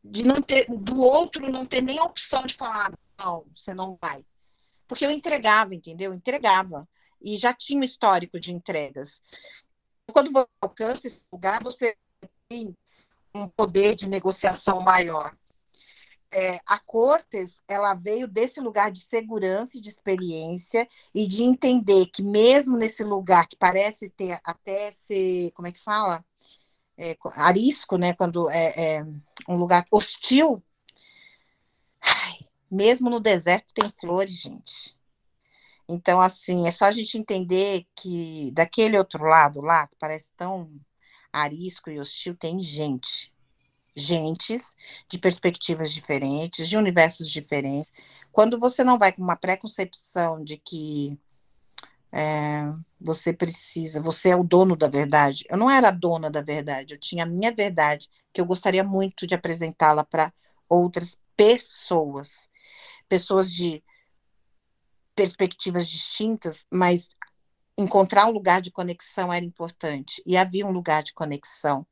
de 0.04 0.24
não 0.24 0.42
ter, 0.42 0.66
do 0.70 1.02
outro 1.02 1.52
não 1.52 1.66
ter 1.66 1.82
nem 1.82 2.00
a 2.00 2.04
opção 2.04 2.46
de 2.46 2.54
falar, 2.54 2.92
não, 3.18 3.46
você 3.56 3.74
não 3.74 3.98
vai. 4.02 4.26
Porque 4.88 5.06
eu 5.06 5.12
entregava, 5.12 5.76
entendeu? 5.76 6.12
Eu 6.12 6.18
entregava. 6.18 6.88
E 7.22 7.38
já 7.38 7.54
tinha 7.54 7.80
um 7.80 7.84
histórico 7.84 8.40
de 8.40 8.54
entregas 8.54 9.22
quando 10.12 10.32
você 10.32 10.48
alcança 10.62 11.08
esse 11.08 11.26
lugar, 11.32 11.64
você 11.64 11.96
tem 12.48 12.76
um 13.34 13.48
poder 13.48 13.96
de 13.96 14.08
negociação 14.08 14.82
maior. 14.82 15.36
É, 16.32 16.60
a 16.66 16.80
Cortes 16.80 17.50
ela 17.68 17.96
veio 17.96 18.28
desse 18.28 18.60
lugar 18.60 18.92
de 18.92 19.04
segurança 19.10 19.72
e 19.74 19.82
de 19.82 19.90
experiência 19.90 20.88
e 21.14 21.28
de 21.28 21.42
entender 21.42 22.06
que 22.14 22.22
mesmo 22.22 22.78
nesse 22.78 23.04
lugar 23.04 23.48
que 23.48 23.56
parece 23.56 24.10
ter 24.12 24.40
até 24.44 24.96
ser 25.08 25.52
como 25.52 25.68
é 25.68 25.72
que 25.72 25.84
fala? 25.84 26.24
É, 26.96 27.18
arisco 27.36 27.98
né 27.98 28.14
quando 28.14 28.50
é, 28.50 28.98
é 28.98 29.06
um 29.48 29.56
lugar 29.56 29.86
hostil. 29.92 30.64
Mesmo 32.70 33.10
no 33.10 33.20
deserto 33.20 33.74
tem 33.74 33.92
flores 34.00 34.40
gente 34.40 34.99
então, 35.90 36.22
assim, 36.22 36.68
é 36.68 36.72
só 36.72 36.86
a 36.86 36.92
gente 36.92 37.18
entender 37.18 37.88
que 37.96 38.52
daquele 38.54 38.96
outro 38.96 39.26
lado 39.26 39.60
lá, 39.60 39.88
que 39.88 39.96
parece 40.00 40.32
tão 40.38 40.70
arisco 41.34 41.90
e 41.90 42.00
hostil, 42.00 42.36
tem 42.36 42.60
gente. 42.60 43.34
Gentes 43.96 44.76
de 45.10 45.18
perspectivas 45.18 45.92
diferentes, 45.92 46.70
de 46.70 46.78
universos 46.78 47.30
diferentes. 47.30 47.92
Quando 48.32 48.60
você 48.60 48.84
não 48.84 49.00
vai 49.00 49.12
com 49.12 49.24
uma 49.24 49.36
preconcepção 49.36 50.44
de 50.44 50.58
que 50.58 51.18
é, 52.12 52.72
você 53.02 53.34
precisa, 53.34 54.02
você 54.02 54.30
é 54.30 54.36
o 54.36 54.44
dono 54.44 54.76
da 54.76 54.88
verdade. 54.88 55.44
Eu 55.50 55.58
não 55.58 55.70
era 55.72 55.92
dona 55.92 56.30
da 56.30 56.42
verdade, 56.42 56.94
eu 56.94 57.00
tinha 57.00 57.24
a 57.24 57.28
minha 57.28 57.52
verdade, 57.52 58.10
que 58.32 58.40
eu 58.40 58.46
gostaria 58.46 58.84
muito 58.84 59.26
de 59.28 59.36
apresentá-la 59.36 60.04
para 60.06 60.32
outras 60.70 61.18
pessoas. 61.36 62.48
Pessoas 63.10 63.52
de 63.52 63.84
perspectivas 65.20 65.90
distintas, 65.90 66.66
mas 66.72 67.10
encontrar 67.78 68.26
um 68.26 68.32
lugar 68.32 68.62
de 68.62 68.72
conexão 68.72 69.34
era 69.34 69.44
importante. 69.44 70.24
E 70.26 70.38
havia 70.38 70.66
um 70.66 70.72
lugar 70.72 71.04
de 71.04 71.14
conexão. 71.14 71.86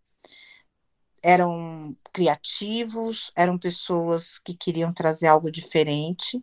Eram 1.21 1.93
criativos, 2.13 3.29
eram 3.35 3.57
pessoas 3.57 4.39
que 4.39 4.53
queriam 4.53 4.93
trazer 4.93 5.27
algo 5.27 5.51
diferente, 5.51 6.41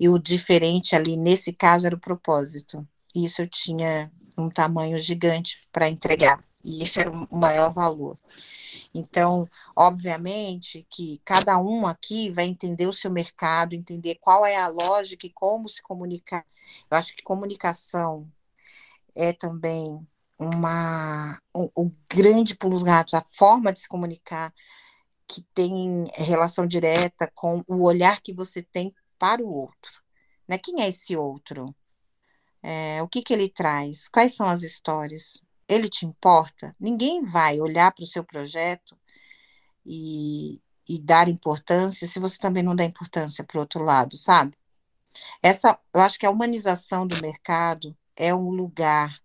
e 0.00 0.08
o 0.08 0.18
diferente 0.18 0.96
ali, 0.96 1.14
nesse 1.14 1.52
caso, 1.52 1.86
era 1.86 1.94
o 1.94 2.00
propósito. 2.00 2.88
E 3.14 3.26
isso 3.26 3.42
eu 3.42 3.48
tinha 3.48 4.10
um 4.36 4.48
tamanho 4.48 4.98
gigante 4.98 5.68
para 5.70 5.90
entregar, 5.90 6.42
e 6.64 6.82
esse 6.82 7.00
era 7.00 7.10
o 7.10 7.36
maior 7.36 7.72
valor. 7.72 8.18
Então, 8.94 9.48
obviamente 9.76 10.86
que 10.90 11.20
cada 11.24 11.58
um 11.60 11.86
aqui 11.86 12.30
vai 12.30 12.44
entender 12.46 12.86
o 12.86 12.92
seu 12.92 13.10
mercado, 13.10 13.74
entender 13.74 14.16
qual 14.16 14.46
é 14.46 14.56
a 14.56 14.68
lógica 14.68 15.26
e 15.26 15.32
como 15.32 15.68
se 15.68 15.82
comunicar. 15.82 16.44
Eu 16.90 16.96
acho 16.96 17.14
que 17.14 17.22
comunicação 17.22 18.30
é 19.16 19.32
também 19.32 20.00
uma 20.38 21.38
o 21.52 21.70
um, 21.76 21.84
um 21.84 21.96
grande 22.08 22.54
pulo 22.56 22.74
dos 22.74 22.82
gatos, 22.82 23.14
a 23.14 23.24
forma 23.28 23.72
de 23.72 23.80
se 23.80 23.88
comunicar 23.88 24.52
que 25.26 25.42
tem 25.54 26.06
relação 26.14 26.66
direta 26.66 27.30
com 27.34 27.62
o 27.66 27.82
olhar 27.84 28.20
que 28.20 28.32
você 28.32 28.62
tem 28.62 28.94
para 29.18 29.42
o 29.42 29.48
outro. 29.48 30.02
Né? 30.46 30.58
Quem 30.58 30.82
é 30.82 30.88
esse 30.88 31.16
outro? 31.16 31.74
É, 32.62 33.02
o 33.02 33.08
que, 33.08 33.22
que 33.22 33.32
ele 33.32 33.48
traz? 33.48 34.08
Quais 34.08 34.34
são 34.34 34.48
as 34.48 34.62
histórias? 34.62 35.42
Ele 35.68 35.88
te 35.88 36.06
importa, 36.06 36.74
ninguém 36.78 37.22
vai 37.22 37.60
olhar 37.60 37.92
para 37.92 38.04
o 38.04 38.06
seu 38.06 38.24
projeto 38.24 38.96
e, 39.84 40.60
e 40.88 41.00
dar 41.00 41.28
importância 41.28 42.06
se 42.06 42.18
você 42.18 42.38
também 42.38 42.62
não 42.62 42.76
dá 42.76 42.84
importância 42.84 43.44
para 43.44 43.58
o 43.58 43.60
outro 43.60 43.82
lado, 43.82 44.16
sabe? 44.16 44.56
Essa, 45.42 45.78
eu 45.94 46.00
acho 46.00 46.18
que 46.18 46.26
a 46.26 46.30
humanização 46.30 47.06
do 47.06 47.20
mercado 47.20 47.96
é 48.16 48.34
um 48.34 48.50
lugar 48.50 49.20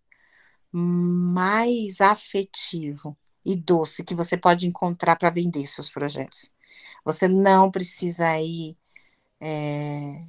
mais 0.71 1.99
afetivo 1.99 3.17
e 3.45 3.55
doce 3.55 4.03
que 4.03 4.13
você 4.13 4.37
pode 4.37 4.67
encontrar 4.67 5.15
para 5.15 5.29
vender 5.29 5.65
seus 5.67 5.89
projetos. 5.89 6.51
Você 7.03 7.27
não 7.27 7.71
precisa 7.71 8.39
ir 8.39 8.77
é, 9.41 10.23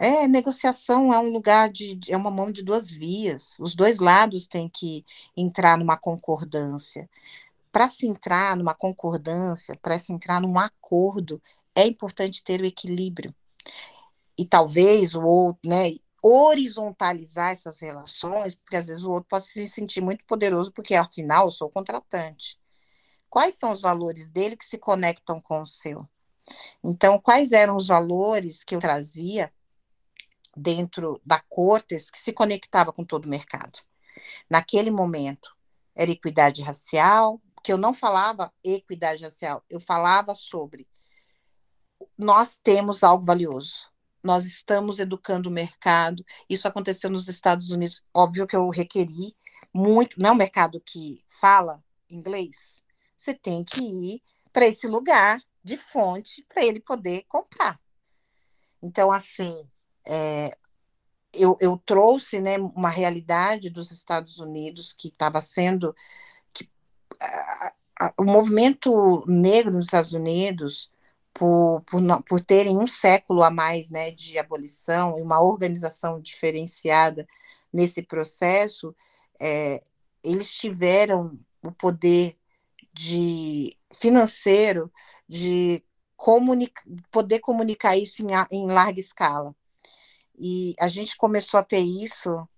é, 0.00 0.26
negociação 0.26 1.12
é 1.12 1.18
um 1.18 1.30
lugar 1.30 1.68
de, 1.68 2.00
é 2.08 2.16
uma 2.16 2.30
mão 2.30 2.50
de 2.50 2.62
duas 2.62 2.90
vias. 2.90 3.56
Os 3.60 3.74
dois 3.74 3.98
lados 3.98 4.46
têm 4.46 4.66
que 4.66 5.04
entrar 5.36 5.76
numa 5.76 5.98
concordância. 5.98 7.08
Para 7.70 7.86
se 7.86 8.06
entrar 8.06 8.56
numa 8.56 8.74
concordância, 8.74 9.76
para 9.76 9.98
se 9.98 10.10
entrar 10.10 10.40
num 10.40 10.58
acordo, 10.58 11.40
é 11.74 11.86
importante 11.86 12.42
ter 12.42 12.62
o 12.62 12.64
equilíbrio. 12.64 13.34
E 14.38 14.46
talvez 14.46 15.14
o 15.14 15.22
outro, 15.22 15.60
né, 15.68 15.94
horizontalizar 16.22 17.52
essas 17.52 17.78
relações, 17.80 18.54
porque 18.54 18.76
às 18.76 18.86
vezes 18.86 19.04
o 19.04 19.10
outro 19.10 19.28
pode 19.28 19.44
se 19.44 19.66
sentir 19.68 20.00
muito 20.00 20.24
poderoso, 20.24 20.72
porque 20.72 20.94
afinal 20.94 21.46
eu 21.46 21.52
sou 21.52 21.68
o 21.68 21.70
contratante. 21.70 22.58
Quais 23.28 23.56
são 23.56 23.70
os 23.70 23.82
valores 23.82 24.30
dele 24.30 24.56
que 24.56 24.64
se 24.64 24.78
conectam 24.78 25.42
com 25.42 25.60
o 25.60 25.66
seu? 25.66 26.08
Então, 26.82 27.18
quais 27.18 27.52
eram 27.52 27.76
os 27.76 27.88
valores 27.88 28.64
que 28.64 28.74
eu 28.74 28.80
trazia 28.80 29.52
dentro 30.60 31.20
da 31.24 31.40
Cortes 31.40 32.10
que 32.10 32.18
se 32.18 32.32
conectava 32.32 32.92
com 32.92 33.04
todo 33.04 33.26
o 33.26 33.28
mercado. 33.28 33.78
Naquele 34.48 34.90
momento, 34.90 35.56
era 35.94 36.10
equidade 36.10 36.62
racial, 36.62 37.40
que 37.62 37.72
eu 37.72 37.78
não 37.78 37.92
falava 37.92 38.52
equidade 38.64 39.22
racial, 39.22 39.64
eu 39.68 39.80
falava 39.80 40.34
sobre 40.34 40.86
nós 42.16 42.58
temos 42.62 43.02
algo 43.02 43.24
valioso. 43.24 43.88
Nós 44.22 44.44
estamos 44.44 44.98
educando 44.98 45.48
o 45.48 45.52
mercado. 45.52 46.24
Isso 46.48 46.68
aconteceu 46.68 47.08
nos 47.08 47.28
Estados 47.28 47.70
Unidos. 47.70 48.02
Óbvio 48.12 48.46
que 48.46 48.56
eu 48.56 48.68
requeri 48.68 49.34
muito, 49.72 50.20
não 50.20 50.30
é 50.30 50.32
um 50.32 50.36
mercado 50.36 50.80
que 50.84 51.24
fala 51.26 51.82
inglês. 52.08 52.82
Você 53.16 53.32
tem 53.32 53.64
que 53.64 53.80
ir 53.80 54.22
para 54.52 54.66
esse 54.66 54.86
lugar 54.86 55.40
de 55.62 55.76
fonte 55.76 56.44
para 56.48 56.64
ele 56.64 56.80
poder 56.80 57.24
comprar. 57.28 57.80
Então, 58.82 59.12
assim, 59.12 59.68
é, 60.06 60.56
eu, 61.32 61.56
eu, 61.60 61.76
trouxe 61.78 62.40
né, 62.40 62.58
uma 62.58 62.88
realidade 62.90 63.70
dos 63.70 63.90
Estados 63.90 64.38
Unidos 64.38 64.92
que 64.92 65.08
estava 65.08 65.40
sendo. 65.40 65.94
Que, 66.52 66.68
a, 67.20 67.74
a, 68.00 68.14
o 68.18 68.24
movimento 68.24 69.24
negro 69.26 69.72
nos 69.72 69.86
Estados 69.86 70.12
Unidos, 70.12 70.90
por, 71.32 71.82
por, 71.82 72.00
por 72.24 72.40
terem 72.40 72.78
um 72.78 72.86
século 72.86 73.42
a 73.42 73.50
mais 73.50 73.90
né, 73.90 74.10
de 74.10 74.38
abolição 74.38 75.18
e 75.18 75.22
uma 75.22 75.40
organização 75.42 76.20
diferenciada 76.20 77.26
nesse 77.72 78.02
processo, 78.02 78.94
é, 79.40 79.82
eles 80.22 80.52
tiveram 80.52 81.38
o 81.62 81.72
poder 81.72 82.36
de 82.92 83.76
financeiro 83.92 84.92
de 85.28 85.82
comunica, 86.16 86.82
poder 87.10 87.40
comunicar 87.40 87.96
isso 87.96 88.22
em, 88.22 88.28
em 88.50 88.66
larga 88.66 89.00
escala. 89.00 89.54
E 90.40 90.74
a 90.80 90.88
gente 90.88 91.18
começou 91.18 91.60
a 91.60 91.62
ter 91.62 91.80
isso 91.80 92.48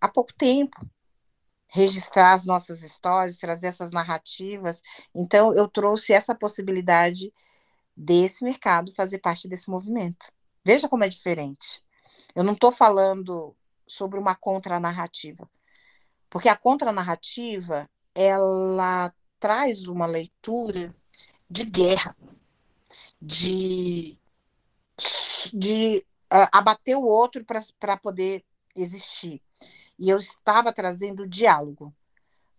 há 0.00 0.08
pouco 0.08 0.32
tempo 0.32 0.88
registrar 1.66 2.34
as 2.34 2.46
nossas 2.46 2.82
histórias, 2.82 3.38
trazer 3.38 3.66
essas 3.66 3.90
narrativas. 3.90 4.80
Então, 5.12 5.52
eu 5.54 5.66
trouxe 5.66 6.12
essa 6.12 6.32
possibilidade 6.32 7.34
desse 7.96 8.44
mercado 8.44 8.92
fazer 8.92 9.18
parte 9.18 9.48
desse 9.48 9.68
movimento. 9.68 10.30
Veja 10.64 10.88
como 10.88 11.02
é 11.02 11.08
diferente. 11.08 11.82
Eu 12.32 12.44
não 12.44 12.52
estou 12.52 12.70
falando 12.70 13.56
sobre 13.88 14.20
uma 14.20 14.36
contranarrativa, 14.36 15.50
porque 16.30 16.48
a 16.48 16.56
contranarrativa 16.56 17.90
ela 18.14 19.12
traz 19.40 19.88
uma 19.88 20.06
leitura 20.06 20.94
de 21.50 21.64
guerra, 21.64 22.16
de, 23.20 24.16
de 25.52 26.06
uh, 26.34 26.48
abater 26.50 26.96
o 26.96 27.04
outro 27.04 27.44
para 27.78 27.96
poder 27.96 28.44
existir. 28.74 29.40
E 29.98 30.08
eu 30.08 30.18
estava 30.18 30.72
trazendo 30.72 31.22
o 31.22 31.28
diálogo. 31.28 31.94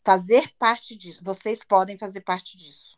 Fazer 0.04 0.54
parte 0.58 0.96
disso. 0.96 1.22
Vocês 1.24 1.60
podem 1.68 1.98
fazer 1.98 2.22
parte 2.22 2.58
disso. 2.58 2.96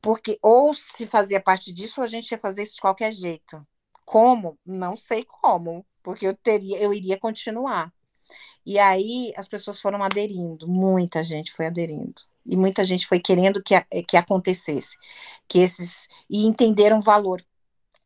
Porque, 0.00 0.38
ou 0.40 0.72
se 0.72 1.06
fazia 1.06 1.40
parte 1.42 1.72
disso, 1.72 2.00
a 2.00 2.06
gente 2.06 2.30
ia 2.30 2.38
fazer 2.38 2.62
isso 2.62 2.76
de 2.76 2.80
qualquer 2.80 3.12
jeito. 3.12 3.66
Como? 4.04 4.58
Não 4.64 4.96
sei 4.96 5.24
como, 5.24 5.84
porque 6.02 6.26
eu 6.26 6.34
teria, 6.34 6.78
eu 6.78 6.92
iria 6.94 7.18
continuar. 7.18 7.92
E 8.64 8.78
aí 8.78 9.32
as 9.36 9.48
pessoas 9.48 9.80
foram 9.80 10.02
aderindo, 10.02 10.68
muita 10.68 11.22
gente 11.24 11.52
foi 11.52 11.66
aderindo. 11.66 12.22
E 12.46 12.56
muita 12.56 12.84
gente 12.84 13.06
foi 13.06 13.20
querendo 13.20 13.62
que, 13.62 13.74
que 14.04 14.16
acontecesse, 14.16 14.96
que 15.46 15.58
esses 15.58 16.08
e 16.28 16.46
entenderam 16.46 16.98
o 16.98 17.02
valor 17.02 17.44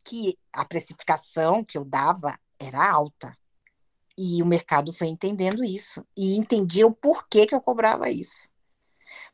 que 0.04 0.38
a 0.52 0.64
precificação 0.64 1.64
que 1.64 1.78
eu 1.78 1.84
dava 1.84 2.38
era 2.58 2.90
alta. 2.90 3.36
E 4.16 4.42
o 4.42 4.46
mercado 4.46 4.92
foi 4.92 5.08
entendendo 5.08 5.64
isso 5.64 6.06
e 6.16 6.36
entendia 6.36 6.86
o 6.86 6.94
porquê 6.94 7.46
que 7.46 7.54
eu 7.54 7.60
cobrava 7.60 8.10
isso. 8.10 8.48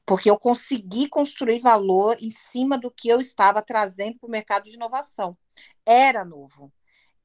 Porque 0.06 0.30
eu 0.30 0.38
consegui 0.38 1.08
construir 1.08 1.60
valor 1.60 2.16
em 2.20 2.30
cima 2.30 2.78
do 2.78 2.90
que 2.90 3.08
eu 3.08 3.20
estava 3.20 3.60
trazendo 3.60 4.18
para 4.18 4.26
o 4.26 4.30
mercado 4.30 4.64
de 4.64 4.74
inovação. 4.74 5.36
Era 5.84 6.24
novo 6.24 6.72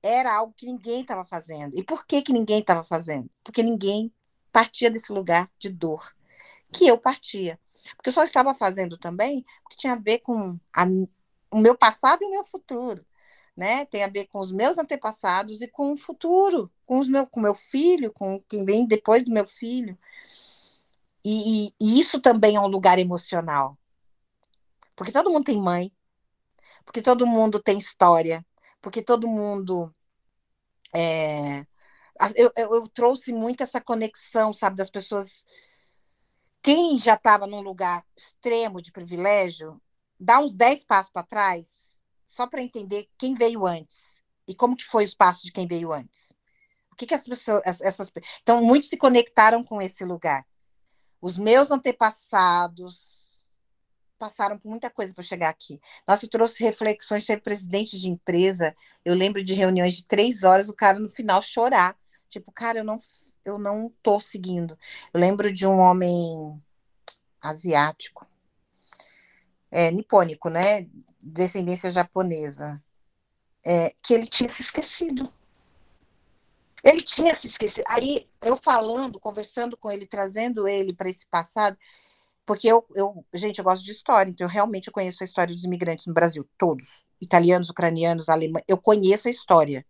era 0.06 0.36
algo 0.36 0.54
que 0.56 0.68
ninguém 0.68 1.02
estava 1.02 1.26
fazendo. 1.26 1.76
E 1.76 1.84
por 1.84 2.06
que, 2.06 2.22
que 2.22 2.32
ninguém 2.32 2.60
estava 2.60 2.84
fazendo? 2.84 3.28
Porque 3.44 3.64
ninguém 3.64 4.14
partia 4.52 4.92
desse 4.92 5.12
lugar 5.12 5.50
de 5.58 5.68
dor 5.68 6.14
que 6.72 6.88
eu 6.88 6.96
partia. 6.96 7.60
Porque 7.96 8.10
eu 8.10 8.14
só 8.14 8.24
estava 8.24 8.54
fazendo 8.54 9.00
também 9.00 9.44
porque 9.64 9.78
tinha 9.78 9.94
a 9.94 9.98
ver 9.98 10.20
com 10.20 10.60
a, 10.72 10.86
o 11.52 11.58
meu 11.58 11.76
passado 11.76 12.22
e 12.22 12.28
o 12.28 12.30
meu 12.30 12.46
futuro. 12.46 13.04
Né? 13.56 13.86
Tem 13.86 14.04
a 14.04 14.10
ver 14.10 14.28
com 14.28 14.40
os 14.40 14.52
meus 14.52 14.78
antepassados 14.78 15.62
e 15.62 15.68
com 15.68 15.94
o 15.94 15.98
futuro, 15.98 16.70
com 16.86 17.00
os 17.00 17.08
meu, 17.08 17.26
com 17.26 17.40
meu 17.40 17.56
filho, 17.56 18.12
com 18.14 18.42
quem 18.50 18.66
vem 18.66 18.86
depois 18.86 19.24
do 19.24 19.32
meu 19.32 19.48
filho. 19.48 19.98
E, 21.24 21.68
e, 21.68 21.72
e 21.80 22.00
isso 22.00 22.20
também 22.20 22.56
é 22.56 22.60
um 22.60 22.68
lugar 22.68 23.00
emocional. 23.00 23.78
Porque 24.96 25.12
todo 25.12 25.30
mundo 25.30 25.46
tem 25.46 25.60
mãe, 25.62 25.92
porque 26.86 27.02
todo 27.02 27.28
mundo 27.28 27.62
tem 27.62 27.78
história, 27.80 28.46
porque 28.82 29.02
todo 29.02 29.28
mundo 29.28 29.94
é, 30.94 31.66
eu, 32.36 32.52
eu, 32.56 32.74
eu, 32.76 32.88
trouxe 32.90 33.34
muito 33.34 33.62
essa 33.62 33.82
conexão, 33.82 34.54
sabe, 34.54 34.78
das 34.78 34.90
pessoas. 34.90 35.46
Quem 36.62 36.98
já 36.98 37.16
estava 37.16 37.46
num 37.46 37.62
lugar 37.62 38.06
extremo 38.18 38.82
de 38.82 38.92
privilégio, 38.92 39.82
dá 40.20 40.40
uns 40.40 40.56
10 40.56 40.84
passos 40.86 41.12
para 41.12 41.28
trás, 41.28 41.85
só 42.26 42.48
para 42.48 42.62
entender 42.62 43.08
quem 43.18 43.34
veio 43.34 43.66
antes 43.66 44.22
e 44.48 44.56
como 44.56 44.76
que 44.76 44.86
foi 44.86 45.06
os 45.06 45.14
passos 45.14 45.44
de 45.44 45.52
quem 45.52 45.68
veio 45.68 45.92
antes. 45.92 46.34
O 46.92 46.96
que, 46.96 47.06
que 47.06 47.14
as 47.14 47.28
pessoas. 47.28 47.62
Essas, 47.82 48.12
então, 48.42 48.62
muitos 48.62 48.90
se 48.90 48.98
conectaram 48.98 49.64
com 49.64 49.82
esse 49.82 50.06
lugar. 50.06 50.46
Os 51.22 51.38
meus 51.38 51.72
antepassados, 51.72 53.50
passaram 54.18 54.58
por 54.58 54.70
muita 54.70 54.90
coisa 54.90 55.14
para 55.14 55.24
chegar 55.24 55.50
aqui. 55.50 55.80
Nossa, 56.08 56.26
eu 56.26 56.30
trouxe 56.30 56.64
reflexões, 56.64 57.26
teve 57.26 57.42
presidente 57.42 58.00
de 58.00 58.10
empresa, 58.10 58.76
eu 59.04 59.14
lembro 59.14 59.44
de 59.44 59.54
reuniões 59.54 59.96
de 59.96 60.06
três 60.06 60.44
horas, 60.44 60.70
o 60.70 60.74
cara 60.74 61.00
no 61.00 61.10
final 61.10 61.42
chorar. 61.42 61.98
Tipo, 62.30 62.52
cara, 62.52 62.80
eu 62.80 62.84
não, 62.84 62.98
eu 63.44 63.58
não 63.58 63.94
tô 64.02 64.20
seguindo. 64.20 64.78
Eu 65.14 65.20
lembro 65.20 65.52
de 65.52 65.68
um 65.68 65.80
homem 65.80 66.62
asiático, 67.42 68.26
é, 69.72 69.92
nipônico, 69.92 70.50
né? 70.50 70.88
Descendência 71.22 71.90
japonesa, 71.90 72.82
é, 73.66 73.94
que 74.02 74.14
ele 74.14 74.28
tinha 74.28 74.50
se 74.50 74.62
esquecido. 74.62 75.32
Ele 76.84 77.02
tinha 77.02 77.34
se 77.34 77.48
esquecido. 77.48 77.84
Aí, 77.88 78.28
eu 78.42 78.58
falando, 78.58 79.20
conversando 79.20 79.76
com 79.76 79.92
ele, 79.92 80.06
trazendo 80.06 80.68
ele 80.68 80.94
para 80.94 81.10
esse 81.10 81.26
passado, 81.32 81.76
porque 82.46 82.68
eu, 82.68 82.86
eu, 82.96 83.26
gente, 83.34 83.58
eu 83.58 83.64
gosto 83.64 83.84
de 83.84 83.92
história, 83.92 84.30
então 84.30 84.46
eu 84.46 84.52
realmente 84.52 84.92
conheço 84.92 85.24
a 85.24 85.26
história 85.26 85.56
dos 85.56 85.64
imigrantes 85.64 86.06
no 86.06 86.14
Brasil, 86.14 86.48
todos. 86.60 87.04
Italianos, 87.20 87.70
ucranianos, 87.70 88.30
alemães, 88.30 88.64
eu 88.68 88.78
conheço 88.78 89.28
a 89.28 89.32
história. 89.32 89.86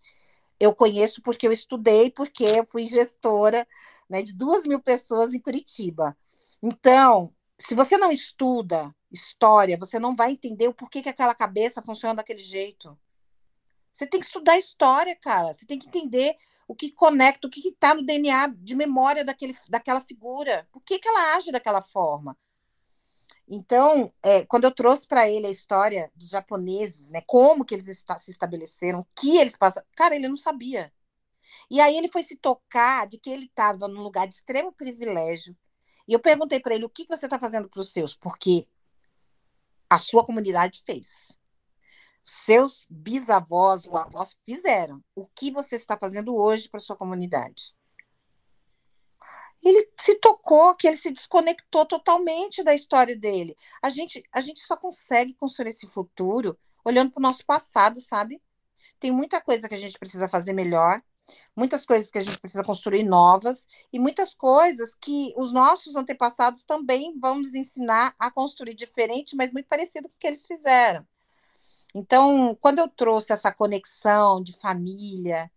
Eu 0.58 0.74
conheço 0.74 1.22
porque 1.22 1.46
eu 1.46 1.52
estudei, 1.52 2.10
porque 2.10 2.44
eu 2.46 2.66
fui 2.72 2.86
gestora 2.86 3.68
né, 4.10 4.22
de 4.24 4.34
duas 4.34 4.66
mil 4.66 4.80
pessoas 4.80 5.34
em 5.34 5.40
Curitiba. 5.40 6.16
Então, 6.64 7.34
se 7.60 7.76
você 7.76 7.98
não 7.98 8.12
estuda 8.12 8.96
história, 9.16 9.78
você 9.78 10.00
não 10.00 10.16
vai 10.16 10.32
entender 10.32 10.68
o 10.68 10.74
porquê 10.74 11.02
que 11.02 11.10
aquela 11.10 11.34
cabeça 11.34 11.82
funciona 11.82 12.16
daquele 12.16 12.40
jeito. 12.40 12.98
Você 13.92 14.06
tem 14.06 14.20
que 14.20 14.26
estudar 14.26 14.58
história, 14.58 15.16
cara. 15.16 15.54
Você 15.54 15.66
tem 15.66 15.80
que 15.80 15.88
entender 15.88 16.38
o 16.68 16.76
que 16.76 16.92
conecta, 16.92 17.48
o 17.48 17.50
que 17.50 17.68
está 17.68 17.96
no 17.96 18.04
DNA 18.04 18.48
de 18.48 18.76
memória 18.76 19.24
daquele, 19.24 19.56
daquela 19.70 20.02
figura. 20.02 20.68
Por 20.72 20.82
que, 20.82 21.00
que 21.00 21.08
ela 21.08 21.36
age 21.36 21.52
daquela 21.52 21.82
forma? 21.82 22.38
Então, 23.48 24.12
é, 24.24 24.44
quando 24.46 24.64
eu 24.64 24.72
trouxe 24.72 25.08
para 25.08 25.30
ele 25.30 25.46
a 25.48 25.52
história 25.52 26.12
dos 26.16 26.30
japoneses, 26.30 27.10
né, 27.10 27.22
como 27.28 27.64
que 27.64 27.76
eles 27.76 27.88
está, 27.88 28.18
se 28.18 28.32
estabeleceram, 28.32 29.06
que 29.16 29.38
eles 29.38 29.56
passaram, 29.56 29.86
cara, 29.96 30.16
ele 30.16 30.28
não 30.28 30.38
sabia. 30.38 30.92
E 31.70 31.80
aí 31.80 31.96
ele 31.96 32.10
foi 32.10 32.24
se 32.24 32.36
tocar 32.36 33.08
de 33.08 33.18
que 33.18 33.30
ele 33.30 33.46
estava 33.46 33.88
num 33.88 34.02
lugar 34.02 34.28
de 34.28 34.34
extremo 34.34 34.72
privilégio. 34.72 35.56
E 36.08 36.14
eu 36.14 36.20
perguntei 36.20 36.60
para 36.60 36.76
ele 36.76 36.86
o 36.86 36.90
que, 36.90 37.06
que 37.06 37.16
você 37.16 37.26
está 37.26 37.40
fazendo 37.40 37.70
para 37.70 37.82
os 37.82 37.92
seus, 37.92 38.16
porque 38.16 38.68
a 39.90 39.98
sua 39.98 40.26
comunidade 40.26 40.82
fez. 40.86 41.38
Seus 42.24 42.88
bisavós 42.90 43.86
ou 43.86 43.98
avós 43.98 44.36
fizeram. 44.46 45.04
O 45.16 45.28
que 45.28 45.52
você 45.52 45.76
está 45.76 45.98
fazendo 45.98 46.36
hoje 46.36 46.70
para 46.70 46.80
sua 46.80 46.96
comunidade? 46.96 47.76
ele 49.64 49.90
se 49.98 50.16
tocou, 50.16 50.76
que 50.76 50.88
ele 50.88 50.98
se 50.98 51.12
desconectou 51.12 51.86
totalmente 51.86 52.64
da 52.64 52.74
história 52.74 53.16
dele. 53.16 53.56
A 53.82 53.90
gente, 53.90 54.24
a 54.32 54.42
gente 54.42 54.62
só 54.62 54.76
consegue 54.76 55.34
construir 55.34 55.70
esse 55.70 55.88
futuro 55.88 56.58
olhando 56.84 57.12
para 57.12 57.20
o 57.20 57.24
nosso 57.24 57.46
passado, 57.46 58.00
sabe? 58.02 58.42
Tem 59.00 59.12
muita 59.12 59.42
coisa 59.42 59.68
que 59.68 59.76
a 59.76 59.80
gente 59.80 59.98
precisa 59.98 60.30
fazer 60.30 60.54
melhor, 60.54 61.02
muitas 61.56 61.86
coisas 61.86 62.12
que 62.12 62.18
a 62.18 62.24
gente 62.24 62.40
precisa 62.40 62.64
construir 62.64 63.04
novas 63.04 63.66
e 63.92 64.00
muitas 64.00 64.34
coisas 64.34 64.94
que 64.96 65.34
os 65.36 65.52
nossos 65.52 65.96
antepassados 65.96 66.64
também 66.64 67.18
vão 67.20 67.40
nos 67.40 67.54
ensinar 67.54 68.16
a 68.20 68.30
construir 68.30 68.76
diferente, 68.76 69.36
mas 69.36 69.52
muito 69.52 69.68
parecido 69.68 70.10
com 70.10 70.16
o 70.16 70.20
que 70.20 70.28
eles 70.28 70.46
fizeram. 70.46 71.06
Então, 71.94 72.56
quando 72.60 72.80
eu 72.80 72.90
trouxe 72.90 73.32
essa 73.32 73.52
conexão 73.52 74.44
de 74.44 74.54
família, 74.54 75.50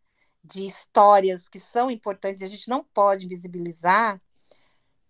de 0.45 0.65
histórias 0.65 1.49
que 1.49 1.59
são 1.59 1.91
importantes 1.91 2.41
e 2.41 2.45
a 2.45 2.49
gente 2.49 2.69
não 2.69 2.83
pode 2.83 3.27
visibilizar, 3.27 4.21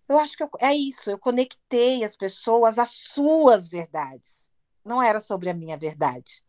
eu 0.08 0.18
acho 0.18 0.36
que 0.36 0.42
eu, 0.42 0.50
é 0.60 0.74
isso, 0.74 1.10
eu 1.10 1.18
conectei 1.18 2.02
as 2.02 2.16
pessoas 2.16 2.78
às 2.78 2.90
suas 2.90 3.68
verdades. 3.68 4.48
Não 4.84 5.02
era 5.02 5.20
sobre 5.20 5.50
a 5.50 5.54
minha 5.54 5.76
verdade. 5.76 6.42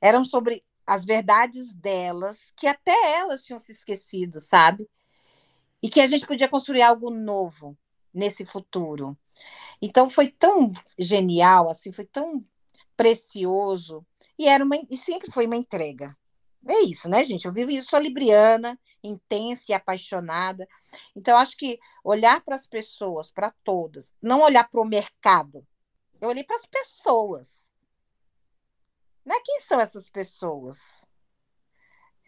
Eram 0.00 0.24
sobre 0.24 0.62
as 0.86 1.04
verdades 1.04 1.72
delas, 1.74 2.52
que 2.56 2.66
até 2.66 2.92
elas 3.18 3.42
tinham 3.42 3.58
se 3.58 3.72
esquecido, 3.72 4.40
sabe? 4.40 4.88
E 5.82 5.88
que 5.90 6.00
a 6.00 6.06
gente 6.06 6.26
podia 6.26 6.48
construir 6.48 6.82
algo 6.82 7.10
novo 7.10 7.76
nesse 8.12 8.46
futuro. 8.46 9.16
Então 9.80 10.08
foi 10.08 10.30
tão 10.30 10.72
genial, 10.98 11.68
assim, 11.68 11.92
foi 11.92 12.06
tão 12.06 12.44
precioso 12.96 14.06
e 14.38 14.48
era 14.48 14.64
uma 14.64 14.76
e 14.90 14.96
sempre 14.96 15.30
foi 15.30 15.46
uma 15.46 15.56
entrega. 15.56 16.16
É 16.68 16.80
isso, 16.82 17.08
né, 17.08 17.24
gente? 17.24 17.46
Eu 17.46 17.52
vivo 17.52 17.70
isso, 17.70 17.90
sou 17.90 18.00
libriana, 18.00 18.78
intensa 19.02 19.66
e 19.68 19.74
apaixonada. 19.74 20.66
Então, 21.14 21.36
acho 21.38 21.56
que 21.56 21.78
olhar 22.02 22.40
para 22.42 22.56
as 22.56 22.66
pessoas, 22.66 23.30
para 23.30 23.52
todas, 23.62 24.12
não 24.20 24.40
olhar 24.40 24.68
para 24.68 24.80
o 24.80 24.84
mercado. 24.84 25.64
Eu 26.20 26.28
olhei 26.28 26.42
para 26.42 26.56
as 26.56 26.66
pessoas. 26.66 27.65
Né? 29.26 29.34
Quem 29.44 29.60
são 29.60 29.80
essas 29.80 30.08
pessoas? 30.08 30.78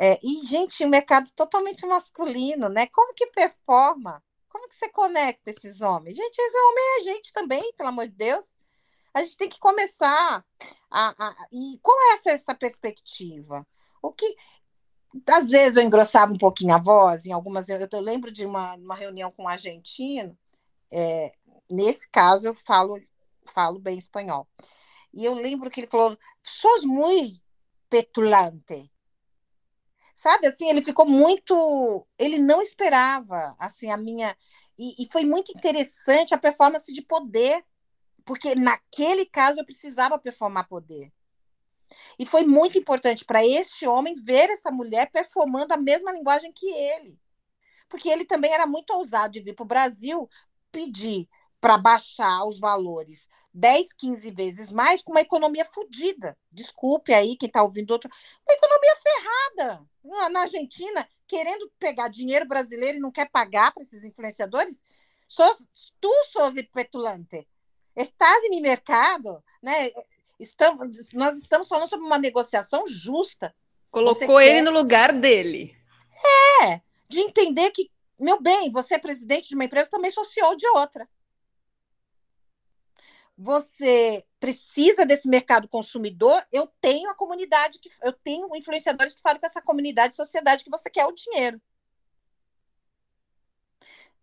É, 0.01 0.19
e, 0.23 0.45
gente, 0.47 0.85
o 0.85 0.89
mercado 0.89 1.31
totalmente 1.35 1.87
masculino, 1.87 2.69
né? 2.69 2.87
Como 2.89 3.15
que 3.15 3.27
performa? 3.29 4.23
Como 4.49 4.69
que 4.69 4.75
você 4.75 4.89
conecta 4.89 5.51
esses 5.51 5.81
homens? 5.81 6.17
Gente, 6.17 6.39
esse 6.39 6.57
homem 6.59 6.85
é 6.85 7.01
a 7.01 7.05
gente 7.15 7.33
também, 7.33 7.73
pelo 7.77 7.89
amor 7.91 8.09
de 8.09 8.15
Deus. 8.15 8.55
A 9.15 9.23
gente 9.23 9.37
tem 9.37 9.49
que 9.49 9.59
começar 9.59 10.45
a. 10.91 11.27
a 11.27 11.35
e 11.53 11.79
qual 11.83 11.97
é 12.01 12.15
essa, 12.15 12.31
essa 12.31 12.55
perspectiva? 12.55 13.67
O 14.03 14.13
que. 14.13 14.37
Às 15.27 15.49
vezes 15.51 15.77
eu 15.77 15.83
engrossava 15.83 16.33
um 16.33 16.39
pouquinho 16.39 16.75
a 16.75 16.79
voz, 16.79 17.27
em 17.27 17.33
algumas. 17.33 17.69
Eu, 17.69 17.79
eu 17.81 18.01
lembro 18.01 18.31
de 18.31 18.45
uma, 18.45 18.75
uma 18.75 18.95
reunião 18.95 19.31
com 19.33 19.45
um 19.45 19.49
argentino, 19.49 20.37
é, 20.93 21.33
nesse 21.71 22.09
caso 22.11 22.47
eu 22.47 22.55
falo, 22.55 23.01
falo 23.47 23.79
bem 23.79 23.99
espanhol. 23.99 24.47
E 25.19 25.25
eu 25.25 25.35
lembro 25.35 25.69
que 25.69 25.81
ele 25.81 25.89
falou: 25.89 26.17
sos 26.45 26.85
muito 26.85 27.41
petulante. 27.91 28.89
Sabe, 30.15 30.47
assim, 30.47 30.71
ele 30.71 30.81
ficou 30.81 31.05
muito. 31.05 32.07
Ele 32.17 32.39
não 32.39 32.63
esperava, 32.63 33.57
assim, 33.59 33.91
a 33.91 33.97
minha. 33.97 34.37
E, 34.79 35.03
e 35.03 35.09
foi 35.11 35.25
muito 35.25 35.51
interessante 35.51 36.35
a 36.35 36.39
performance 36.39 36.93
de 36.93 37.03
poder, 37.03 37.65
porque 38.25 38.55
naquele 38.55 39.27
caso 39.27 39.59
eu 39.59 39.65
precisava 39.65 40.21
performar 40.21 40.69
poder. 40.69 41.13
E 42.17 42.25
foi 42.25 42.45
muito 42.45 42.79
importante 42.79 43.25
para 43.25 43.45
este 43.45 43.89
homem 43.89 44.15
ver 44.15 44.51
essa 44.51 44.71
mulher 44.71 45.11
performando 45.11 45.75
a 45.75 45.79
mesma 45.79 46.13
linguagem 46.13 46.53
que 46.53 46.71
ele. 46.71 47.19
Porque 47.89 48.09
ele 48.09 48.25
também 48.25 48.53
era 48.53 48.69
muito 48.69 48.91
ousado 48.91 49.33
de 49.33 49.41
vir 49.41 49.55
para 49.55 49.65
o 49.65 49.67
Brasil 49.67 50.31
pedir 50.71 51.29
para 51.61 51.77
baixar 51.77 52.45
os 52.45 52.61
valores 52.61 53.27
10, 53.55 53.93
15 53.95 54.31
vezes 54.33 54.73
mais 54.73 55.03
com 55.03 55.13
uma 55.13 55.21
economia 55.21 55.65
fodida. 55.65 56.37
Desculpe 56.51 57.13
aí 57.13 57.37
quem 57.37 57.47
está 57.47 57.63
ouvindo 57.63 57.91
outro. 57.91 58.11
Uma 58.47 58.55
economia 58.55 58.97
ferrada. 59.03 59.87
Na 60.31 60.41
Argentina, 60.41 61.09
querendo 61.27 61.71
pegar 61.79 62.09
dinheiro 62.09 62.47
brasileiro 62.47 62.99
e 62.99 63.01
não 63.01 63.13
quer 63.13 63.29
pagar 63.31 63.73
para 63.73 63.83
esses 63.83 64.05
influenciadores. 64.05 64.83
Sos, 65.27 65.65
tu 66.01 66.13
sos 66.33 66.55
petulante. 66.73 67.47
Estás 67.95 68.45
em 68.45 68.61
mercado, 68.61 69.43
né? 69.63 69.91
Estamos, 70.39 71.13
nós 71.13 71.37
estamos 71.37 71.69
falando 71.69 71.89
sobre 71.89 72.07
uma 72.07 72.19
negociação 72.19 72.87
justa. 72.87 73.55
Colocou 73.91 74.41
ele 74.41 74.63
no 74.63 74.71
lugar 74.71 75.13
dele. 75.13 75.77
É, 76.63 76.81
de 77.09 77.21
entender 77.21 77.71
que, 77.71 77.91
meu 78.19 78.41
bem, 78.41 78.71
você 78.71 78.95
é 78.95 78.99
presidente 78.99 79.49
de 79.49 79.55
uma 79.55 79.65
empresa, 79.65 79.91
também 79.91 80.11
sou 80.11 80.25
CEO 80.25 80.57
de 80.57 80.67
outra. 80.69 81.09
Você 83.41 84.27
precisa 84.41 85.07
desse 85.07 85.29
mercado 85.29 85.69
consumidor, 85.69 86.45
eu 86.51 86.67
tenho 86.81 87.09
a 87.09 87.15
comunidade, 87.15 87.79
que 87.79 87.89
eu 88.03 88.13
tenho 88.13 88.55
influenciadores 88.57 89.15
que 89.15 89.23
falam 89.23 89.39
com 89.39 89.47
essa 89.47 89.63
comunidade, 89.63 90.17
sociedade 90.17 90.65
que 90.65 90.71
você 90.71 90.91
quer 90.91 91.07
o 91.07 91.13
dinheiro. 91.13 91.63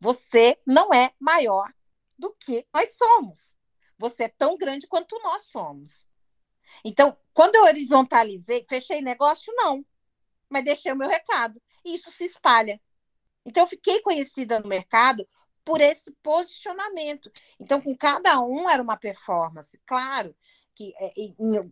Você 0.01 0.59
não 0.65 0.93
é 0.93 1.13
maior 1.17 1.73
do 2.19 2.33
que 2.33 2.67
nós 2.73 2.97
somos. 2.97 3.55
Você 3.97 4.25
é 4.25 4.27
tão 4.27 4.57
grande 4.57 4.85
quanto 4.85 5.17
nós 5.19 5.43
somos. 5.43 6.05
Então, 6.83 7.17
quando 7.33 7.55
eu 7.55 7.63
horizontalizei, 7.63 8.65
fechei 8.67 9.01
negócio? 9.01 9.53
Não. 9.55 9.85
Mas 10.49 10.65
deixei 10.65 10.91
o 10.91 10.97
meu 10.97 11.07
recado. 11.07 11.61
E 11.85 11.95
isso 11.95 12.11
se 12.11 12.25
espalha. 12.25 12.81
Então, 13.45 13.63
eu 13.63 13.67
fiquei 13.67 14.01
conhecida 14.01 14.59
no 14.59 14.67
mercado 14.67 15.25
por 15.65 15.81
esse 15.81 16.11
posicionamento. 16.23 17.31
Então, 17.59 17.81
com 17.81 17.95
cada 17.97 18.39
um 18.39 18.69
era 18.69 18.81
uma 18.81 18.95
performance. 18.95 19.79
Claro 19.85 20.33
que 20.75 20.93
é, 20.99 21.13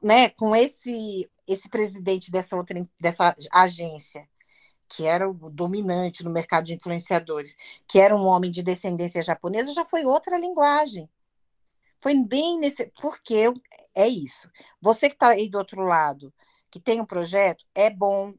né, 0.01 0.29
com 0.29 0.55
esse, 0.55 1.29
esse 1.47 1.69
presidente 1.69 2.31
dessa 2.31 2.55
outra 2.55 2.87
dessa 2.99 3.35
agência, 3.51 4.27
que 4.87 5.05
era 5.05 5.29
o 5.29 5.33
dominante 5.49 6.23
no 6.23 6.29
mercado 6.31 6.65
de 6.65 6.73
influenciadores, 6.73 7.55
que 7.87 7.99
era 7.99 8.15
um 8.15 8.25
homem 8.25 8.51
de 8.51 8.63
descendência 8.63 9.21
japonesa, 9.21 9.73
já 9.73 9.85
foi 9.85 10.05
outra 10.05 10.37
linguagem. 10.37 11.09
Foi 12.01 12.15
bem 12.15 12.59
nesse. 12.59 12.91
Porque 13.01 13.53
é 13.95 14.07
isso. 14.07 14.49
Você 14.81 15.09
que 15.09 15.15
está 15.15 15.29
aí 15.29 15.49
do 15.49 15.57
outro 15.57 15.81
lado, 15.83 16.33
que 16.69 16.79
tem 16.79 16.99
um 17.01 17.05
projeto, 17.05 17.65
é 17.75 17.89
bom. 17.89 18.33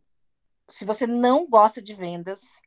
Se 0.69 0.85
você 0.85 1.07
não 1.07 1.47
gosta 1.49 1.81
de 1.83 1.95
vendas, 1.95 2.61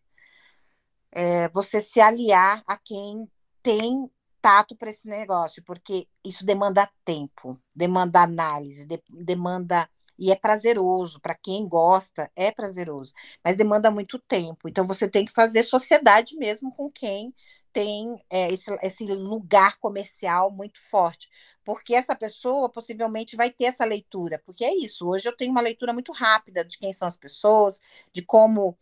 é, 1.11 1.49
você 1.49 1.81
se 1.81 1.99
aliar 1.99 2.63
a 2.67 2.77
quem 2.77 3.29
tem 3.61 4.09
tato 4.41 4.75
para 4.75 4.89
esse 4.89 5.07
negócio, 5.07 5.63
porque 5.63 6.07
isso 6.23 6.45
demanda 6.45 6.89
tempo, 7.03 7.59
demanda 7.75 8.21
análise, 8.21 8.85
de, 8.85 9.01
demanda. 9.09 9.89
E 10.19 10.31
é 10.31 10.35
prazeroso, 10.35 11.19
para 11.19 11.35
quem 11.35 11.67
gosta, 11.67 12.31
é 12.35 12.51
prazeroso, 12.51 13.13
mas 13.43 13.55
demanda 13.55 13.91
muito 13.91 14.17
tempo. 14.17 14.67
Então, 14.67 14.87
você 14.87 15.07
tem 15.07 15.25
que 15.25 15.31
fazer 15.31 15.61
sociedade 15.63 16.35
mesmo 16.37 16.73
com 16.73 16.89
quem 16.89 17.33
tem 17.71 18.19
é, 18.27 18.51
esse, 18.51 18.75
esse 18.81 19.05
lugar 19.05 19.77
comercial 19.77 20.49
muito 20.49 20.81
forte, 20.81 21.29
porque 21.63 21.93
essa 21.93 22.15
pessoa 22.15 22.71
possivelmente 22.71 23.35
vai 23.35 23.51
ter 23.51 23.65
essa 23.65 23.85
leitura, 23.85 24.41
porque 24.43 24.65
é 24.65 24.73
isso. 24.75 25.07
Hoje 25.07 25.27
eu 25.27 25.35
tenho 25.35 25.51
uma 25.51 25.61
leitura 25.61 25.93
muito 25.93 26.11
rápida 26.11 26.65
de 26.65 26.77
quem 26.79 26.91
são 26.91 27.07
as 27.07 27.15
pessoas, 27.15 27.79
de 28.11 28.23
como 28.23 28.75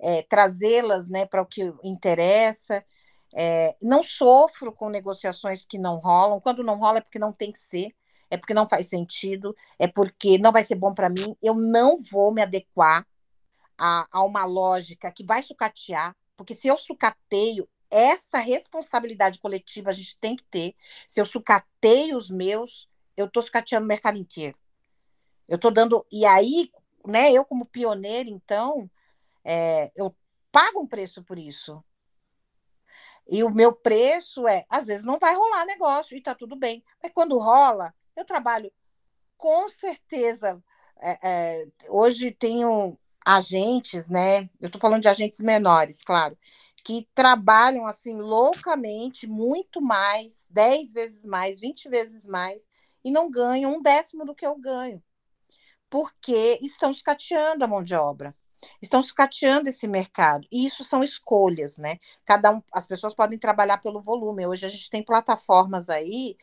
é, 0.00 0.22
trazê-las 0.22 1.08
né, 1.08 1.26
para 1.26 1.42
o 1.42 1.46
que 1.46 1.72
interessa. 1.82 2.84
É, 3.34 3.76
não 3.80 4.02
sofro 4.02 4.72
com 4.72 4.88
negociações 4.88 5.64
que 5.64 5.78
não 5.78 5.98
rolam. 5.98 6.40
Quando 6.40 6.62
não 6.62 6.78
rola 6.78 6.98
é 6.98 7.00
porque 7.00 7.18
não 7.18 7.32
tem 7.32 7.52
que 7.52 7.58
ser, 7.58 7.94
é 8.30 8.36
porque 8.36 8.54
não 8.54 8.66
faz 8.66 8.88
sentido, 8.88 9.54
é 9.78 9.86
porque 9.88 10.38
não 10.38 10.52
vai 10.52 10.64
ser 10.64 10.76
bom 10.76 10.94
para 10.94 11.10
mim. 11.10 11.36
Eu 11.42 11.54
não 11.54 11.98
vou 11.98 12.32
me 12.32 12.42
adequar 12.42 13.06
a, 13.78 14.06
a 14.10 14.24
uma 14.24 14.44
lógica 14.44 15.10
que 15.10 15.24
vai 15.24 15.42
sucatear, 15.42 16.14
porque 16.36 16.54
se 16.54 16.68
eu 16.68 16.78
sucateio, 16.78 17.68
essa 17.90 18.38
responsabilidade 18.38 19.40
coletiva 19.40 19.90
a 19.90 19.92
gente 19.92 20.16
tem 20.18 20.36
que 20.36 20.44
ter. 20.44 20.74
Se 21.08 21.20
eu 21.20 21.26
sucateio 21.26 22.16
os 22.16 22.30
meus, 22.30 22.88
eu 23.16 23.26
estou 23.26 23.42
sucateando 23.42 23.84
o 23.84 23.88
mercado 23.88 24.16
inteiro. 24.16 24.56
Eu 25.48 25.56
estou 25.56 25.70
dando. 25.70 26.06
E 26.12 26.24
aí, 26.24 26.70
né, 27.06 27.32
eu, 27.32 27.44
como 27.44 27.66
pioneiro, 27.66 28.30
então, 28.30 28.88
é, 29.44 29.90
eu 29.94 30.14
pago 30.52 30.80
um 30.80 30.86
preço 30.86 31.22
por 31.22 31.38
isso. 31.38 31.82
E 33.28 33.44
o 33.44 33.50
meu 33.50 33.72
preço 33.72 34.46
é, 34.48 34.66
às 34.68 34.86
vezes 34.86 35.04
não 35.04 35.18
vai 35.18 35.34
rolar 35.34 35.64
negócio 35.64 36.14
e 36.16 36.18
está 36.18 36.34
tudo 36.34 36.56
bem. 36.56 36.82
Mas 37.02 37.12
quando 37.14 37.38
rola, 37.38 37.94
eu 38.16 38.24
trabalho 38.24 38.72
com 39.36 39.68
certeza. 39.68 40.62
É, 41.00 41.18
é, 41.62 41.68
hoje 41.88 42.30
tenho 42.32 42.98
agentes, 43.24 44.08
né? 44.08 44.42
Eu 44.60 44.66
estou 44.66 44.80
falando 44.80 45.02
de 45.02 45.08
agentes 45.08 45.40
menores, 45.40 46.02
claro, 46.02 46.36
que 46.84 47.08
trabalham 47.14 47.86
assim 47.86 48.16
loucamente, 48.20 49.26
muito 49.26 49.80
mais, 49.80 50.46
10 50.50 50.92
vezes 50.92 51.24
mais, 51.24 51.60
20 51.60 51.88
vezes 51.88 52.26
mais, 52.26 52.68
e 53.04 53.10
não 53.10 53.30
ganham 53.30 53.74
um 53.76 53.82
décimo 53.82 54.24
do 54.24 54.34
que 54.34 54.46
eu 54.46 54.56
ganho. 54.56 55.02
Porque 55.90 56.58
estão 56.62 56.90
escateando 56.90 57.64
a 57.64 57.68
mão 57.68 57.82
de 57.84 57.94
obra. 57.94 58.36
Estão 58.80 59.02
sucateando 59.02 59.68
esse 59.68 59.88
mercado. 59.88 60.46
E 60.50 60.66
isso 60.66 60.84
são 60.84 61.02
escolhas, 61.02 61.78
né? 61.78 61.98
Cada 62.24 62.50
um, 62.52 62.62
as 62.72 62.86
pessoas 62.86 63.14
podem 63.14 63.38
trabalhar 63.38 63.78
pelo 63.78 64.00
volume. 64.00 64.46
Hoje 64.46 64.66
a 64.66 64.68
gente 64.68 64.90
tem 64.90 65.02
plataformas 65.02 65.88
aí 65.88 66.36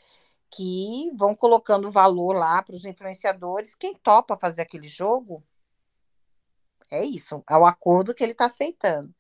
que 0.50 1.12
vão 1.16 1.36
colocando 1.36 1.92
valor 1.92 2.34
lá 2.36 2.62
para 2.62 2.76
os 2.76 2.86
influenciadores. 2.86 3.76
Quem 3.76 3.94
topa 3.94 4.38
fazer 4.38 4.62
aquele 4.62 4.88
jogo, 4.88 5.44
é 6.90 7.04
isso, 7.04 7.44
é 7.50 7.58
o 7.58 7.66
acordo 7.66 8.16
que 8.16 8.24
ele 8.24 8.32
está 8.32 8.46
aceitando. 8.46 9.14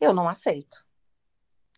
Eu 0.00 0.12
não 0.12 0.28
aceito. 0.28 0.84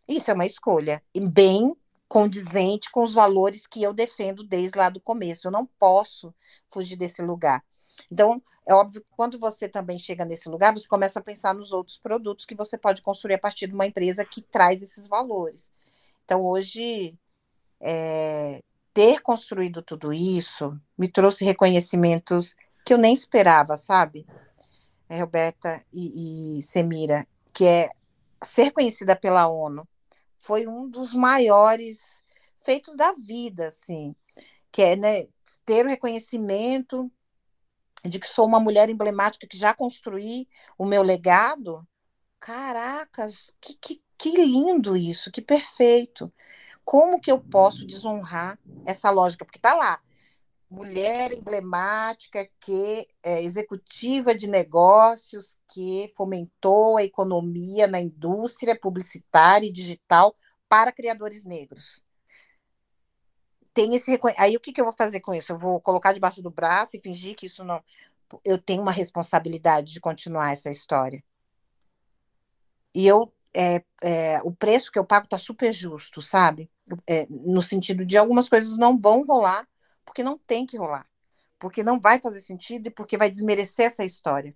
Isso 0.08 0.30
é 0.30 0.34
uma 0.34 0.46
escolha, 0.46 1.02
bem 1.30 1.76
condizente 2.08 2.90
com 2.90 3.02
os 3.02 3.12
valores 3.12 3.66
que 3.66 3.82
eu 3.82 3.92
defendo 3.92 4.44
desde 4.44 4.78
lá 4.78 4.88
do 4.88 5.00
começo. 5.00 5.46
Eu 5.46 5.52
não 5.52 5.66
posso 5.66 6.34
fugir 6.68 6.96
desse 6.96 7.22
lugar. 7.22 7.64
Então, 8.10 8.42
é 8.66 8.74
óbvio 8.74 9.02
que 9.02 9.08
quando 9.10 9.38
você 9.38 9.68
também 9.68 9.98
chega 9.98 10.24
nesse 10.24 10.48
lugar, 10.48 10.72
você 10.72 10.88
começa 10.88 11.18
a 11.18 11.22
pensar 11.22 11.54
nos 11.54 11.72
outros 11.72 11.98
produtos 11.98 12.46
que 12.46 12.54
você 12.54 12.78
pode 12.78 13.02
construir 13.02 13.34
a 13.34 13.38
partir 13.38 13.66
de 13.66 13.74
uma 13.74 13.86
empresa 13.86 14.24
que 14.24 14.40
traz 14.40 14.82
esses 14.82 15.06
valores. 15.06 15.70
Então, 16.24 16.40
hoje, 16.40 17.18
é, 17.80 18.62
ter 18.94 19.20
construído 19.20 19.82
tudo 19.82 20.12
isso 20.12 20.80
me 20.96 21.08
trouxe 21.08 21.44
reconhecimentos 21.44 22.56
que 22.84 22.94
eu 22.94 22.98
nem 22.98 23.12
esperava, 23.12 23.76
sabe? 23.76 24.26
É, 25.08 25.20
Roberta 25.20 25.84
e, 25.92 26.58
e 26.58 26.62
Semira, 26.62 27.26
que 27.52 27.64
é 27.64 27.90
ser 28.42 28.70
conhecida 28.70 29.14
pela 29.14 29.46
ONU, 29.46 29.86
foi 30.38 30.66
um 30.66 30.88
dos 30.88 31.14
maiores 31.14 32.22
feitos 32.64 32.96
da 32.96 33.12
vida, 33.12 33.68
assim, 33.68 34.14
que 34.72 34.82
é 34.82 34.96
né, 34.96 35.26
ter 35.64 35.84
o 35.84 35.88
reconhecimento 35.88 37.10
de 38.04 38.18
que 38.18 38.26
sou 38.26 38.46
uma 38.46 38.60
mulher 38.60 38.88
emblemática 38.88 39.46
que 39.46 39.56
já 39.56 39.74
construí 39.74 40.48
o 40.78 40.84
meu 40.84 41.02
legado. 41.02 41.86
Caracas, 42.38 43.50
que, 43.60 43.74
que, 43.74 44.02
que 44.18 44.30
lindo 44.36 44.96
isso, 44.96 45.30
que 45.32 45.40
perfeito. 45.40 46.32
Como 46.84 47.20
que 47.20 47.32
eu 47.32 47.40
posso 47.40 47.86
desonrar 47.86 48.58
essa 48.84 49.10
lógica? 49.10 49.44
Porque 49.44 49.58
está 49.58 49.74
lá, 49.74 50.00
mulher 50.70 51.32
emblemática 51.32 52.48
que 52.60 53.08
é 53.22 53.42
executiva 53.42 54.34
de 54.34 54.46
negócios 54.46 55.56
que 55.72 56.12
fomentou 56.16 56.98
a 56.98 57.04
economia 57.04 57.86
na 57.86 58.00
indústria 58.00 58.78
publicitária 58.78 59.66
e 59.66 59.72
digital 59.72 60.36
para 60.68 60.92
criadores 60.92 61.44
negros. 61.44 62.02
Tem 63.74 63.94
esse 63.94 64.18
aí 64.38 64.56
o 64.56 64.60
que, 64.60 64.72
que 64.72 64.80
eu 64.80 64.84
vou 64.84 64.94
fazer 64.94 65.20
com 65.20 65.34
isso? 65.34 65.52
Eu 65.52 65.58
vou 65.58 65.80
colocar 65.80 66.12
debaixo 66.12 66.40
do 66.40 66.50
braço 66.50 66.96
e 66.96 67.00
fingir 67.00 67.34
que 67.34 67.46
isso 67.46 67.64
não 67.64 67.82
eu 68.44 68.58
tenho 68.58 68.82
uma 68.82 68.92
responsabilidade 68.92 69.92
de 69.92 70.00
continuar 70.00 70.52
essa 70.52 70.70
história. 70.70 71.22
E 72.94 73.06
eu 73.06 73.32
é, 73.52 73.84
é, 74.02 74.40
o 74.42 74.52
preço 74.52 74.90
que 74.90 74.98
eu 74.98 75.04
pago 75.04 75.26
está 75.26 75.38
super 75.38 75.72
justo, 75.72 76.20
sabe? 76.20 76.70
É, 77.06 77.26
no 77.28 77.62
sentido 77.62 78.04
de 78.04 78.16
algumas 78.16 78.48
coisas 78.48 78.76
não 78.76 78.98
vão 78.98 79.24
rolar 79.24 79.66
porque 80.04 80.22
não 80.22 80.36
tem 80.38 80.66
que 80.66 80.76
rolar, 80.76 81.06
porque 81.58 81.82
não 81.82 82.00
vai 82.00 82.20
fazer 82.20 82.40
sentido 82.40 82.88
e 82.88 82.90
porque 82.90 83.16
vai 83.16 83.30
desmerecer 83.30 83.86
essa 83.86 84.04
história. 84.04 84.54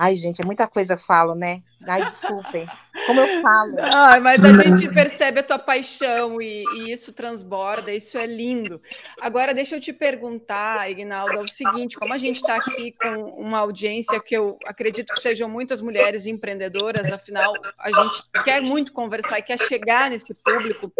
Ai, 0.00 0.14
gente, 0.14 0.40
é 0.40 0.44
muita 0.44 0.68
coisa 0.68 0.94
que 0.94 1.02
eu 1.02 1.04
falo, 1.04 1.34
né? 1.34 1.60
Ai, 1.84 2.04
desculpem. 2.04 2.68
Como 3.04 3.20
eu 3.20 3.42
falo. 3.42 3.74
Ai, 3.80 4.20
mas 4.20 4.44
a 4.44 4.52
gente 4.52 4.86
percebe 4.94 5.40
a 5.40 5.42
tua 5.42 5.58
paixão 5.58 6.40
e, 6.40 6.62
e, 6.76 6.92
isso 6.92 7.12
transborda, 7.12 7.92
isso 7.92 8.16
é 8.16 8.24
lindo. 8.24 8.80
Agora, 9.20 9.52
deixa 9.52 9.74
eu 9.74 9.80
te 9.80 9.92
perguntar, 9.92 10.88
Ignaldo, 10.88 11.38
é 11.38 11.42
o 11.42 11.48
seguinte: 11.48 11.98
como 11.98 12.14
a 12.14 12.18
gente 12.18 12.36
está 12.36 12.54
aqui 12.54 12.92
com 12.92 13.24
uma 13.40 13.58
audiência 13.58 14.20
que 14.20 14.36
eu 14.36 14.56
acredito 14.64 15.12
que 15.12 15.20
sejam 15.20 15.48
muitas 15.48 15.82
mulheres 15.82 16.26
empreendedoras, 16.26 17.10
afinal, 17.10 17.52
a 17.76 17.90
gente 17.90 18.22
quer 18.44 18.62
muito 18.62 18.92
conversar 18.92 19.40
e 19.40 19.42
quer 19.42 19.58
chegar 19.58 20.10
nesse 20.10 20.32
público. 20.32 20.92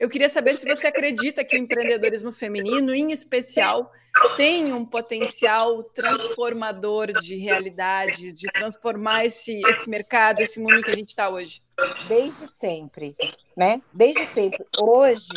Eu 0.00 0.08
queria 0.08 0.30
saber 0.30 0.56
se 0.56 0.66
você 0.66 0.86
acredita 0.86 1.44
que 1.44 1.54
o 1.54 1.58
empreendedorismo 1.58 2.32
feminino, 2.32 2.94
em 2.94 3.12
especial, 3.12 3.92
tem 4.34 4.72
um 4.72 4.82
potencial 4.82 5.82
transformador 5.82 7.08
de 7.18 7.36
realidades, 7.36 8.40
de 8.40 8.46
transformar 8.50 9.26
esse, 9.26 9.60
esse 9.68 9.90
mercado, 9.90 10.40
esse 10.40 10.58
mundo 10.58 10.82
que 10.82 10.90
a 10.90 10.94
gente 10.94 11.08
está 11.08 11.28
hoje. 11.28 11.60
Desde 12.08 12.46
sempre, 12.46 13.14
né? 13.54 13.82
Desde 13.92 14.24
sempre. 14.28 14.64
Hoje, 14.78 15.28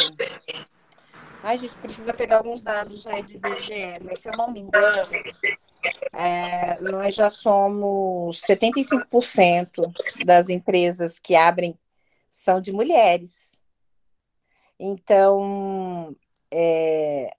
a 1.44 1.58
gente 1.58 1.76
precisa 1.76 2.14
pegar 2.14 2.38
alguns 2.38 2.62
dados 2.64 3.06
aí 3.06 3.22
do 3.22 3.34
IBGE, 3.34 4.00
mas 4.02 4.20
se 4.20 4.30
eu 4.30 4.38
não 4.38 4.50
me 4.50 4.62
engano, 4.62 5.10
é, 6.14 6.80
nós 6.80 7.14
já 7.14 7.30
somos 7.30 8.42
75% 8.42 9.92
das 10.26 10.48
empresas 10.48 11.20
que 11.20 11.36
abrem 11.36 11.78
são 12.30 12.62
de 12.62 12.72
mulheres. 12.72 13.53
Então, 14.86 16.14
é, 16.52 17.34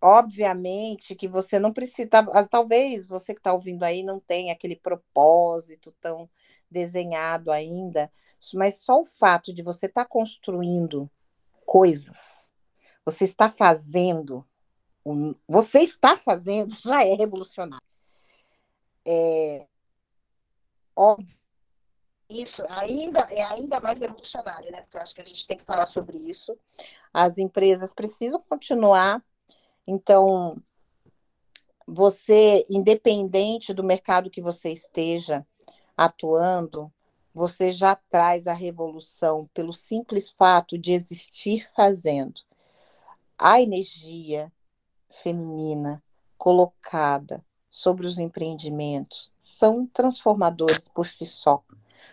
obviamente 0.00 1.16
que 1.16 1.26
você 1.26 1.58
não 1.58 1.72
precisa, 1.72 2.08
talvez 2.48 3.08
você 3.08 3.34
que 3.34 3.40
está 3.40 3.52
ouvindo 3.52 3.82
aí 3.82 4.04
não 4.04 4.20
tenha 4.20 4.52
aquele 4.52 4.76
propósito 4.76 5.92
tão 6.00 6.30
desenhado 6.70 7.50
ainda, 7.50 8.08
mas 8.54 8.84
só 8.84 9.00
o 9.00 9.04
fato 9.04 9.52
de 9.52 9.64
você 9.64 9.86
estar 9.86 10.04
tá 10.04 10.08
construindo 10.08 11.10
coisas, 11.66 12.52
você 13.04 13.24
está 13.24 13.50
fazendo, 13.50 14.46
você 15.48 15.80
está 15.80 16.16
fazendo 16.16 16.72
já 16.78 17.04
é 17.04 17.14
revolucionário. 17.14 17.84
É, 19.04 19.66
óbvio 20.94 21.43
isso 22.28 22.64
ainda 22.68 23.20
é 23.30 23.42
ainda 23.42 23.80
mais 23.80 24.00
revolucionário, 24.00 24.70
né? 24.70 24.82
Porque 24.82 24.96
eu 24.96 25.02
acho 25.02 25.14
que 25.14 25.20
a 25.20 25.26
gente 25.26 25.46
tem 25.46 25.56
que 25.56 25.64
falar 25.64 25.86
sobre 25.86 26.18
isso. 26.18 26.56
As 27.12 27.38
empresas 27.38 27.92
precisam 27.92 28.42
continuar. 28.48 29.22
Então, 29.86 30.56
você, 31.86 32.64
independente 32.68 33.74
do 33.74 33.84
mercado 33.84 34.30
que 34.30 34.40
você 34.40 34.70
esteja 34.70 35.46
atuando, 35.96 36.92
você 37.32 37.72
já 37.72 37.94
traz 37.94 38.46
a 38.46 38.52
revolução 38.52 39.48
pelo 39.52 39.72
simples 39.72 40.30
fato 40.30 40.78
de 40.78 40.92
existir 40.92 41.68
fazendo. 41.74 42.40
A 43.38 43.60
energia 43.60 44.52
feminina 45.10 46.02
colocada 46.38 47.44
sobre 47.68 48.06
os 48.06 48.18
empreendimentos 48.18 49.32
são 49.38 49.86
transformadores 49.86 50.86
por 50.94 51.06
si 51.06 51.26
só. 51.26 51.62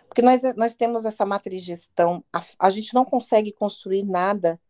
Porque 0.08 0.22
nós, 0.22 0.42
nós 0.56 0.74
temos 0.74 1.04
essa 1.04 1.24
matriz 1.24 1.62
de 1.62 1.68
gestão, 1.68 2.24
a, 2.32 2.42
a 2.58 2.70
gente 2.70 2.94
não 2.94 3.04
consegue 3.04 3.52
construir 3.52 4.02
nada 4.02 4.60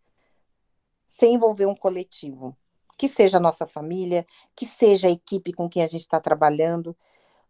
sem 1.07 1.35
envolver 1.35 1.67
um 1.67 1.75
coletivo, 1.75 2.57
que 2.97 3.09
seja 3.09 3.37
a 3.37 3.41
nossa 3.41 3.67
família, 3.67 4.27
que 4.57 4.65
seja 4.65 5.09
a 5.09 5.11
equipe 5.11 5.53
com 5.53 5.69
quem 5.69 5.83
a 5.83 5.89
gente 5.89 6.03
está 6.03 6.21
trabalhando. 6.21 6.97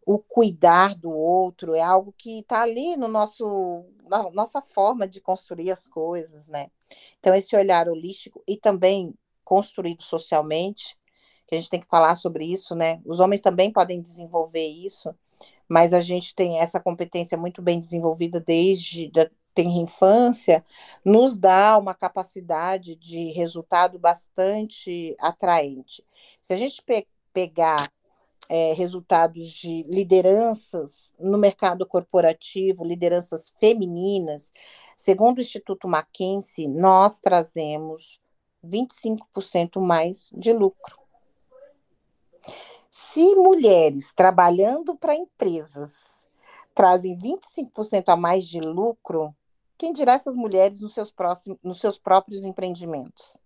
O 0.05 0.19
cuidar 0.19 0.97
do 0.97 1.13
outro 1.13 1.75
é 1.75 1.81
algo 1.81 2.13
que 2.19 2.41
está 2.41 2.63
ali 2.63 2.97
no 2.97 3.07
nosso, 3.07 3.85
na 4.09 4.29
nossa 4.31 4.61
forma 4.61 5.07
de 5.07 5.21
construir 5.21 5.71
as 5.71 5.87
coisas, 5.87 6.49
né? 6.49 6.71
Então, 7.21 7.33
esse 7.35 7.55
olhar 7.55 7.89
holístico 7.89 8.43
e 8.49 8.57
também 8.57 9.15
construído 9.45 10.03
socialmente, 10.03 10.97
que 11.47 11.55
a 11.55 11.59
gente 11.59 11.71
tem 11.71 11.81
que 11.81 11.87
falar 11.87 12.15
sobre 12.15 12.45
isso, 12.45 12.75
né? 12.75 13.01
Os 13.05 13.21
homens 13.21 13.41
também 13.41 13.71
podem 13.71 14.01
desenvolver 14.01 14.67
isso, 14.67 15.15
mas 15.69 15.93
a 15.93 16.01
gente 16.01 16.35
tem 16.35 16.59
essa 16.59 16.81
competência 16.81 17.37
muito 17.39 17.63
bem 17.63 17.79
desenvolvida 17.79 18.41
desde 18.41 19.11
a 19.19 19.31
tenra 19.55 19.79
infância, 19.79 20.65
nos 21.05 21.37
dá 21.37 21.77
uma 21.79 21.95
capacidade 21.95 22.97
de 22.97 23.33
resultado 23.33 23.99
bastante 23.99 25.15
atraente. 25.19 26.05
Se 26.41 26.53
a 26.53 26.57
gente 26.57 26.83
pe 26.83 27.07
pegar 27.33 27.91
é, 28.49 28.75
resultados 28.75 29.49
de 29.49 29.85
lideranças 29.85 31.15
no 31.19 31.39
mercado 31.39 31.87
corporativo, 31.87 32.85
lideranças 32.85 33.55
femininas, 33.59 34.53
segundo 34.97 35.39
o 35.39 35.41
Instituto 35.41 35.89
Mackenzie, 35.89 36.69
nós 36.69 37.19
trazemos 37.19 38.21
25% 38.65 39.81
mais 39.81 40.29
de 40.35 40.53
lucro. 40.53 41.02
Se 42.95 43.35
mulheres 43.37 44.13
trabalhando 44.13 44.95
para 44.95 45.15
empresas 45.15 46.23
trazem 46.75 47.17
25% 47.17 48.11
a 48.11 48.17
mais 48.17 48.47
de 48.47 48.61
lucro, 48.61 49.35
quem 49.79 49.95
dirá 49.95 50.13
essas 50.13 50.37
mulheres 50.37 50.83
nos 50.83 50.93
seus, 50.93 51.11
próximos, 51.11 51.59
nos 51.63 51.81
seus 51.81 51.99
próprios 51.99 52.45
empreendimentos? 52.45 53.39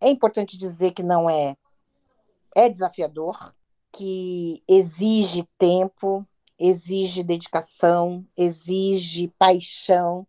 É 0.00 0.10
importante 0.10 0.58
dizer 0.58 0.90
que 0.90 1.02
não 1.02 1.30
é, 1.30 1.56
é 2.56 2.68
desafiador, 2.68 3.54
que 3.92 4.64
exige 4.66 5.48
tempo, 5.56 6.26
exige 6.58 7.22
dedicação, 7.22 8.26
exige 8.36 9.28
paixão, 9.38 10.26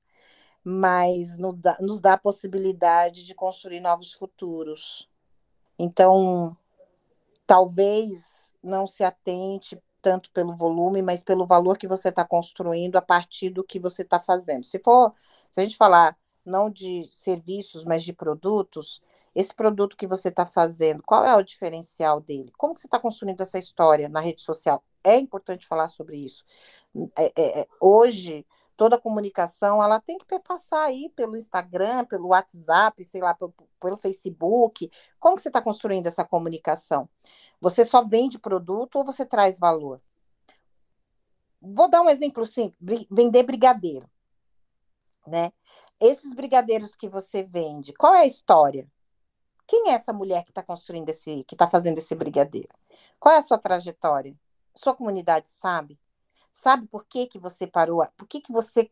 mas 0.64 1.40
nos 1.40 1.56
dá, 1.56 1.76
nos 1.82 2.00
dá 2.00 2.14
a 2.14 2.20
possibilidade 2.20 3.26
de 3.26 3.34
construir 3.34 3.80
novos 3.80 4.14
futuros. 4.14 5.10
Então, 5.80 6.56
talvez 7.46 8.54
não 8.64 8.88
se 8.88 9.04
atente 9.04 9.82
tanto 10.02 10.32
pelo 10.32 10.56
volume, 10.56 11.02
mas 11.02 11.24
pelo 11.24 11.48
valor 11.48 11.78
que 11.78 11.88
você 11.88 12.10
está 12.10 12.24
construindo 12.26 12.96
a 12.96 13.02
partir 13.02 13.50
do 13.50 13.64
que 13.64 13.80
você 13.80 14.04
está 14.04 14.20
fazendo. 14.20 14.64
Se 14.64 14.80
for, 14.80 15.14
se 15.50 15.60
a 15.60 15.64
gente 15.64 15.78
falar 15.78 16.18
não 16.46 16.70
de 16.70 17.10
serviços, 17.12 17.84
mas 17.84 18.04
de 18.04 18.14
produtos, 18.14 19.02
esse 19.34 19.54
produto 19.54 19.98
que 19.98 20.08
você 20.08 20.30
está 20.30 20.46
fazendo, 20.46 21.02
qual 21.04 21.26
é 21.26 21.36
o 21.36 21.44
diferencial 21.44 22.22
dele? 22.22 22.52
Como 22.58 22.74
que 22.76 22.82
você 22.82 22.88
está 22.88 23.00
construindo 23.00 23.42
essa 23.42 23.58
história 23.58 24.08
na 24.08 24.20
rede 24.20 24.42
social? 24.42 24.84
É 25.04 25.18
importante 25.18 25.68
falar 25.68 25.88
sobre 25.88 26.18
isso. 26.18 26.46
É, 27.18 27.34
é, 27.36 27.60
é 27.62 27.68
hoje, 27.82 28.46
toda 28.76 28.96
a 28.96 29.02
comunicação, 29.02 29.82
ela 29.82 30.00
tem 30.00 30.18
que 30.18 30.40
passar 30.40 30.84
aí 30.84 31.10
pelo 31.16 31.38
Instagram, 31.38 32.06
pelo 32.06 32.30
WhatsApp, 32.30 33.04
sei 33.04 33.22
lá, 33.22 33.34
pelo, 33.34 33.54
pelo 33.80 33.98
Facebook. 33.98 34.90
Como 35.20 35.36
que 35.36 35.42
você 35.42 35.50
está 35.50 35.62
construindo 35.62 36.08
essa 36.08 36.26
comunicação? 36.26 37.10
Você 37.62 37.86
só 37.86 38.04
vende 38.04 38.40
produto 38.40 38.98
ou 38.98 39.06
você 39.06 39.26
traz 39.26 39.60
valor? 39.60 40.02
Vou 41.62 41.90
dar 41.90 42.02
um 42.02 42.10
exemplo 42.10 42.46
simples: 42.46 43.06
vender 43.10 43.44
brigadeiro, 43.44 44.10
né? 45.28 45.52
Esses 46.00 46.34
brigadeiros 46.34 46.96
que 46.96 47.10
você 47.10 47.44
vende, 47.44 47.94
qual 47.94 48.14
é 48.14 48.22
a 48.22 48.26
história? 48.26 48.90
Quem 49.68 49.90
é 49.90 49.94
essa 49.94 50.14
mulher 50.14 50.44
que 50.44 50.52
está 50.52 50.62
construindo 50.62 51.10
esse, 51.10 51.44
que 51.46 51.56
está 51.56 51.68
fazendo 51.68 51.98
esse 51.98 52.14
brigadeiro? 52.14 52.70
Qual 53.20 53.34
é 53.34 53.38
a 53.38 53.42
sua 53.42 53.58
trajetória? 53.58 54.36
Sua 54.76 54.96
comunidade 54.96 55.50
sabe? 55.50 56.00
Sabe 56.56 56.88
por 56.88 57.06
que, 57.06 57.28
que 57.28 57.38
você 57.38 57.68
parou? 57.68 58.08
Por 58.16 58.26
que, 58.26 58.40
que 58.40 58.52
você 58.52 58.90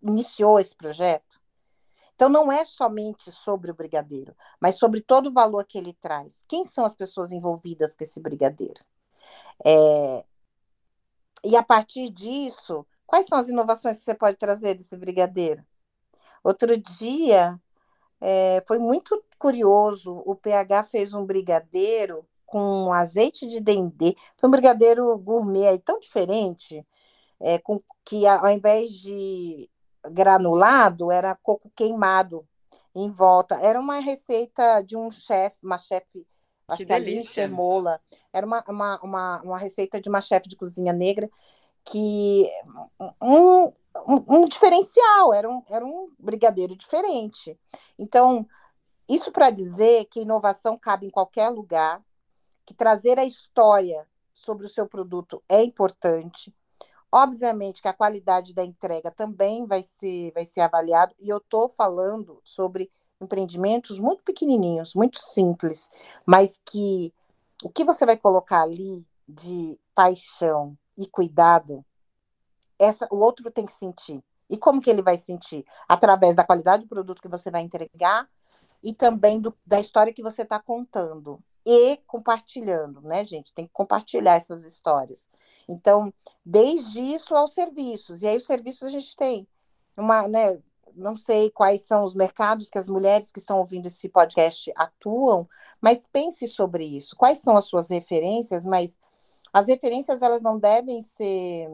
iniciou 0.00 0.60
esse 0.60 0.74
projeto? 0.76 1.40
Então, 2.14 2.28
não 2.28 2.52
é 2.52 2.64
somente 2.64 3.32
sobre 3.32 3.70
o 3.70 3.74
brigadeiro, 3.74 4.34
mas 4.60 4.76
sobre 4.78 5.00
todo 5.00 5.28
o 5.28 5.32
valor 5.32 5.64
que 5.64 5.76
ele 5.76 5.92
traz. 5.94 6.44
Quem 6.46 6.64
são 6.64 6.84
as 6.84 6.94
pessoas 6.94 7.32
envolvidas 7.32 7.96
com 7.96 8.04
esse 8.04 8.20
brigadeiro? 8.20 8.84
É... 9.64 10.24
E 11.42 11.56
a 11.56 11.62
partir 11.62 12.10
disso, 12.10 12.86
quais 13.06 13.26
são 13.26 13.38
as 13.38 13.48
inovações 13.48 13.98
que 13.98 14.04
você 14.04 14.14
pode 14.14 14.36
trazer 14.36 14.74
desse 14.74 14.96
brigadeiro? 14.96 15.64
Outro 16.44 16.76
dia, 16.78 17.60
é, 18.20 18.62
foi 18.68 18.78
muito 18.78 19.22
curioso, 19.38 20.22
o 20.24 20.36
PH 20.36 20.84
fez 20.84 21.12
um 21.12 21.26
brigadeiro 21.26 22.24
com 22.46 22.92
azeite 22.92 23.48
de 23.48 23.60
dendê, 23.60 24.16
foi 24.36 24.48
um 24.48 24.52
brigadeiro 24.52 25.16
gourmet 25.18 25.66
aí, 25.68 25.78
tão 25.78 25.98
diferente, 25.98 26.86
é, 27.40 27.58
com, 27.58 27.80
que 28.04 28.26
ao 28.26 28.50
invés 28.50 28.90
de 28.90 29.68
granulado, 30.10 31.10
era 31.10 31.36
coco 31.42 31.70
queimado 31.74 32.46
em 32.94 33.10
volta. 33.10 33.56
Era 33.56 33.78
uma 33.78 34.00
receita 34.00 34.82
de 34.82 34.96
um 34.96 35.10
chefe, 35.10 35.58
uma 35.64 35.78
chefe, 35.78 36.26
acho 36.68 36.78
que, 36.78 36.84
que 36.84 36.92
delícia. 36.92 37.48
Mola. 37.48 38.00
Era 38.32 38.46
uma, 38.46 38.64
uma, 38.68 39.00
uma, 39.02 39.42
uma 39.42 39.58
receita 39.58 40.00
de 40.00 40.08
uma 40.08 40.20
chefe 40.20 40.48
de 40.48 40.56
cozinha 40.56 40.92
negra 40.92 41.30
que 41.84 42.44
um, 43.20 43.72
um, 44.06 44.24
um, 44.28 44.44
diferencial, 44.46 45.32
era 45.32 45.48
um, 45.48 45.62
era 45.68 45.84
um 45.84 46.12
brigadeiro 46.18 46.76
diferente. 46.76 47.58
Então, 47.98 48.46
isso 49.08 49.32
para 49.32 49.50
dizer 49.50 50.06
que 50.06 50.20
inovação 50.20 50.78
cabe 50.78 51.06
em 51.06 51.10
qualquer 51.10 51.48
lugar, 51.48 52.02
que 52.64 52.74
trazer 52.74 53.18
a 53.18 53.24
história 53.24 54.06
sobre 54.32 54.66
o 54.66 54.68
seu 54.68 54.86
produto 54.86 55.42
é 55.48 55.62
importante, 55.62 56.54
Obviamente 57.12 57.82
que 57.82 57.88
a 57.88 57.92
qualidade 57.92 58.54
da 58.54 58.64
entrega 58.64 59.10
também 59.10 59.66
vai 59.66 59.82
ser, 59.82 60.32
vai 60.32 60.44
ser 60.44 60.60
avaliado, 60.60 61.14
e 61.18 61.28
eu 61.28 61.38
estou 61.38 61.68
falando 61.68 62.40
sobre 62.44 62.90
empreendimentos 63.20 63.98
muito 63.98 64.22
pequenininhos, 64.22 64.94
muito 64.94 65.18
simples, 65.18 65.90
mas 66.24 66.60
que 66.64 67.12
o 67.62 67.68
que 67.68 67.84
você 67.84 68.06
vai 68.06 68.16
colocar 68.16 68.62
ali 68.62 69.04
de 69.28 69.78
paixão 69.94 70.76
e 70.96 71.06
cuidado, 71.06 71.84
essa, 72.78 73.06
o 73.10 73.18
outro 73.18 73.50
tem 73.50 73.66
que 73.66 73.72
sentir. 73.72 74.22
E 74.48 74.56
como 74.56 74.80
que 74.80 74.90
ele 74.90 75.02
vai 75.02 75.16
sentir? 75.16 75.64
Através 75.88 76.34
da 76.34 76.44
qualidade 76.44 76.84
do 76.84 76.88
produto 76.88 77.22
que 77.22 77.28
você 77.28 77.50
vai 77.50 77.60
entregar 77.60 78.28
e 78.82 78.94
também 78.94 79.40
do, 79.40 79.54
da 79.64 79.78
história 79.78 80.12
que 80.12 80.22
você 80.22 80.42
está 80.42 80.58
contando 80.58 81.38
e 81.64 81.98
compartilhando, 82.06 83.00
né, 83.02 83.24
gente? 83.24 83.52
Tem 83.52 83.66
que 83.66 83.72
compartilhar 83.72 84.34
essas 84.34 84.64
histórias. 84.64 85.28
Então, 85.68 86.12
desde 86.44 87.00
isso 87.00 87.34
aos 87.34 87.52
serviços. 87.52 88.22
E 88.22 88.26
aí, 88.26 88.36
os 88.36 88.46
serviços 88.46 88.82
a 88.82 88.88
gente 88.88 89.16
tem 89.16 89.46
uma, 89.96 90.26
né? 90.28 90.60
Não 90.94 91.16
sei 91.16 91.50
quais 91.50 91.82
são 91.82 92.02
os 92.04 92.14
mercados 92.14 92.68
que 92.68 92.78
as 92.78 92.88
mulheres 92.88 93.30
que 93.30 93.38
estão 93.38 93.58
ouvindo 93.58 93.86
esse 93.86 94.08
podcast 94.08 94.72
atuam, 94.76 95.48
mas 95.80 96.06
pense 96.12 96.48
sobre 96.48 96.84
isso. 96.84 97.14
Quais 97.16 97.38
são 97.38 97.56
as 97.56 97.66
suas 97.66 97.90
referências? 97.90 98.64
Mas 98.64 98.98
as 99.52 99.68
referências 99.68 100.22
elas 100.22 100.42
não 100.42 100.58
devem 100.58 101.00
ser 101.02 101.68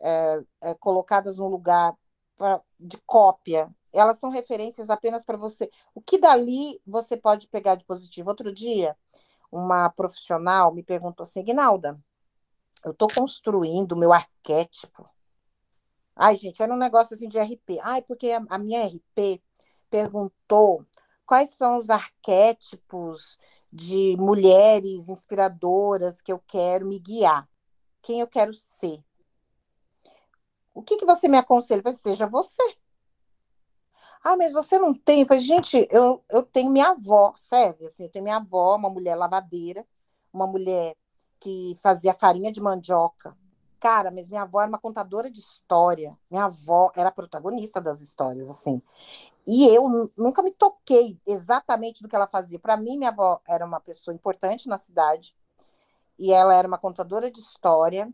é, 0.00 0.42
é, 0.62 0.74
colocadas 0.74 1.36
no 1.38 1.48
lugar 1.48 1.94
pra, 2.36 2.60
de 2.78 2.98
cópia, 3.06 3.70
elas 3.92 4.18
são 4.18 4.30
referências 4.30 4.90
apenas 4.90 5.24
para 5.24 5.36
você. 5.36 5.70
O 5.94 6.00
que 6.00 6.18
dali 6.18 6.80
você 6.86 7.16
pode 7.16 7.48
pegar 7.48 7.74
de 7.74 7.84
positivo? 7.84 8.30
Outro 8.30 8.52
dia, 8.52 8.96
uma 9.50 9.90
profissional 9.90 10.72
me 10.72 10.82
perguntou 10.82 11.24
assim, 11.24 11.44
Ginalda, 11.46 12.00
eu 12.84 12.92
estou 12.92 13.08
construindo 13.14 13.92
o 13.92 13.98
meu 13.98 14.12
arquétipo. 14.12 15.08
Ai, 16.16 16.36
gente, 16.36 16.62
era 16.62 16.72
um 16.72 16.78
negócio 16.78 17.14
assim 17.14 17.28
de 17.28 17.38
RP. 17.38 17.78
Ai, 17.82 18.02
porque 18.02 18.30
a, 18.30 18.44
a 18.48 18.58
minha 18.58 18.86
RP 18.86 19.42
perguntou 19.90 20.86
quais 21.24 21.50
são 21.50 21.78
os 21.78 21.90
arquétipos 21.90 23.38
de 23.72 24.16
mulheres 24.18 25.08
inspiradoras 25.08 26.20
que 26.20 26.32
eu 26.32 26.38
quero 26.46 26.86
me 26.86 26.98
guiar, 26.98 27.48
quem 28.02 28.20
eu 28.20 28.26
quero 28.26 28.52
ser. 28.54 29.02
O 30.74 30.82
que, 30.82 30.96
que 30.96 31.06
você 31.06 31.28
me 31.28 31.38
aconselha? 31.38 31.82
Seja 31.92 32.26
você. 32.26 32.62
Ah, 34.24 34.36
mas 34.36 34.52
você 34.52 34.78
não 34.78 34.94
tem? 34.94 35.22
Eu 35.22 35.26
falei, 35.26 35.42
gente, 35.42 35.86
eu, 35.90 36.22
eu 36.30 36.42
tenho 36.42 36.70
minha 36.70 36.90
avó, 36.90 37.34
serve? 37.36 37.86
Assim, 37.86 38.04
eu 38.04 38.10
tenho 38.10 38.22
minha 38.22 38.36
avó, 38.36 38.76
uma 38.76 38.88
mulher 38.88 39.16
lavadeira, 39.16 39.84
uma 40.32 40.46
mulher 40.46 40.96
que 41.40 41.76
fazia 41.82 42.14
farinha 42.14 42.52
de 42.52 42.60
mandioca. 42.60 43.36
Cara, 43.80 44.12
mas 44.12 44.28
minha 44.28 44.42
avó 44.42 44.60
era 44.60 44.68
uma 44.68 44.78
contadora 44.78 45.28
de 45.28 45.40
história. 45.40 46.16
Minha 46.30 46.44
avó 46.44 46.92
era 46.94 47.10
protagonista 47.10 47.80
das 47.80 48.00
histórias, 48.00 48.48
assim. 48.48 48.80
E 49.44 49.66
eu 49.66 50.12
nunca 50.16 50.40
me 50.40 50.52
toquei 50.52 51.18
exatamente 51.26 52.00
do 52.00 52.08
que 52.08 52.14
ela 52.14 52.28
fazia. 52.28 52.60
Para 52.60 52.76
mim, 52.76 52.96
minha 52.96 53.10
avó 53.10 53.40
era 53.48 53.66
uma 53.66 53.80
pessoa 53.80 54.14
importante 54.14 54.68
na 54.68 54.78
cidade. 54.78 55.34
E 56.16 56.32
ela 56.32 56.54
era 56.54 56.68
uma 56.68 56.78
contadora 56.78 57.28
de 57.28 57.40
história. 57.40 58.08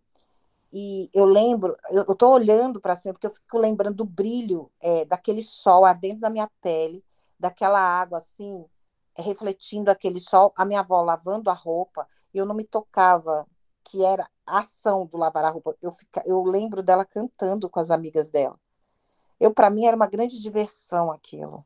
E 0.73 1.09
eu 1.15 1.25
lembro, 1.25 1.77
eu 1.91 2.03
estou 2.03 2.35
olhando 2.35 2.81
para 2.81 2.95
cima, 2.95 3.15
porque 3.15 3.27
eu 3.27 3.33
fico 3.33 3.59
lembrando 3.59 3.97
do 3.97 4.05
brilho 4.05 4.71
é, 4.81 5.05
daquele 5.05 5.43
sol 5.43 5.85
ardendo 5.85 6.21
na 6.21 6.31
minha 6.31 6.51
pele, 6.61 7.03
daquela 7.39 7.81
água 7.81 8.19
assim, 8.19 8.67
é, 9.15 9.23
refletindo 9.23 9.91
aquele 9.91 10.21
sol, 10.21 10.53
a 10.57 10.65
minha 10.65 10.81
avó 10.81 11.01
lavando 11.01 11.51
a 11.51 11.55
roupa, 11.55 12.07
eu 12.35 12.45
não 12.45 12.55
me 12.55 12.65
tocava 12.65 13.47
que 13.83 14.05
era 14.05 14.29
a 14.47 14.59
ação 14.59 15.07
do 15.07 15.17
lavar 15.17 15.45
a 15.45 15.51
roupa. 15.51 15.75
Eu, 15.81 15.93
fica, 15.93 16.23
eu 16.27 16.43
lembro 16.43 16.83
dela 16.83 17.05
cantando 17.05 17.71
com 17.71 17.81
as 17.81 17.91
amigas 17.91 18.31
dela. 18.31 18.59
Eu, 19.41 19.55
para 19.55 19.71
mim, 19.71 19.87
era 19.87 19.97
uma 19.97 20.07
grande 20.07 20.41
diversão 20.41 21.11
aquilo. 21.11 21.65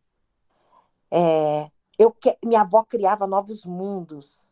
É, 1.11 1.70
eu 1.98 2.12
que, 2.12 2.36
minha 2.44 2.61
avó 2.62 2.84
criava 2.84 3.26
novos 3.26 3.64
mundos 3.64 4.50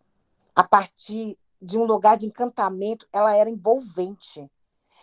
a 0.55 0.65
partir 0.65 1.39
de 1.61 1.79
um 1.79 1.85
lugar 1.85 2.17
de 2.17 2.27
encantamento, 2.27 3.07
ela 3.13 3.35
era 3.35 3.51
envolvente. 3.51 4.51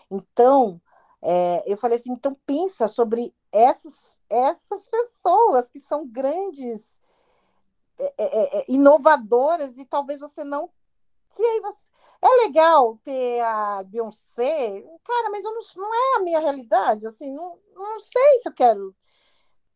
Então, 0.10 0.82
é, 1.22 1.64
eu 1.66 1.78
falei 1.78 1.98
assim, 1.98 2.12
então 2.12 2.36
pensa 2.46 2.88
sobre 2.88 3.34
essas, 3.52 4.20
essas 4.30 4.90
pessoas 4.90 5.70
que 5.70 5.80
são 5.80 6.08
grandes, 6.08 6.98
é, 8.00 8.14
é, 8.18 8.60
é 8.60 8.66
inovadoras, 8.68 9.78
e 9.78 9.86
talvez 9.86 10.20
você 10.20 10.44
não. 10.44 10.70
Se 11.32 11.42
aí 11.44 11.62
você, 11.62 11.88
é 12.22 12.48
legal 12.48 12.98
ter 13.04 13.42
a 13.42 13.84
Beyoncé, 13.84 14.82
cara, 15.04 15.30
mas 15.30 15.44
eu 15.44 15.54
não, 15.54 15.62
não 15.76 15.94
é 15.94 16.18
a 16.18 16.24
minha 16.24 16.40
realidade, 16.40 17.06
assim, 17.06 17.34
não, 17.34 17.60
não 17.76 18.00
sei 18.00 18.38
se 18.42 18.50
eu 18.50 18.54
quero. 18.54 18.96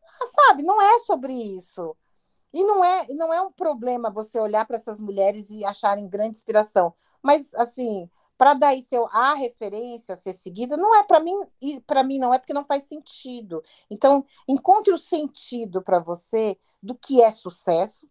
Ah, 0.04 0.28
sabe, 0.48 0.64
não 0.64 0.82
é 0.82 1.00
sobre 1.00 1.34
isso. 1.34 1.96
E 2.54 2.64
não 2.64 2.84
é, 2.84 3.08
não 3.10 3.34
é 3.34 3.42
um 3.42 3.52
problema 3.52 4.12
você 4.12 4.40
olhar 4.40 4.66
para 4.66 4.76
essas 4.76 5.00
mulheres 5.00 5.50
e 5.50 5.64
acharem 5.64 6.10
grande 6.10 6.38
inspiração. 6.38 6.94
Mas, 7.22 7.54
assim, 7.56 8.10
para 8.38 8.54
daí 8.54 8.82
ser 8.82 9.00
a 9.12 9.36
referência 9.36 10.14
a 10.14 10.18
ser 10.18 10.34
seguida, 10.34 10.76
não 10.76 10.96
é 10.96 11.04
para 11.04 11.20
mim, 11.20 11.40
e 11.62 11.80
para 11.82 12.04
mim 12.04 12.18
não 12.18 12.34
é 12.34 12.40
porque 12.40 12.54
não 12.54 12.64
faz 12.64 12.84
sentido. 12.84 13.64
Então, 13.90 14.26
encontre 14.48 14.94
o 14.94 14.98
sentido 14.98 15.82
para 15.82 16.00
você 16.00 16.58
do 16.82 16.96
que 16.96 17.22
é 17.22 17.32
sucesso, 17.32 18.10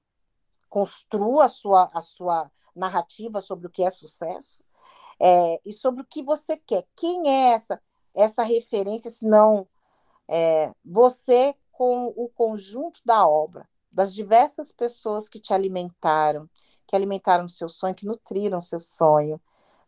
construa 0.69 1.47
a 1.47 1.49
sua, 1.49 1.91
a 1.93 2.01
sua 2.01 2.51
narrativa 2.75 3.41
sobre 3.41 3.67
o 3.67 3.71
que 3.71 3.83
é 3.83 3.91
sucesso 3.91 4.63
é, 5.21 5.61
e 5.67 5.73
sobre 5.73 6.03
o 6.03 6.07
que 6.07 6.23
você 6.23 6.57
quer. 6.57 6.87
Quem 6.97 7.29
é 7.29 7.53
essa, 7.55 7.83
essa 8.15 8.43
referência, 8.43 9.11
se 9.11 9.27
não 9.27 9.67
é, 10.29 10.73
você 10.85 11.55
com 11.73 12.07
o 12.17 12.29
conjunto 12.29 13.01
da 13.05 13.27
obra? 13.27 13.69
Das 13.91 14.15
diversas 14.15 14.73
pessoas 14.73 15.29
que 15.29 15.41
te 15.41 15.53
alimentaram, 15.53 16.49
que 16.87 16.97
alimentaram 16.97 17.49
seu 17.49 17.69
sonho, 17.69 17.95
que 17.95 18.07
nutriram 18.07 18.63
seu 18.63 18.81
sonho, 18.81 19.41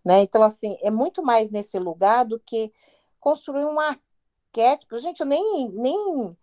né? 0.05 0.23
Então, 0.23 0.43
assim, 0.43 0.77
é 0.81 0.91
muito 0.91 1.23
mais 1.23 1.51
nesse 1.51 1.79
lugar 1.79 2.25
do 2.25 2.39
que 2.41 2.73
construir 3.21 3.65
um 3.65 3.79
arquétipo. 3.79 4.99
Gente, 4.99 5.21
eu 5.21 5.27
nem, 5.27 5.69
nem, 5.71 5.97
eu 5.97 6.37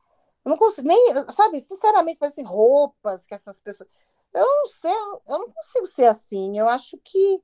não 0.45 0.57
consigo, 0.57 0.87
nem, 0.87 1.13
sabe, 1.33 1.59
sinceramente, 1.59 2.23
assim, 2.23 2.43
roupas 2.43 3.25
que 3.25 3.35
essas 3.35 3.59
pessoas, 3.59 3.89
eu 4.33 4.45
não 4.45 4.67
sei, 4.67 4.91
eu 5.27 5.39
não 5.39 5.49
consigo 5.51 5.85
ser 5.85 6.05
assim, 6.05 6.57
eu 6.57 6.67
acho 6.69 6.97
que, 6.99 7.41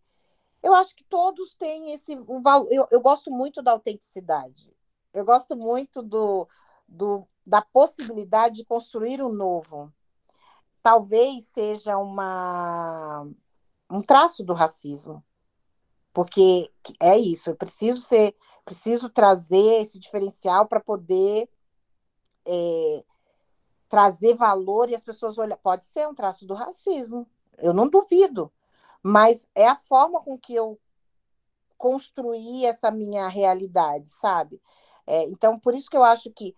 eu 0.64 0.74
acho 0.74 0.96
que 0.96 1.04
todos 1.06 1.56
têm 1.56 1.92
esse, 1.94 2.18
o 2.28 2.42
valor, 2.42 2.68
eu, 2.72 2.88
eu 2.92 3.02
gosto 3.02 3.32
muito 3.32 3.62
da 3.62 3.72
autenticidade, 3.72 4.74
Eu 5.14 5.26
gosto 5.26 5.56
muito 5.56 6.02
do, 6.04 6.48
do, 6.88 7.28
da 7.46 7.62
possibilidade 7.62 8.58
de 8.58 8.66
construir 8.66 9.22
o 9.22 9.28
um 9.30 9.34
novo. 9.34 9.94
Talvez 10.86 11.46
seja 11.46 11.98
uma, 11.98 13.28
um 13.90 14.04
traço 14.04 14.44
do 14.44 14.54
racismo. 14.54 15.26
Porque 16.14 16.72
é 17.00 17.18
isso, 17.18 17.50
eu 17.50 17.56
preciso 17.56 18.02
ser, 18.02 18.36
preciso 18.64 19.10
trazer 19.10 19.82
esse 19.82 19.98
diferencial 19.98 20.68
para 20.68 20.80
poder 20.80 21.50
é, 22.46 23.04
trazer 23.90 24.36
valor 24.36 24.88
e 24.92 24.94
as 24.94 25.02
pessoas 25.02 25.40
olham. 25.40 25.58
Pode 25.58 25.86
ser 25.86 26.08
um 26.08 26.14
traço 26.14 26.46
do 26.46 26.54
racismo, 26.54 27.28
eu 27.58 27.74
não 27.74 27.90
duvido, 27.90 28.54
mas 29.02 29.48
é 29.56 29.68
a 29.68 29.76
forma 29.76 30.22
com 30.22 30.38
que 30.38 30.54
eu 30.54 30.80
construí 31.80 32.64
essa 32.64 32.92
minha 32.92 33.28
realidade, 33.28 34.08
sabe? 34.08 34.62
É, 35.08 35.24
então, 35.24 35.60
por 35.60 35.74
isso 35.74 35.90
que 35.90 35.98
eu 35.98 36.04
acho 36.04 36.30
que 36.30 36.56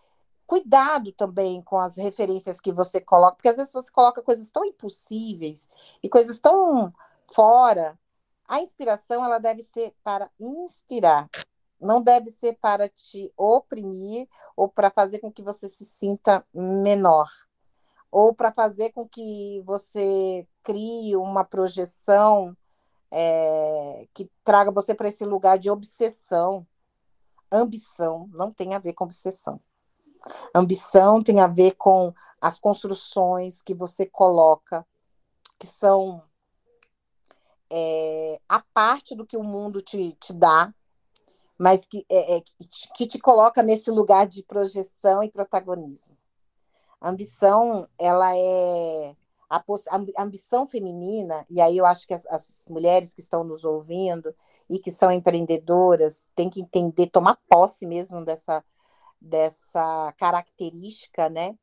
cuidado 0.47 1.11
também 1.11 1.61
com 1.61 1.77
as 1.77 1.97
referências 1.97 2.59
que 2.61 2.71
você 2.71 3.01
coloca, 3.01 3.35
porque 3.35 3.49
às 3.49 3.57
vezes 3.57 3.73
você 3.73 3.91
coloca 3.91 4.23
coisas 4.23 4.49
tão 4.49 4.63
impossíveis 4.63 5.69
e 6.01 6.09
coisas 6.09 6.39
tão 6.39 6.91
fora. 7.27 7.99
A 8.47 8.61
inspiração 8.61 9.23
ela 9.25 9.39
deve 9.39 9.61
ser 9.61 9.93
para 10.01 10.31
inspirar, 10.39 11.29
não 11.79 12.01
deve 12.01 12.31
ser 12.31 12.53
para 12.53 12.87
te 12.87 13.31
oprimir 13.35 14.27
ou 14.55 14.69
para 14.69 14.89
fazer 14.89 15.19
com 15.19 15.31
que 15.31 15.43
você 15.43 15.67
se 15.67 15.85
sinta 15.85 16.43
menor, 16.53 17.29
ou 18.09 18.33
para 18.33 18.53
fazer 18.53 18.91
com 18.91 19.07
que 19.07 19.61
você 19.65 20.47
crie 20.63 21.15
uma 21.17 21.43
projeção 21.43 22.55
é, 23.11 24.07
que 24.13 24.29
traga 24.43 24.71
você 24.71 24.95
para 24.95 25.09
esse 25.09 25.25
lugar 25.25 25.59
de 25.59 25.69
obsessão. 25.69 26.65
Ambição 27.51 28.29
não 28.33 28.51
tem 28.51 28.73
a 28.73 28.79
ver 28.79 28.93
com 28.93 29.03
obsessão. 29.03 29.61
Ambição 30.53 31.23
tem 31.23 31.39
a 31.39 31.47
ver 31.47 31.71
com 31.75 32.13
as 32.39 32.59
construções 32.59 33.61
que 33.61 33.73
você 33.73 34.05
coloca, 34.05 34.85
que 35.59 35.67
são 35.67 36.23
é, 37.69 38.39
a 38.47 38.59
parte 38.59 39.15
do 39.15 39.25
que 39.25 39.37
o 39.37 39.43
mundo 39.43 39.81
te, 39.81 40.13
te 40.19 40.33
dá, 40.33 40.73
mas 41.57 41.87
que, 41.87 42.05
é, 42.09 42.37
é, 42.37 42.43
que 42.95 43.07
te 43.07 43.19
coloca 43.19 43.63
nesse 43.63 43.89
lugar 43.89 44.27
de 44.27 44.43
projeção 44.43 45.23
e 45.23 45.31
protagonismo. 45.31 46.15
A 47.01 47.09
ambição, 47.09 47.87
ela 47.97 48.35
é 48.35 49.15
a, 49.49 49.57
a, 49.57 50.23
ambição 50.23 50.67
feminina, 50.67 51.45
e 51.49 51.61
aí 51.61 51.77
eu 51.77 51.85
acho 51.85 52.07
que 52.07 52.13
as, 52.13 52.25
as, 52.27 52.65
mulheres 52.69 53.13
que 53.13 53.21
estão 53.21 53.43
nos 53.43 53.63
ouvindo 53.63 54.33
e 54.69 54.79
que 54.79 54.91
são 54.91 55.11
empreendedoras 55.11 56.27
têm 56.35 56.49
que 56.49 56.61
entender, 56.61 57.07
tomar 57.07 57.39
posse 57.47 57.85
mesmo 57.85 58.23
dessa, 58.25 58.63
dessa 59.19 60.13
característica, 60.17 61.29
né? 61.29 61.57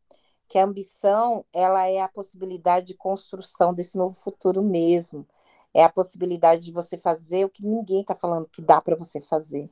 Que 0.49 0.59
a 0.59 0.65
ambição, 0.65 1.45
ela 1.53 1.87
é 1.87 2.01
a 2.01 2.09
possibilidade 2.09 2.87
de 2.87 2.95
construção 2.95 3.75
desse 3.75 3.97
novo 3.97 4.15
futuro 4.15 4.63
mesmo. 4.63 5.27
É 5.73 5.85
a 5.85 5.89
possibilidade 5.89 6.63
de 6.63 6.73
você 6.73 6.99
fazer 6.99 7.45
o 7.45 7.51
que 7.51 7.67
ninguém 7.67 8.03
está 8.03 8.15
falando 8.15 8.49
que 8.49 8.63
dá 8.63 8.81
para 8.81 8.97
você 8.97 9.21
fazer 9.21 9.71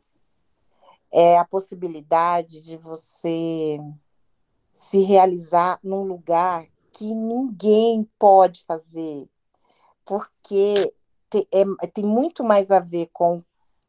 é 1.13 1.37
a 1.37 1.45
possibilidade 1.45 2.63
de 2.63 2.77
você 2.79 3.79
se 4.73 5.01
realizar 5.03 5.79
num 5.83 6.03
lugar 6.05 6.67
que 6.91 7.15
ninguém 7.15 8.09
pode 8.19 8.65
fazer, 8.65 9.29
porque 10.05 10.93
tem, 11.29 11.47
é, 11.53 11.87
tem 11.87 12.05
muito 12.05 12.43
mais 12.43 12.71
a 12.71 12.81
ver 12.81 13.11
com, 13.13 13.43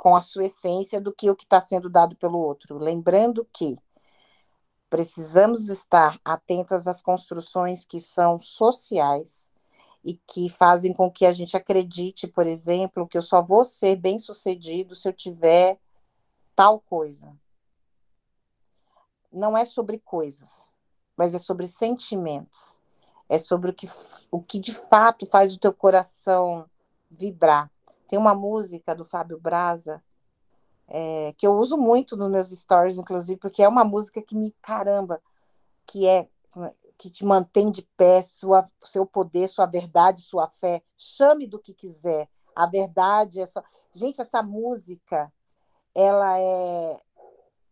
com 0.04 0.18
a 0.18 0.22
sua 0.22 0.48
essência 0.48 1.00
do 1.00 1.14
que 1.14 1.32
o 1.32 1.36
que 1.36 1.46
está 1.46 1.62
sendo 1.62 1.90
dado 1.90 2.14
pelo 2.18 2.38
outro. 2.38 2.78
Lembrando 2.78 3.48
que 3.54 3.78
precisamos 4.90 5.70
estar 5.70 6.20
atentas 6.26 6.88
às 6.90 7.02
construções 7.02 7.86
que 7.86 8.02
são 8.02 8.38
sociais 8.38 9.50
e 10.04 10.16
que 10.28 10.50
fazem 10.50 10.92
com 10.92 11.10
que 11.10 11.26
a 11.26 11.32
gente 11.32 11.56
acredite, 11.56 12.28
por 12.28 12.46
exemplo, 12.46 13.08
que 13.08 13.18
eu 13.18 13.22
só 13.22 13.42
vou 13.42 13.64
ser 13.64 13.96
bem 13.96 14.20
sucedido 14.20 14.94
se 14.94 15.08
eu 15.08 15.14
tiver 15.14 15.80
tal 16.54 16.82
coisa. 16.82 17.34
Não 19.32 19.56
é 19.58 19.64
sobre 19.64 20.00
coisas, 20.00 20.74
mas 21.16 21.34
é 21.34 21.40
sobre 21.40 21.66
sentimentos. 21.66 22.78
É 23.30 23.40
sobre 23.40 23.72
o 23.72 23.74
que, 23.74 23.90
o 24.30 24.42
que 24.44 24.60
de 24.60 24.76
fato 24.76 25.26
faz 25.26 25.56
o 25.56 25.60
teu 25.60 25.74
coração 25.74 26.70
vibrar. 27.10 27.72
Tem 28.14 28.20
uma 28.20 28.36
música 28.36 28.94
do 28.94 29.04
Fábio 29.04 29.40
Braza 29.40 30.00
é, 30.88 31.34
que 31.36 31.48
eu 31.48 31.54
uso 31.54 31.76
muito 31.76 32.16
nos 32.16 32.30
meus 32.30 32.50
stories, 32.50 33.00
inclusive, 33.00 33.40
porque 33.40 33.64
é 33.64 33.68
uma 33.68 33.84
música 33.84 34.22
que 34.22 34.36
me 34.36 34.52
caramba, 34.62 35.20
que 35.88 36.08
é 36.08 36.30
que 36.96 37.10
te 37.10 37.26
mantém 37.26 37.72
de 37.72 37.82
pé, 37.98 38.22
sua, 38.22 38.70
seu 38.84 39.04
poder, 39.04 39.48
sua 39.48 39.66
verdade, 39.66 40.22
sua 40.22 40.48
fé. 40.48 40.84
Chame 40.96 41.48
do 41.48 41.58
que 41.58 41.74
quiser. 41.74 42.30
A 42.56 42.68
verdade 42.68 43.42
é 43.42 43.48
só. 43.48 43.64
Gente, 43.92 44.22
essa 44.22 44.44
música 44.44 45.34
ela 45.96 46.40
é, 46.40 47.00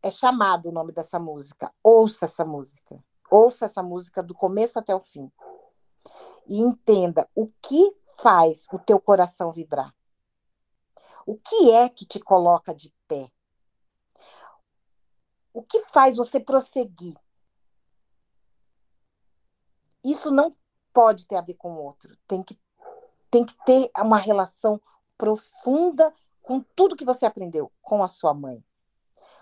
é 0.01 0.09
chamado 0.09 0.69
o 0.69 0.71
nome 0.71 0.91
dessa 0.91 1.19
música. 1.19 1.71
Ouça 1.83 2.25
essa 2.25 2.43
música. 2.43 2.99
Ouça 3.29 3.65
essa 3.65 3.83
música 3.83 4.23
do 4.23 4.33
começo 4.33 4.79
até 4.79 4.95
o 4.95 4.99
fim. 4.99 5.31
E 6.47 6.59
entenda 6.59 7.29
o 7.35 7.45
que 7.61 7.95
faz 8.17 8.65
o 8.73 8.79
teu 8.79 8.99
coração 8.99 9.51
vibrar. 9.51 9.93
O 11.25 11.37
que 11.37 11.71
é 11.71 11.89
que 11.89 12.05
te 12.05 12.19
coloca 12.19 12.73
de 12.73 12.93
pé? 13.07 13.31
O 15.53 15.61
que 15.61 15.81
faz 15.83 16.17
você 16.17 16.39
prosseguir? 16.39 17.15
Isso 20.03 20.31
não 20.31 20.55
pode 20.93 21.25
ter 21.25 21.35
a 21.35 21.41
ver 21.41 21.55
com 21.55 21.73
o 21.73 21.83
outro. 21.83 22.17
Tem 22.27 22.41
que, 22.41 22.57
tem 23.29 23.45
que 23.45 23.55
ter 23.65 23.91
uma 23.97 24.17
relação 24.17 24.81
profunda 25.17 26.13
com 26.41 26.59
tudo 26.75 26.95
que 26.95 27.05
você 27.05 27.25
aprendeu 27.25 27.71
com 27.81 28.03
a 28.03 28.07
sua 28.07 28.33
mãe, 28.33 28.63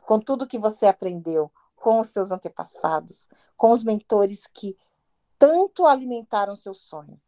com 0.06 0.20
tudo 0.20 0.48
que 0.48 0.60
você 0.60 0.86
aprendeu 0.86 1.52
com 1.76 2.00
os 2.00 2.10
seus 2.10 2.30
antepassados, 2.32 3.30
com 3.56 3.72
os 3.72 3.84
mentores 3.84 4.46
que 4.48 4.78
tanto 5.38 5.86
alimentaram 5.86 6.56
seu 6.56 6.74
sonho. 6.74 7.20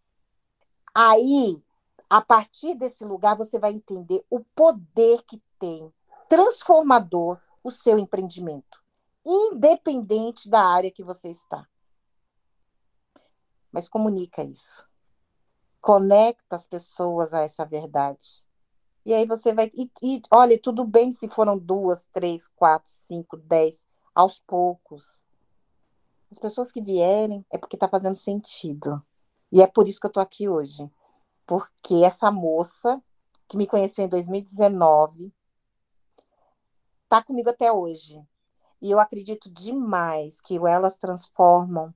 Aí, 0.93 1.63
a 2.11 2.19
partir 2.19 2.75
desse 2.75 3.05
lugar, 3.05 3.37
você 3.37 3.57
vai 3.57 3.71
entender 3.71 4.21
o 4.29 4.41
poder 4.41 5.23
que 5.23 5.41
tem 5.57 5.93
transformador 6.27 7.39
o 7.63 7.71
seu 7.71 7.97
empreendimento, 7.97 8.83
independente 9.25 10.49
da 10.49 10.61
área 10.61 10.91
que 10.91 11.05
você 11.05 11.29
está. 11.29 11.65
Mas 13.71 13.87
comunica 13.87 14.43
isso. 14.43 14.85
Conecta 15.79 16.57
as 16.57 16.67
pessoas 16.67 17.33
a 17.33 17.43
essa 17.43 17.63
verdade. 17.65 18.45
E 19.05 19.13
aí 19.13 19.25
você 19.25 19.53
vai. 19.53 19.71
E, 19.73 19.89
e 20.03 20.21
olha, 20.29 20.59
tudo 20.61 20.83
bem 20.83 21.13
se 21.13 21.29
foram 21.29 21.57
duas, 21.57 22.09
três, 22.11 22.45
quatro, 22.57 22.91
cinco, 22.91 23.37
dez, 23.37 23.87
aos 24.13 24.37
poucos. 24.41 25.23
As 26.29 26.37
pessoas 26.37 26.73
que 26.73 26.81
vierem 26.81 27.45
é 27.49 27.57
porque 27.57 27.77
está 27.77 27.87
fazendo 27.87 28.17
sentido. 28.17 29.01
E 29.49 29.61
é 29.61 29.67
por 29.67 29.87
isso 29.87 30.01
que 30.01 30.07
eu 30.07 30.09
estou 30.09 30.21
aqui 30.21 30.49
hoje. 30.49 30.91
Porque 31.51 31.95
essa 32.05 32.31
moça, 32.31 33.03
que 33.45 33.57
me 33.57 33.67
conheceu 33.67 34.05
em 34.05 34.07
2019, 34.07 35.33
está 37.03 37.21
comigo 37.21 37.49
até 37.49 37.69
hoje. 37.69 38.25
E 38.81 38.89
eu 38.89 39.01
acredito 39.01 39.49
demais 39.49 40.39
que 40.39 40.57
o 40.57 40.65
Elas 40.65 40.95
Transformam 40.95 41.93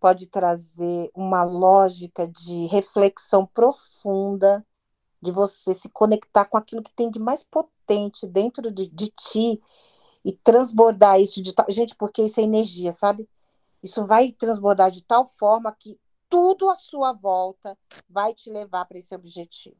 pode 0.00 0.26
trazer 0.26 1.12
uma 1.14 1.44
lógica 1.44 2.26
de 2.26 2.66
reflexão 2.66 3.46
profunda 3.46 4.66
de 5.22 5.30
você 5.30 5.72
se 5.72 5.88
conectar 5.88 6.44
com 6.46 6.56
aquilo 6.56 6.82
que 6.82 6.90
tem 6.90 7.08
de 7.08 7.20
mais 7.20 7.44
potente 7.44 8.26
dentro 8.26 8.72
de, 8.72 8.88
de 8.88 9.10
ti 9.10 9.62
e 10.24 10.32
transbordar 10.32 11.20
isso 11.20 11.40
de 11.40 11.52
tal. 11.52 11.66
Gente, 11.68 11.94
porque 11.94 12.20
isso 12.20 12.40
é 12.40 12.42
energia, 12.42 12.92
sabe? 12.92 13.28
Isso 13.80 14.04
vai 14.04 14.32
transbordar 14.32 14.90
de 14.90 15.04
tal 15.04 15.24
forma 15.24 15.70
que 15.70 15.96
tudo 16.28 16.68
à 16.68 16.74
sua 16.74 17.12
volta 17.12 17.76
vai 18.08 18.34
te 18.34 18.50
levar 18.50 18.84
para 18.84 18.98
esse 18.98 19.14
objetivo. 19.14 19.76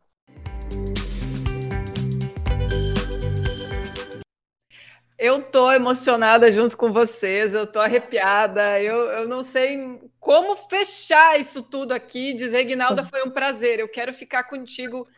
Eu 5.19 5.43
tô 5.43 5.73
emocionada 5.73 6.53
junto 6.53 6.77
com 6.77 6.93
vocês, 6.93 7.55
eu 7.55 7.67
tô 7.67 7.81
arrepiada, 7.81 8.79
eu, 8.83 8.97
eu 9.13 9.27
não 9.27 9.43
sei 9.43 9.99
como 10.21 10.55
fechar 10.55 11.41
isso 11.41 11.63
tudo 11.63 11.93
aqui. 11.93 12.35
Dizer, 12.35 12.65
Guinalda, 12.65 13.03
foi 13.03 13.23
um 13.23 13.31
prazer. 13.31 13.81
Eu 13.81 13.89
quero 13.89 14.13
ficar 14.13 14.45
contigo 14.45 15.09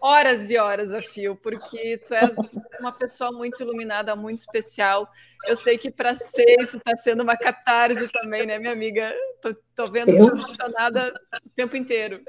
horas 0.00 0.50
e 0.50 0.58
horas 0.58 0.92
a 0.92 1.00
fio, 1.00 1.36
porque 1.36 1.98
tu 1.98 2.14
és 2.14 2.36
uma 2.78 2.92
pessoa 2.92 3.32
muito 3.32 3.62
iluminada, 3.62 4.14
muito 4.14 4.38
especial. 4.38 5.08
Eu 5.46 5.56
sei 5.56 5.78
que 5.78 5.90
para 5.90 6.14
ser 6.14 6.60
isso 6.60 6.76
está 6.76 6.96
sendo 6.96 7.22
uma 7.22 7.36
catarse 7.36 8.08
também, 8.08 8.46
né, 8.46 8.58
minha 8.58 8.72
amiga? 8.72 9.14
Tô, 9.40 9.54
tô 9.74 9.90
vendo 9.90 10.08
tu 10.08 10.14
emocionada 10.14 11.12
o 11.44 11.50
tempo 11.50 11.76
inteiro. 11.76 12.22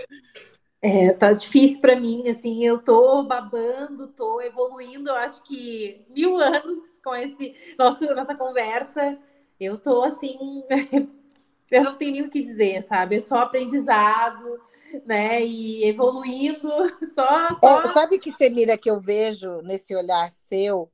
É, 0.82 1.12
tá 1.12 1.32
difícil 1.34 1.82
para 1.82 2.00
mim, 2.00 2.30
assim, 2.30 2.66
eu 2.66 2.80
tô 2.80 3.24
babando, 3.24 4.08
tô 4.08 4.40
evoluindo, 4.40 5.10
eu 5.10 5.16
acho 5.16 5.44
que 5.44 6.06
mil 6.10 6.38
anos 6.38 6.80
com 7.04 7.14
esse 7.14 7.54
nosso 7.78 8.06
nossa 8.16 8.34
conversa. 8.34 9.18
Eu 9.60 9.78
tô 9.78 10.04
assim, 10.04 10.64
eu 11.70 11.84
não 11.84 11.98
tenho 11.98 12.14
nem 12.14 12.22
o 12.22 12.30
que 12.30 12.42
dizer, 12.42 12.82
sabe? 12.82 13.18
É 13.18 13.20
só 13.20 13.40
aprendizado, 13.40 14.58
né? 15.06 15.44
E 15.44 15.84
evoluindo, 15.86 16.70
só. 17.14 17.28
só... 17.60 17.82
É, 17.82 17.94
sabe 17.94 18.20
que, 18.20 18.32
Semira, 18.32 18.78
que 18.78 18.90
eu 18.90 19.00
vejo 19.00 19.62
nesse 19.62 19.96
olhar 19.96 20.30
seu? 20.30 20.92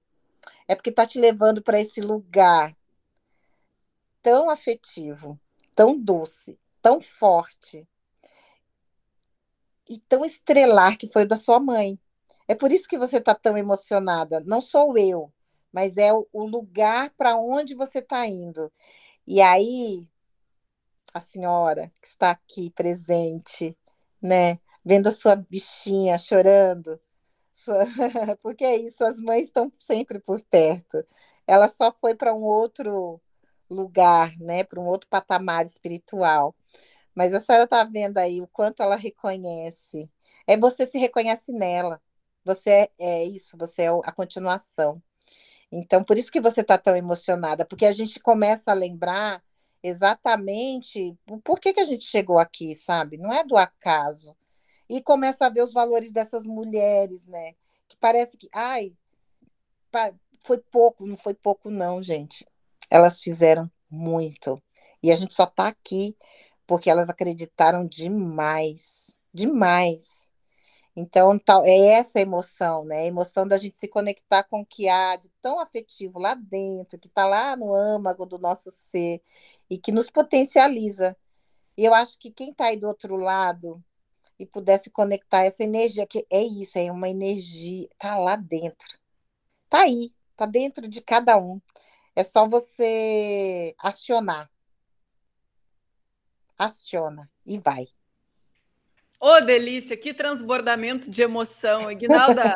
É 0.67 0.75
porque 0.75 0.91
tá 0.91 1.05
te 1.05 1.19
levando 1.19 1.61
para 1.61 1.79
esse 1.79 2.01
lugar 2.01 2.75
tão 4.21 4.49
afetivo, 4.49 5.39
tão 5.75 5.97
doce, 5.99 6.57
tão 6.81 6.99
forte 6.99 7.87
e 9.87 9.99
tão 9.99 10.25
estrelar 10.25 10.97
que 10.97 11.07
foi 11.07 11.23
o 11.23 11.27
da 11.27 11.37
sua 11.37 11.59
mãe. 11.59 11.99
É 12.47 12.55
por 12.55 12.71
isso 12.71 12.87
que 12.87 12.97
você 12.97 13.17
está 13.17 13.35
tão 13.35 13.57
emocionada. 13.57 14.39
Não 14.41 14.61
sou 14.61 14.97
eu, 14.97 15.31
mas 15.71 15.97
é 15.97 16.11
o, 16.13 16.27
lugar 16.33 17.11
para 17.17 17.35
onde 17.35 17.75
você 17.75 17.99
está 17.99 18.25
indo. 18.25 18.71
E 19.27 19.41
aí, 19.41 20.07
a 21.13 21.19
senhora 21.19 21.91
que 22.01 22.07
está 22.07 22.31
aqui 22.31 22.69
presente, 22.71 23.77
né, 24.25 24.59
vendo 24.83 25.07
a 25.07 25.11
sua 25.11 25.35
bichinha 25.35 26.17
chorando, 26.17 26.99
sua... 27.53 27.85
porque 28.41 28.65
é 28.65 28.77
isso, 28.77 29.03
as 29.05 29.19
mães 29.21 29.45
estão 29.45 29.71
sempre 29.79 30.19
por 30.19 30.41
perto. 30.43 31.05
Ela 31.47 31.69
só 31.69 31.93
foi 32.01 32.15
para 32.15 32.33
um 32.33 32.43
outro 32.43 33.21
lugar, 33.69 34.37
né, 34.39 34.63
para 34.63 34.79
um 34.79 34.85
outro 34.85 35.09
patamar 35.09 35.65
espiritual. 35.65 36.55
Mas 37.15 37.33
a 37.33 37.41
senhora 37.41 37.65
está 37.65 37.83
vendo 37.83 38.17
aí 38.17 38.41
o 38.41 38.47
quanto 38.47 38.83
ela 38.83 38.95
reconhece. 38.95 40.11
É 40.47 40.57
você 40.57 40.85
se 40.85 40.97
reconhece 40.97 41.51
nela. 41.51 42.01
Você 42.43 42.69
é, 42.71 42.91
é 42.99 43.23
isso, 43.25 43.57
você 43.57 43.83
é 43.83 43.89
a 43.89 44.11
continuação. 44.11 45.01
Então, 45.71 46.03
por 46.03 46.17
isso 46.17 46.31
que 46.31 46.41
você 46.41 46.61
está 46.61 46.77
tão 46.77 46.95
emocionada, 46.95 47.65
porque 47.65 47.85
a 47.85 47.93
gente 47.93 48.19
começa 48.19 48.71
a 48.71 48.73
lembrar 48.75 49.43
exatamente 49.87 51.15
por 51.43 51.59
que, 51.59 51.73
que 51.73 51.79
a 51.79 51.85
gente 51.85 52.05
chegou 52.05 52.39
aqui, 52.39 52.75
sabe? 52.75 53.17
Não 53.17 53.31
é 53.31 53.43
do 53.43 53.55
acaso. 53.55 54.35
E 54.89 55.01
começa 55.01 55.45
a 55.45 55.49
ver 55.49 55.63
os 55.63 55.73
valores 55.73 56.11
dessas 56.11 56.45
mulheres, 56.45 57.27
né? 57.27 57.53
Que 57.87 57.97
parece 57.97 58.37
que, 58.37 58.49
ai, 58.53 58.93
foi 60.43 60.57
pouco, 60.71 61.05
não 61.05 61.17
foi 61.17 61.33
pouco, 61.33 61.69
não, 61.69 62.01
gente. 62.01 62.45
Elas 62.89 63.21
fizeram 63.21 63.69
muito. 63.89 64.61
E 65.01 65.11
a 65.11 65.15
gente 65.15 65.33
só 65.33 65.43
está 65.43 65.67
aqui 65.67 66.15
porque 66.67 66.89
elas 66.89 67.09
acreditaram 67.09 67.85
demais, 67.87 69.15
demais. 69.33 70.25
Então, 70.95 71.37
tal, 71.37 71.65
é 71.65 71.77
essa 71.89 72.21
emoção, 72.21 72.85
né? 72.85 72.99
A 73.01 73.05
emoção 73.05 73.45
da 73.45 73.57
gente 73.57 73.77
se 73.77 73.87
conectar 73.87 74.43
com 74.43 74.61
o 74.61 74.65
que 74.65 74.87
há 74.87 75.17
de 75.17 75.29
tão 75.41 75.59
afetivo 75.59 76.19
lá 76.19 76.35
dentro, 76.35 76.97
que 76.97 77.07
está 77.07 77.27
lá 77.27 77.55
no 77.55 77.73
âmago 77.73 78.25
do 78.25 78.37
nosso 78.37 78.71
ser 78.71 79.21
e 79.69 79.77
que 79.77 79.91
nos 79.91 80.09
potencializa. 80.09 81.15
E 81.77 81.85
eu 81.85 81.93
acho 81.93 82.17
que 82.19 82.31
quem 82.31 82.51
está 82.51 82.65
aí 82.67 82.77
do 82.77 82.87
outro 82.87 83.15
lado 83.15 83.83
e 84.39 84.45
pudesse 84.45 84.89
conectar 84.89 85.43
essa 85.43 85.63
energia, 85.63 86.07
que 86.07 86.25
é 86.29 86.43
isso, 86.43 86.77
é 86.77 86.91
uma 86.91 87.09
energia, 87.09 87.87
tá 87.97 88.17
lá 88.17 88.35
dentro. 88.35 88.97
Tá 89.69 89.81
aí, 89.81 90.13
tá 90.35 90.45
dentro 90.45 90.87
de 90.87 91.01
cada 91.01 91.37
um. 91.37 91.61
É 92.15 92.23
só 92.23 92.47
você 92.47 93.75
acionar 93.79 94.49
aciona 96.57 97.29
e 97.45 97.57
vai. 97.59 97.87
Ô, 99.25 99.37
oh, 99.37 99.41
delícia, 99.41 99.97
que 99.97 100.13
transbordamento 100.13 101.09
de 101.09 101.23
emoção. 101.23 101.89
Ignalda, 101.89 102.55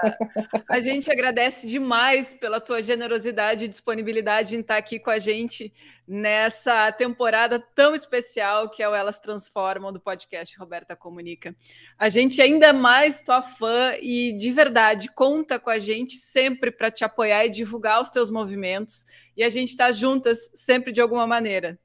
a 0.69 0.79
gente 0.79 1.11
agradece 1.11 1.65
demais 1.65 2.31
pela 2.31 2.61
tua 2.61 2.79
generosidade 2.79 3.65
e 3.65 3.67
disponibilidade 3.67 4.55
em 4.55 4.59
estar 4.59 4.77
aqui 4.77 4.99
com 4.99 5.09
a 5.09 5.17
gente 5.17 5.73
nessa 6.07 6.91
temporada 6.91 7.59
tão 7.73 7.95
especial 7.95 8.69
que 8.69 8.83
é 8.83 8.87
o 8.87 8.93
Elas 8.93 9.19
Transformam 9.19 9.91
do 9.91 9.99
podcast 9.99 10.55
Roberta 10.59 10.95
Comunica. 10.95 11.55
A 11.97 12.07
gente 12.07 12.39
ainda 12.39 12.67
é 12.67 12.73
mais 12.73 13.19
tua 13.19 13.41
fã 13.41 13.93
e 13.99 14.37
de 14.37 14.51
verdade 14.51 15.09
conta 15.15 15.57
com 15.57 15.71
a 15.71 15.79
gente 15.79 16.17
sempre 16.17 16.69
para 16.69 16.91
te 16.91 17.03
apoiar 17.03 17.47
e 17.47 17.49
divulgar 17.49 17.99
os 17.99 18.11
teus 18.11 18.29
movimentos 18.29 19.05
e 19.35 19.43
a 19.43 19.49
gente 19.49 19.69
está 19.69 19.91
juntas 19.91 20.51
sempre 20.53 20.91
de 20.91 21.01
alguma 21.01 21.25
maneira. 21.25 21.79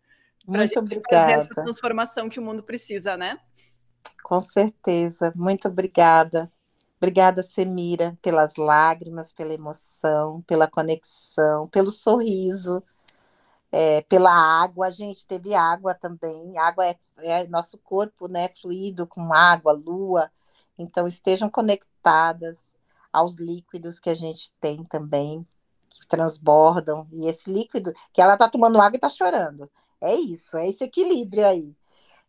Muito 0.47 0.78
obrigada. 0.78 1.09
Fazer 1.09 1.40
essa 1.40 1.62
transformação 1.62 2.28
que 2.28 2.39
o 2.39 2.43
mundo 2.43 2.62
precisa, 2.62 3.16
né? 3.16 3.39
Com 4.24 4.40
certeza. 4.40 5.32
Muito 5.36 5.68
obrigada. 5.68 6.51
Obrigada, 6.96 7.42
Semira, 7.42 8.18
pelas 8.22 8.56
lágrimas, 8.56 9.34
pela 9.34 9.52
emoção, 9.52 10.40
pela 10.46 10.66
conexão, 10.66 11.68
pelo 11.68 11.90
sorriso, 11.90 12.82
é, 13.70 14.01
pela 14.02 14.32
água. 14.32 14.86
A 14.86 14.90
gente 14.90 15.26
teve 15.26 15.55
água 15.55 15.94
também. 15.94 16.56
Água 16.59 16.86
é, 16.86 16.96
é 17.18 17.46
nosso 17.48 17.76
corpo, 17.78 18.26
né? 18.28 18.48
Fluido 18.62 19.06
com 19.06 19.34
água, 19.34 19.72
lua. 19.72 20.30
Então, 20.78 21.06
estejam 21.06 21.51
conectadas 21.51 22.74
aos 23.12 23.36
líquidos 23.36 24.01
que 24.01 24.09
a 24.10 24.14
gente 24.14 24.52
tem 24.60 24.84
também, 24.84 25.46
que 25.90 26.06
transbordam. 26.06 27.06
E 27.12 27.26
esse 27.28 27.51
líquido, 27.51 27.92
que 28.12 28.22
ela 28.22 28.34
está 28.34 28.48
tomando 28.48 28.80
água 28.80 28.94
e 28.94 28.96
está 28.96 29.10
chorando. 29.10 29.70
É 30.01 30.14
isso, 30.14 30.56
é 30.56 30.68
esse 30.68 30.84
equilíbrio 30.84 31.46
aí. 31.46 31.76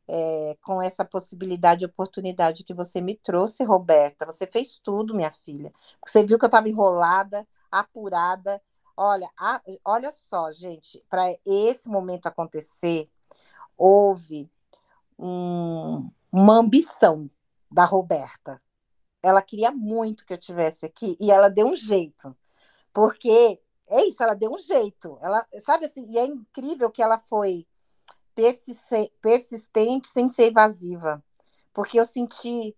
É, 0.07 0.55
com 0.63 0.79
essa 0.79 1.03
possibilidade 1.03 1.83
e 1.83 1.87
oportunidade 1.87 2.63
que 2.63 2.75
você 2.75 3.01
me 3.01 3.15
trouxe, 3.15 3.63
Roberta. 3.63 4.25
Você 4.25 4.45
fez 4.45 4.77
tudo, 4.77 5.15
minha 5.15 5.31
filha. 5.31 5.73
Você 6.05 6.23
viu 6.23 6.37
que 6.37 6.45
eu 6.45 6.47
estava 6.47 6.69
enrolada, 6.69 7.47
apurada. 7.71 8.61
Olha, 8.95 9.29
a, 9.37 9.61
olha 9.83 10.11
só, 10.11 10.51
gente, 10.51 11.03
para 11.09 11.35
esse 11.45 11.89
momento 11.89 12.27
acontecer, 12.27 13.09
houve 13.77 14.49
um, 15.17 16.09
uma 16.31 16.57
ambição 16.57 17.29
da 17.71 17.83
Roberta. 17.83 18.61
Ela 19.21 19.41
queria 19.41 19.71
muito 19.71 20.25
que 20.25 20.33
eu 20.33 20.37
tivesse 20.37 20.85
aqui 20.85 21.17
e 21.19 21.31
ela 21.31 21.49
deu 21.49 21.67
um 21.67 21.75
jeito, 21.75 22.35
porque 22.93 23.59
é 23.87 24.05
isso, 24.05 24.21
ela 24.23 24.33
deu 24.33 24.51
um 24.51 24.57
jeito. 24.57 25.17
Ela, 25.21 25.45
sabe 25.63 25.85
assim, 25.85 26.07
e 26.09 26.17
é 26.17 26.25
incrível 26.25 26.91
que 26.91 27.01
ela 27.01 27.19
foi 27.19 27.67
persistente 28.35 30.07
sem 30.07 30.27
ser 30.27 30.47
evasiva, 30.51 31.23
porque 31.73 31.99
eu 31.99 32.05
senti 32.05 32.75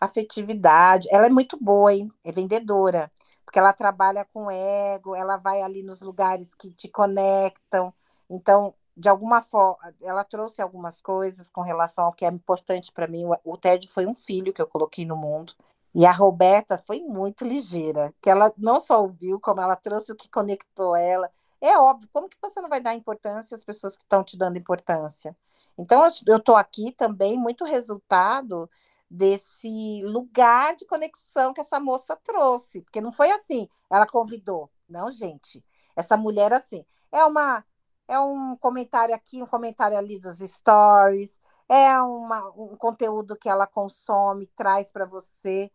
afetividade. 0.00 1.08
Ela 1.10 1.26
é 1.26 1.30
muito 1.30 1.56
boa, 1.60 1.92
hein? 1.94 2.10
É 2.22 2.30
vendedora, 2.30 3.10
porque 3.44 3.58
ela 3.58 3.72
trabalha 3.72 4.24
com 4.32 4.50
ego, 4.50 5.14
ela 5.14 5.36
vai 5.36 5.62
ali 5.62 5.82
nos 5.82 6.00
lugares 6.00 6.54
que 6.54 6.70
te 6.70 6.88
conectam. 6.88 7.92
Então, 8.28 8.74
de 8.96 9.08
alguma 9.08 9.40
forma, 9.40 9.94
ela 10.00 10.22
trouxe 10.22 10.62
algumas 10.62 11.00
coisas 11.00 11.50
com 11.50 11.62
relação 11.62 12.04
ao 12.04 12.12
que 12.12 12.24
é 12.24 12.28
importante 12.28 12.92
para 12.92 13.08
mim. 13.08 13.24
O 13.44 13.56
Ted 13.56 13.88
foi 13.88 14.06
um 14.06 14.14
filho 14.14 14.52
que 14.52 14.62
eu 14.62 14.66
coloquei 14.66 15.04
no 15.04 15.16
mundo. 15.16 15.54
E 15.94 16.04
a 16.06 16.12
Roberta 16.12 16.76
foi 16.86 17.00
muito 17.00 17.44
ligeira, 17.44 18.12
que 18.20 18.28
ela 18.28 18.52
não 18.58 18.80
só 18.80 19.00
ouviu, 19.00 19.38
como 19.40 19.60
ela 19.60 19.76
trouxe 19.76 20.10
o 20.10 20.16
que 20.16 20.28
conectou 20.28 20.96
ela. 20.96 21.30
É 21.64 21.78
óbvio, 21.78 22.10
como 22.12 22.28
que 22.28 22.36
você 22.42 22.60
não 22.60 22.68
vai 22.68 22.78
dar 22.78 22.94
importância 22.94 23.54
às 23.54 23.64
pessoas 23.64 23.96
que 23.96 24.02
estão 24.04 24.22
te 24.22 24.36
dando 24.36 24.58
importância? 24.58 25.34
Então, 25.78 26.04
eu 26.26 26.36
estou 26.36 26.56
aqui 26.56 26.92
também 26.92 27.38
muito 27.38 27.64
resultado 27.64 28.68
desse 29.10 30.02
lugar 30.04 30.76
de 30.76 30.84
conexão 30.84 31.54
que 31.54 31.62
essa 31.62 31.80
moça 31.80 32.16
trouxe, 32.16 32.82
porque 32.82 33.00
não 33.00 33.12
foi 33.12 33.30
assim, 33.30 33.66
ela 33.90 34.06
convidou. 34.06 34.70
Não, 34.86 35.10
gente, 35.10 35.64
essa 35.96 36.18
mulher 36.18 36.52
assim, 36.52 36.84
é 37.10 37.24
uma 37.24 37.64
é 38.06 38.18
um 38.18 38.54
comentário 38.56 39.14
aqui, 39.14 39.42
um 39.42 39.46
comentário 39.46 39.96
ali 39.96 40.20
dos 40.20 40.40
stories, 40.40 41.40
é 41.66 41.98
uma, 42.02 42.46
um 42.50 42.76
conteúdo 42.76 43.36
que 43.36 43.48
ela 43.48 43.66
consome, 43.66 44.48
traz 44.48 44.90
para 44.92 45.06
você 45.06 45.70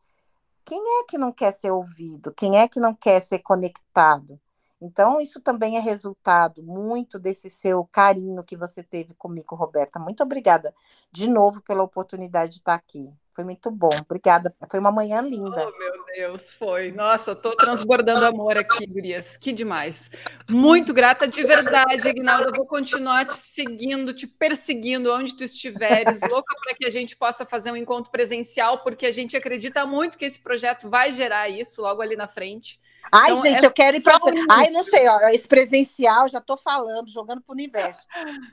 quem 0.63 0.79
é 0.99 1.03
que 1.05 1.17
não 1.17 1.31
quer 1.31 1.51
ser 1.51 1.71
ouvido? 1.71 2.31
Quem 2.31 2.59
é 2.59 2.67
que 2.67 2.79
não 2.79 2.93
quer 2.93 3.21
ser 3.21 3.39
conectado? 3.39 4.39
Então, 4.81 5.19
isso 5.19 5.41
também 5.41 5.77
é 5.77 5.80
resultado 5.80 6.64
muito 6.64 7.19
desse 7.19 7.49
seu 7.49 7.85
carinho 7.85 8.43
que 8.43 8.56
você 8.56 8.81
teve 8.81 9.14
comigo, 9.14 9.56
Roberta. 9.56 9.99
Muito 9.99 10.23
obrigada 10.23 10.73
de 11.11 11.27
novo 11.27 11.61
pela 11.61 11.84
oportunidade 11.84 12.53
de 12.53 12.57
estar 12.60 12.76
aqui. 12.76 13.14
Foi 13.31 13.43
muito 13.43 13.72
bom. 13.72 13.89
Obrigada. 14.06 14.53
Foi 14.69 14.80
uma 14.80 14.91
manhã 14.91 15.22
linda. 15.22 15.68
Oh, 15.68 15.77
meu 15.77 16.06
Deus, 16.15 16.51
foi. 16.53 16.91
Nossa, 16.91 17.35
tô 17.35 17.56
transbordando 17.56 18.26
amor 18.26 18.57
aqui, 18.57 18.85
Gurias. 18.85 19.38
Que 19.38 19.51
demais. 19.51 20.10
Muito 20.49 20.93
grata 20.93 21.27
de 21.27 21.43
verdade, 21.43 22.10
Ignaldo. 22.10 22.49
Eu 22.49 22.53
vou 22.53 22.65
continuar 22.65 23.26
te 23.26 23.35
seguindo, 23.35 24.14
te 24.14 24.27
perseguindo 24.27 25.14
onde 25.14 25.35
tu 25.35 25.43
estiveres. 25.43 26.22
Louca 26.30 26.53
para 26.64 26.76
que 26.76 26.85
a 26.85 26.89
gente 26.89 27.15
possa 27.15 27.45
fazer 27.45 27.72
um 27.72 27.76
encontro 27.76 28.11
presencial, 28.11 28.84
porque 28.84 29.06
a 29.06 29.11
gente 29.11 29.38
acredita 29.38 29.85
muito 29.85 30.18
que 30.18 30.26
esse 30.26 30.39
projeto 30.39 30.89
vai 30.89 31.11
gerar 31.11 31.47
isso 31.49 31.81
logo 31.81 32.01
ali 32.01 32.15
na 32.15 32.27
frente. 32.27 32.80
Ai, 33.11 33.31
então, 33.31 33.43
gente, 33.43 33.64
é 33.64 33.68
eu 33.68 33.73
quero 33.73 33.97
ir 33.97 34.01
para. 34.01 34.18
Ai, 34.51 34.69
não 34.72 34.84
sei, 34.84 35.07
ó, 35.07 35.30
esse 35.30 35.47
presencial, 35.47 36.27
já 36.27 36.41
tô 36.41 36.57
falando, 36.57 37.10
jogando 37.10 37.41
pro 37.41 37.53
universo. 37.53 38.06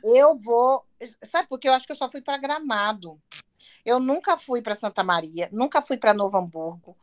Eu 0.04 0.36
vou. 0.36 0.84
Sabe, 1.22 1.46
porque 1.48 1.68
eu 1.68 1.72
acho 1.72 1.86
que 1.86 1.92
eu 1.92 1.96
só 1.96 2.10
fui 2.10 2.22
para 2.22 2.38
gramado. 2.38 3.18
Eu 3.84 4.00
nunca 4.00 4.36
fui 4.36 4.62
para 4.62 4.76
Santa 4.76 5.02
Maria, 5.04 5.48
nunca 5.52 5.80
fui 5.82 5.96
para 5.96 6.14
Novo 6.14 6.36
Hamburgo, 6.36 6.96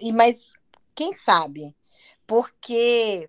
e 0.00 0.12
mas 0.12 0.52
quem 0.94 1.12
sabe? 1.12 1.76
Porque 2.26 3.28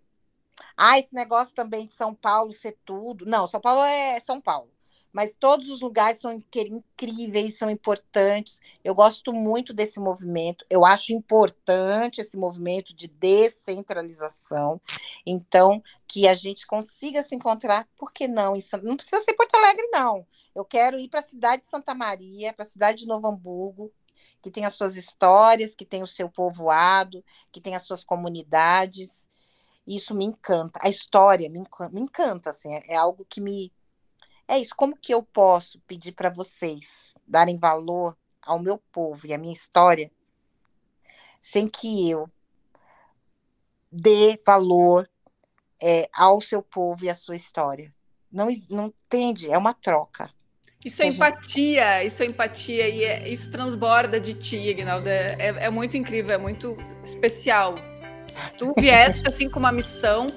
ah, 0.75 0.99
esse 0.99 1.13
negócio 1.13 1.55
também 1.55 1.87
de 1.87 1.93
São 1.93 2.13
Paulo 2.13 2.51
ser 2.53 2.77
tudo. 2.85 3.25
Não, 3.25 3.47
São 3.47 3.59
Paulo 3.59 3.81
é 3.83 4.19
São 4.19 4.39
Paulo. 4.39 4.69
Mas 5.11 5.33
todos 5.39 5.69
os 5.69 5.81
lugares 5.81 6.21
são 6.21 6.31
incríveis, 6.31 7.57
são 7.57 7.71
importantes. 7.71 8.59
Eu 8.83 8.93
gosto 8.93 9.33
muito 9.33 9.73
desse 9.73 9.99
movimento. 9.99 10.63
Eu 10.69 10.85
acho 10.85 11.11
importante 11.11 12.21
esse 12.21 12.37
movimento 12.37 12.95
de 12.95 13.07
descentralização. 13.07 14.79
Então, 15.25 15.81
que 16.07 16.27
a 16.27 16.35
gente 16.35 16.67
consiga 16.67 17.23
se 17.23 17.35
encontrar, 17.35 17.87
por 17.97 18.13
que 18.13 18.27
não? 18.27 18.53
Não 18.83 18.95
precisa 18.95 19.23
ser 19.23 19.33
Porto 19.33 19.55
Alegre, 19.55 19.87
não. 19.91 20.25
Eu 20.57 20.65
quero 20.65 20.97
ir 20.97 21.07
para 21.07 21.19
a 21.19 21.23
cidade 21.23 21.61
de 21.61 21.67
Santa 21.67 21.93
Maria, 21.93 22.51
para 22.53 22.63
a 22.63 22.67
cidade 22.67 22.99
de 22.99 23.05
Novo 23.05 23.27
Hamburgo, 23.27 23.91
que 24.41 24.49
tem 24.49 24.65
as 24.65 24.73
suas 24.73 24.95
histórias, 24.95 25.75
que 25.75 25.85
tem 25.85 26.01
o 26.01 26.07
seu 26.07 26.29
povoado, 26.29 27.23
que 27.51 27.61
tem 27.61 27.75
as 27.75 27.83
suas 27.83 28.03
comunidades 28.03 29.27
isso 29.87 30.13
me 30.13 30.25
encanta. 30.25 30.79
A 30.83 30.89
história 30.89 31.49
me 31.49 31.59
encanta, 31.59 31.93
me 31.93 32.01
encanta 32.01 32.49
assim, 32.49 32.73
é, 32.73 32.83
é 32.93 32.95
algo 32.95 33.25
que 33.25 33.39
me. 33.39 33.71
É 34.47 34.59
isso. 34.59 34.75
Como 34.75 34.97
que 34.97 35.13
eu 35.13 35.23
posso 35.23 35.79
pedir 35.87 36.11
para 36.11 36.29
vocês 36.29 37.15
darem 37.25 37.57
valor 37.57 38.17
ao 38.41 38.59
meu 38.59 38.77
povo 38.91 39.25
e 39.25 39.33
à 39.33 39.37
minha 39.37 39.53
história 39.53 40.11
sem 41.41 41.67
que 41.69 42.09
eu 42.09 42.29
dê 43.89 44.39
valor 44.45 45.09
é, 45.81 46.09
ao 46.13 46.41
seu 46.41 46.61
povo 46.61 47.05
e 47.05 47.09
à 47.09 47.15
sua 47.15 47.35
história? 47.35 47.93
Não, 48.29 48.47
não 48.69 48.87
entende? 48.87 49.49
É 49.49 49.57
uma 49.57 49.73
troca. 49.73 50.33
Isso 50.85 51.01
é 51.01 51.07
empatia, 51.07 52.03
isso 52.03 52.23
é 52.23 52.25
empatia 52.27 52.87
e 52.87 53.03
é, 53.03 53.27
isso 53.27 53.51
transborda 53.51 54.19
de 54.19 54.33
ti, 54.33 54.57
Ignaldo. 54.57 55.09
É, 55.09 55.35
é, 55.39 55.69
muito 55.69 55.97
incrível, 55.97 56.35
é 56.35 56.37
muito 56.37 56.77
especial 57.03 57.75
Tu 58.57 58.73
vieste 58.79 59.27
assim 59.27 59.49
com 59.49 59.59
uma 59.59 59.71
missão 59.71 60.27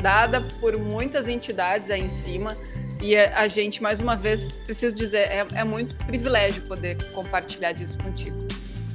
dada 0.00 0.40
por 0.60 0.76
muitas 0.78 1.28
entidades 1.28 1.90
aí 1.90 2.00
em 2.00 2.08
cima. 2.08 2.56
E 3.00 3.16
a 3.16 3.46
gente, 3.46 3.80
mais 3.80 4.00
uma 4.00 4.16
vez, 4.16 4.48
preciso 4.48 4.94
dizer, 4.94 5.28
é, 5.28 5.46
é 5.54 5.64
muito 5.64 5.94
privilégio 6.06 6.62
poder 6.62 7.12
compartilhar 7.12 7.72
disso 7.72 7.96
contigo. 7.98 8.36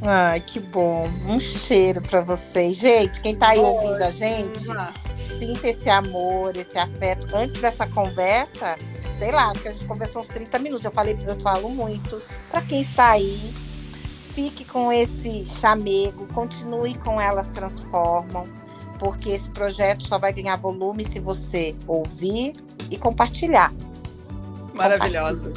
Ai, 0.01 0.41
que 0.41 0.59
bom. 0.59 1.07
Um 1.25 1.39
cheiro 1.39 2.01
para 2.01 2.19
vocês. 2.19 2.75
Gente, 2.75 3.21
quem 3.21 3.33
está 3.33 3.49
aí 3.49 3.59
Oi. 3.59 3.65
ouvindo 3.65 4.03
a 4.03 4.11
gente, 4.11 4.59
sinta 5.39 5.69
esse 5.69 5.89
amor, 5.89 6.51
esse 6.57 6.77
afeto. 6.77 7.33
Antes 7.33 7.61
dessa 7.61 7.87
conversa, 7.87 8.77
sei 9.17 9.31
lá, 9.31 9.51
acho 9.51 9.59
que 9.59 9.67
a 9.67 9.71
gente 9.71 9.85
conversou 9.85 10.21
uns 10.21 10.27
30 10.27 10.59
minutos. 10.59 10.85
Eu 10.85 10.91
falei, 10.91 11.17
eu 11.27 11.39
falo 11.39 11.69
muito. 11.69 12.21
Para 12.49 12.61
quem 12.61 12.81
está 12.81 13.11
aí, 13.11 13.53
fique 14.33 14.65
com 14.65 14.91
esse 14.91 15.45
chamego, 15.59 16.27
continue 16.33 16.95
com 16.95 17.19
Elas 17.19 17.47
Transformam, 17.49 18.45
porque 18.99 19.29
esse 19.29 19.49
projeto 19.49 20.03
só 20.03 20.17
vai 20.17 20.33
ganhar 20.33 20.55
volume 20.57 21.05
se 21.05 21.19
você 21.19 21.75
ouvir 21.87 22.53
e 22.89 22.97
compartilhar. 22.97 23.71
Maravilhosa. 24.73 25.53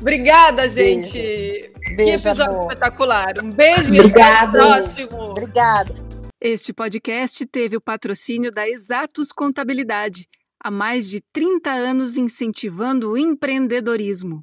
Obrigada, 0.00 0.68
gente. 0.68 1.18
Beijo. 1.18 1.74
Beijo 1.96 2.22
que 2.22 2.28
episódio 2.28 2.52
amor. 2.52 2.72
espetacular. 2.72 3.34
Um 3.42 3.50
beijo 3.50 3.94
e 3.94 4.00
até 4.00 4.44
o 4.44 4.50
próximo. 4.50 5.16
Obrigada. 5.30 5.94
Este 6.40 6.72
podcast 6.72 7.46
teve 7.46 7.76
o 7.76 7.80
patrocínio 7.80 8.50
da 8.50 8.68
Exatos 8.68 9.32
Contabilidade, 9.32 10.28
há 10.64 10.70
mais 10.70 11.10
de 11.10 11.20
30 11.30 11.70
anos 11.70 12.16
incentivando 12.16 13.10
o 13.10 13.18
empreendedorismo. 13.18 14.42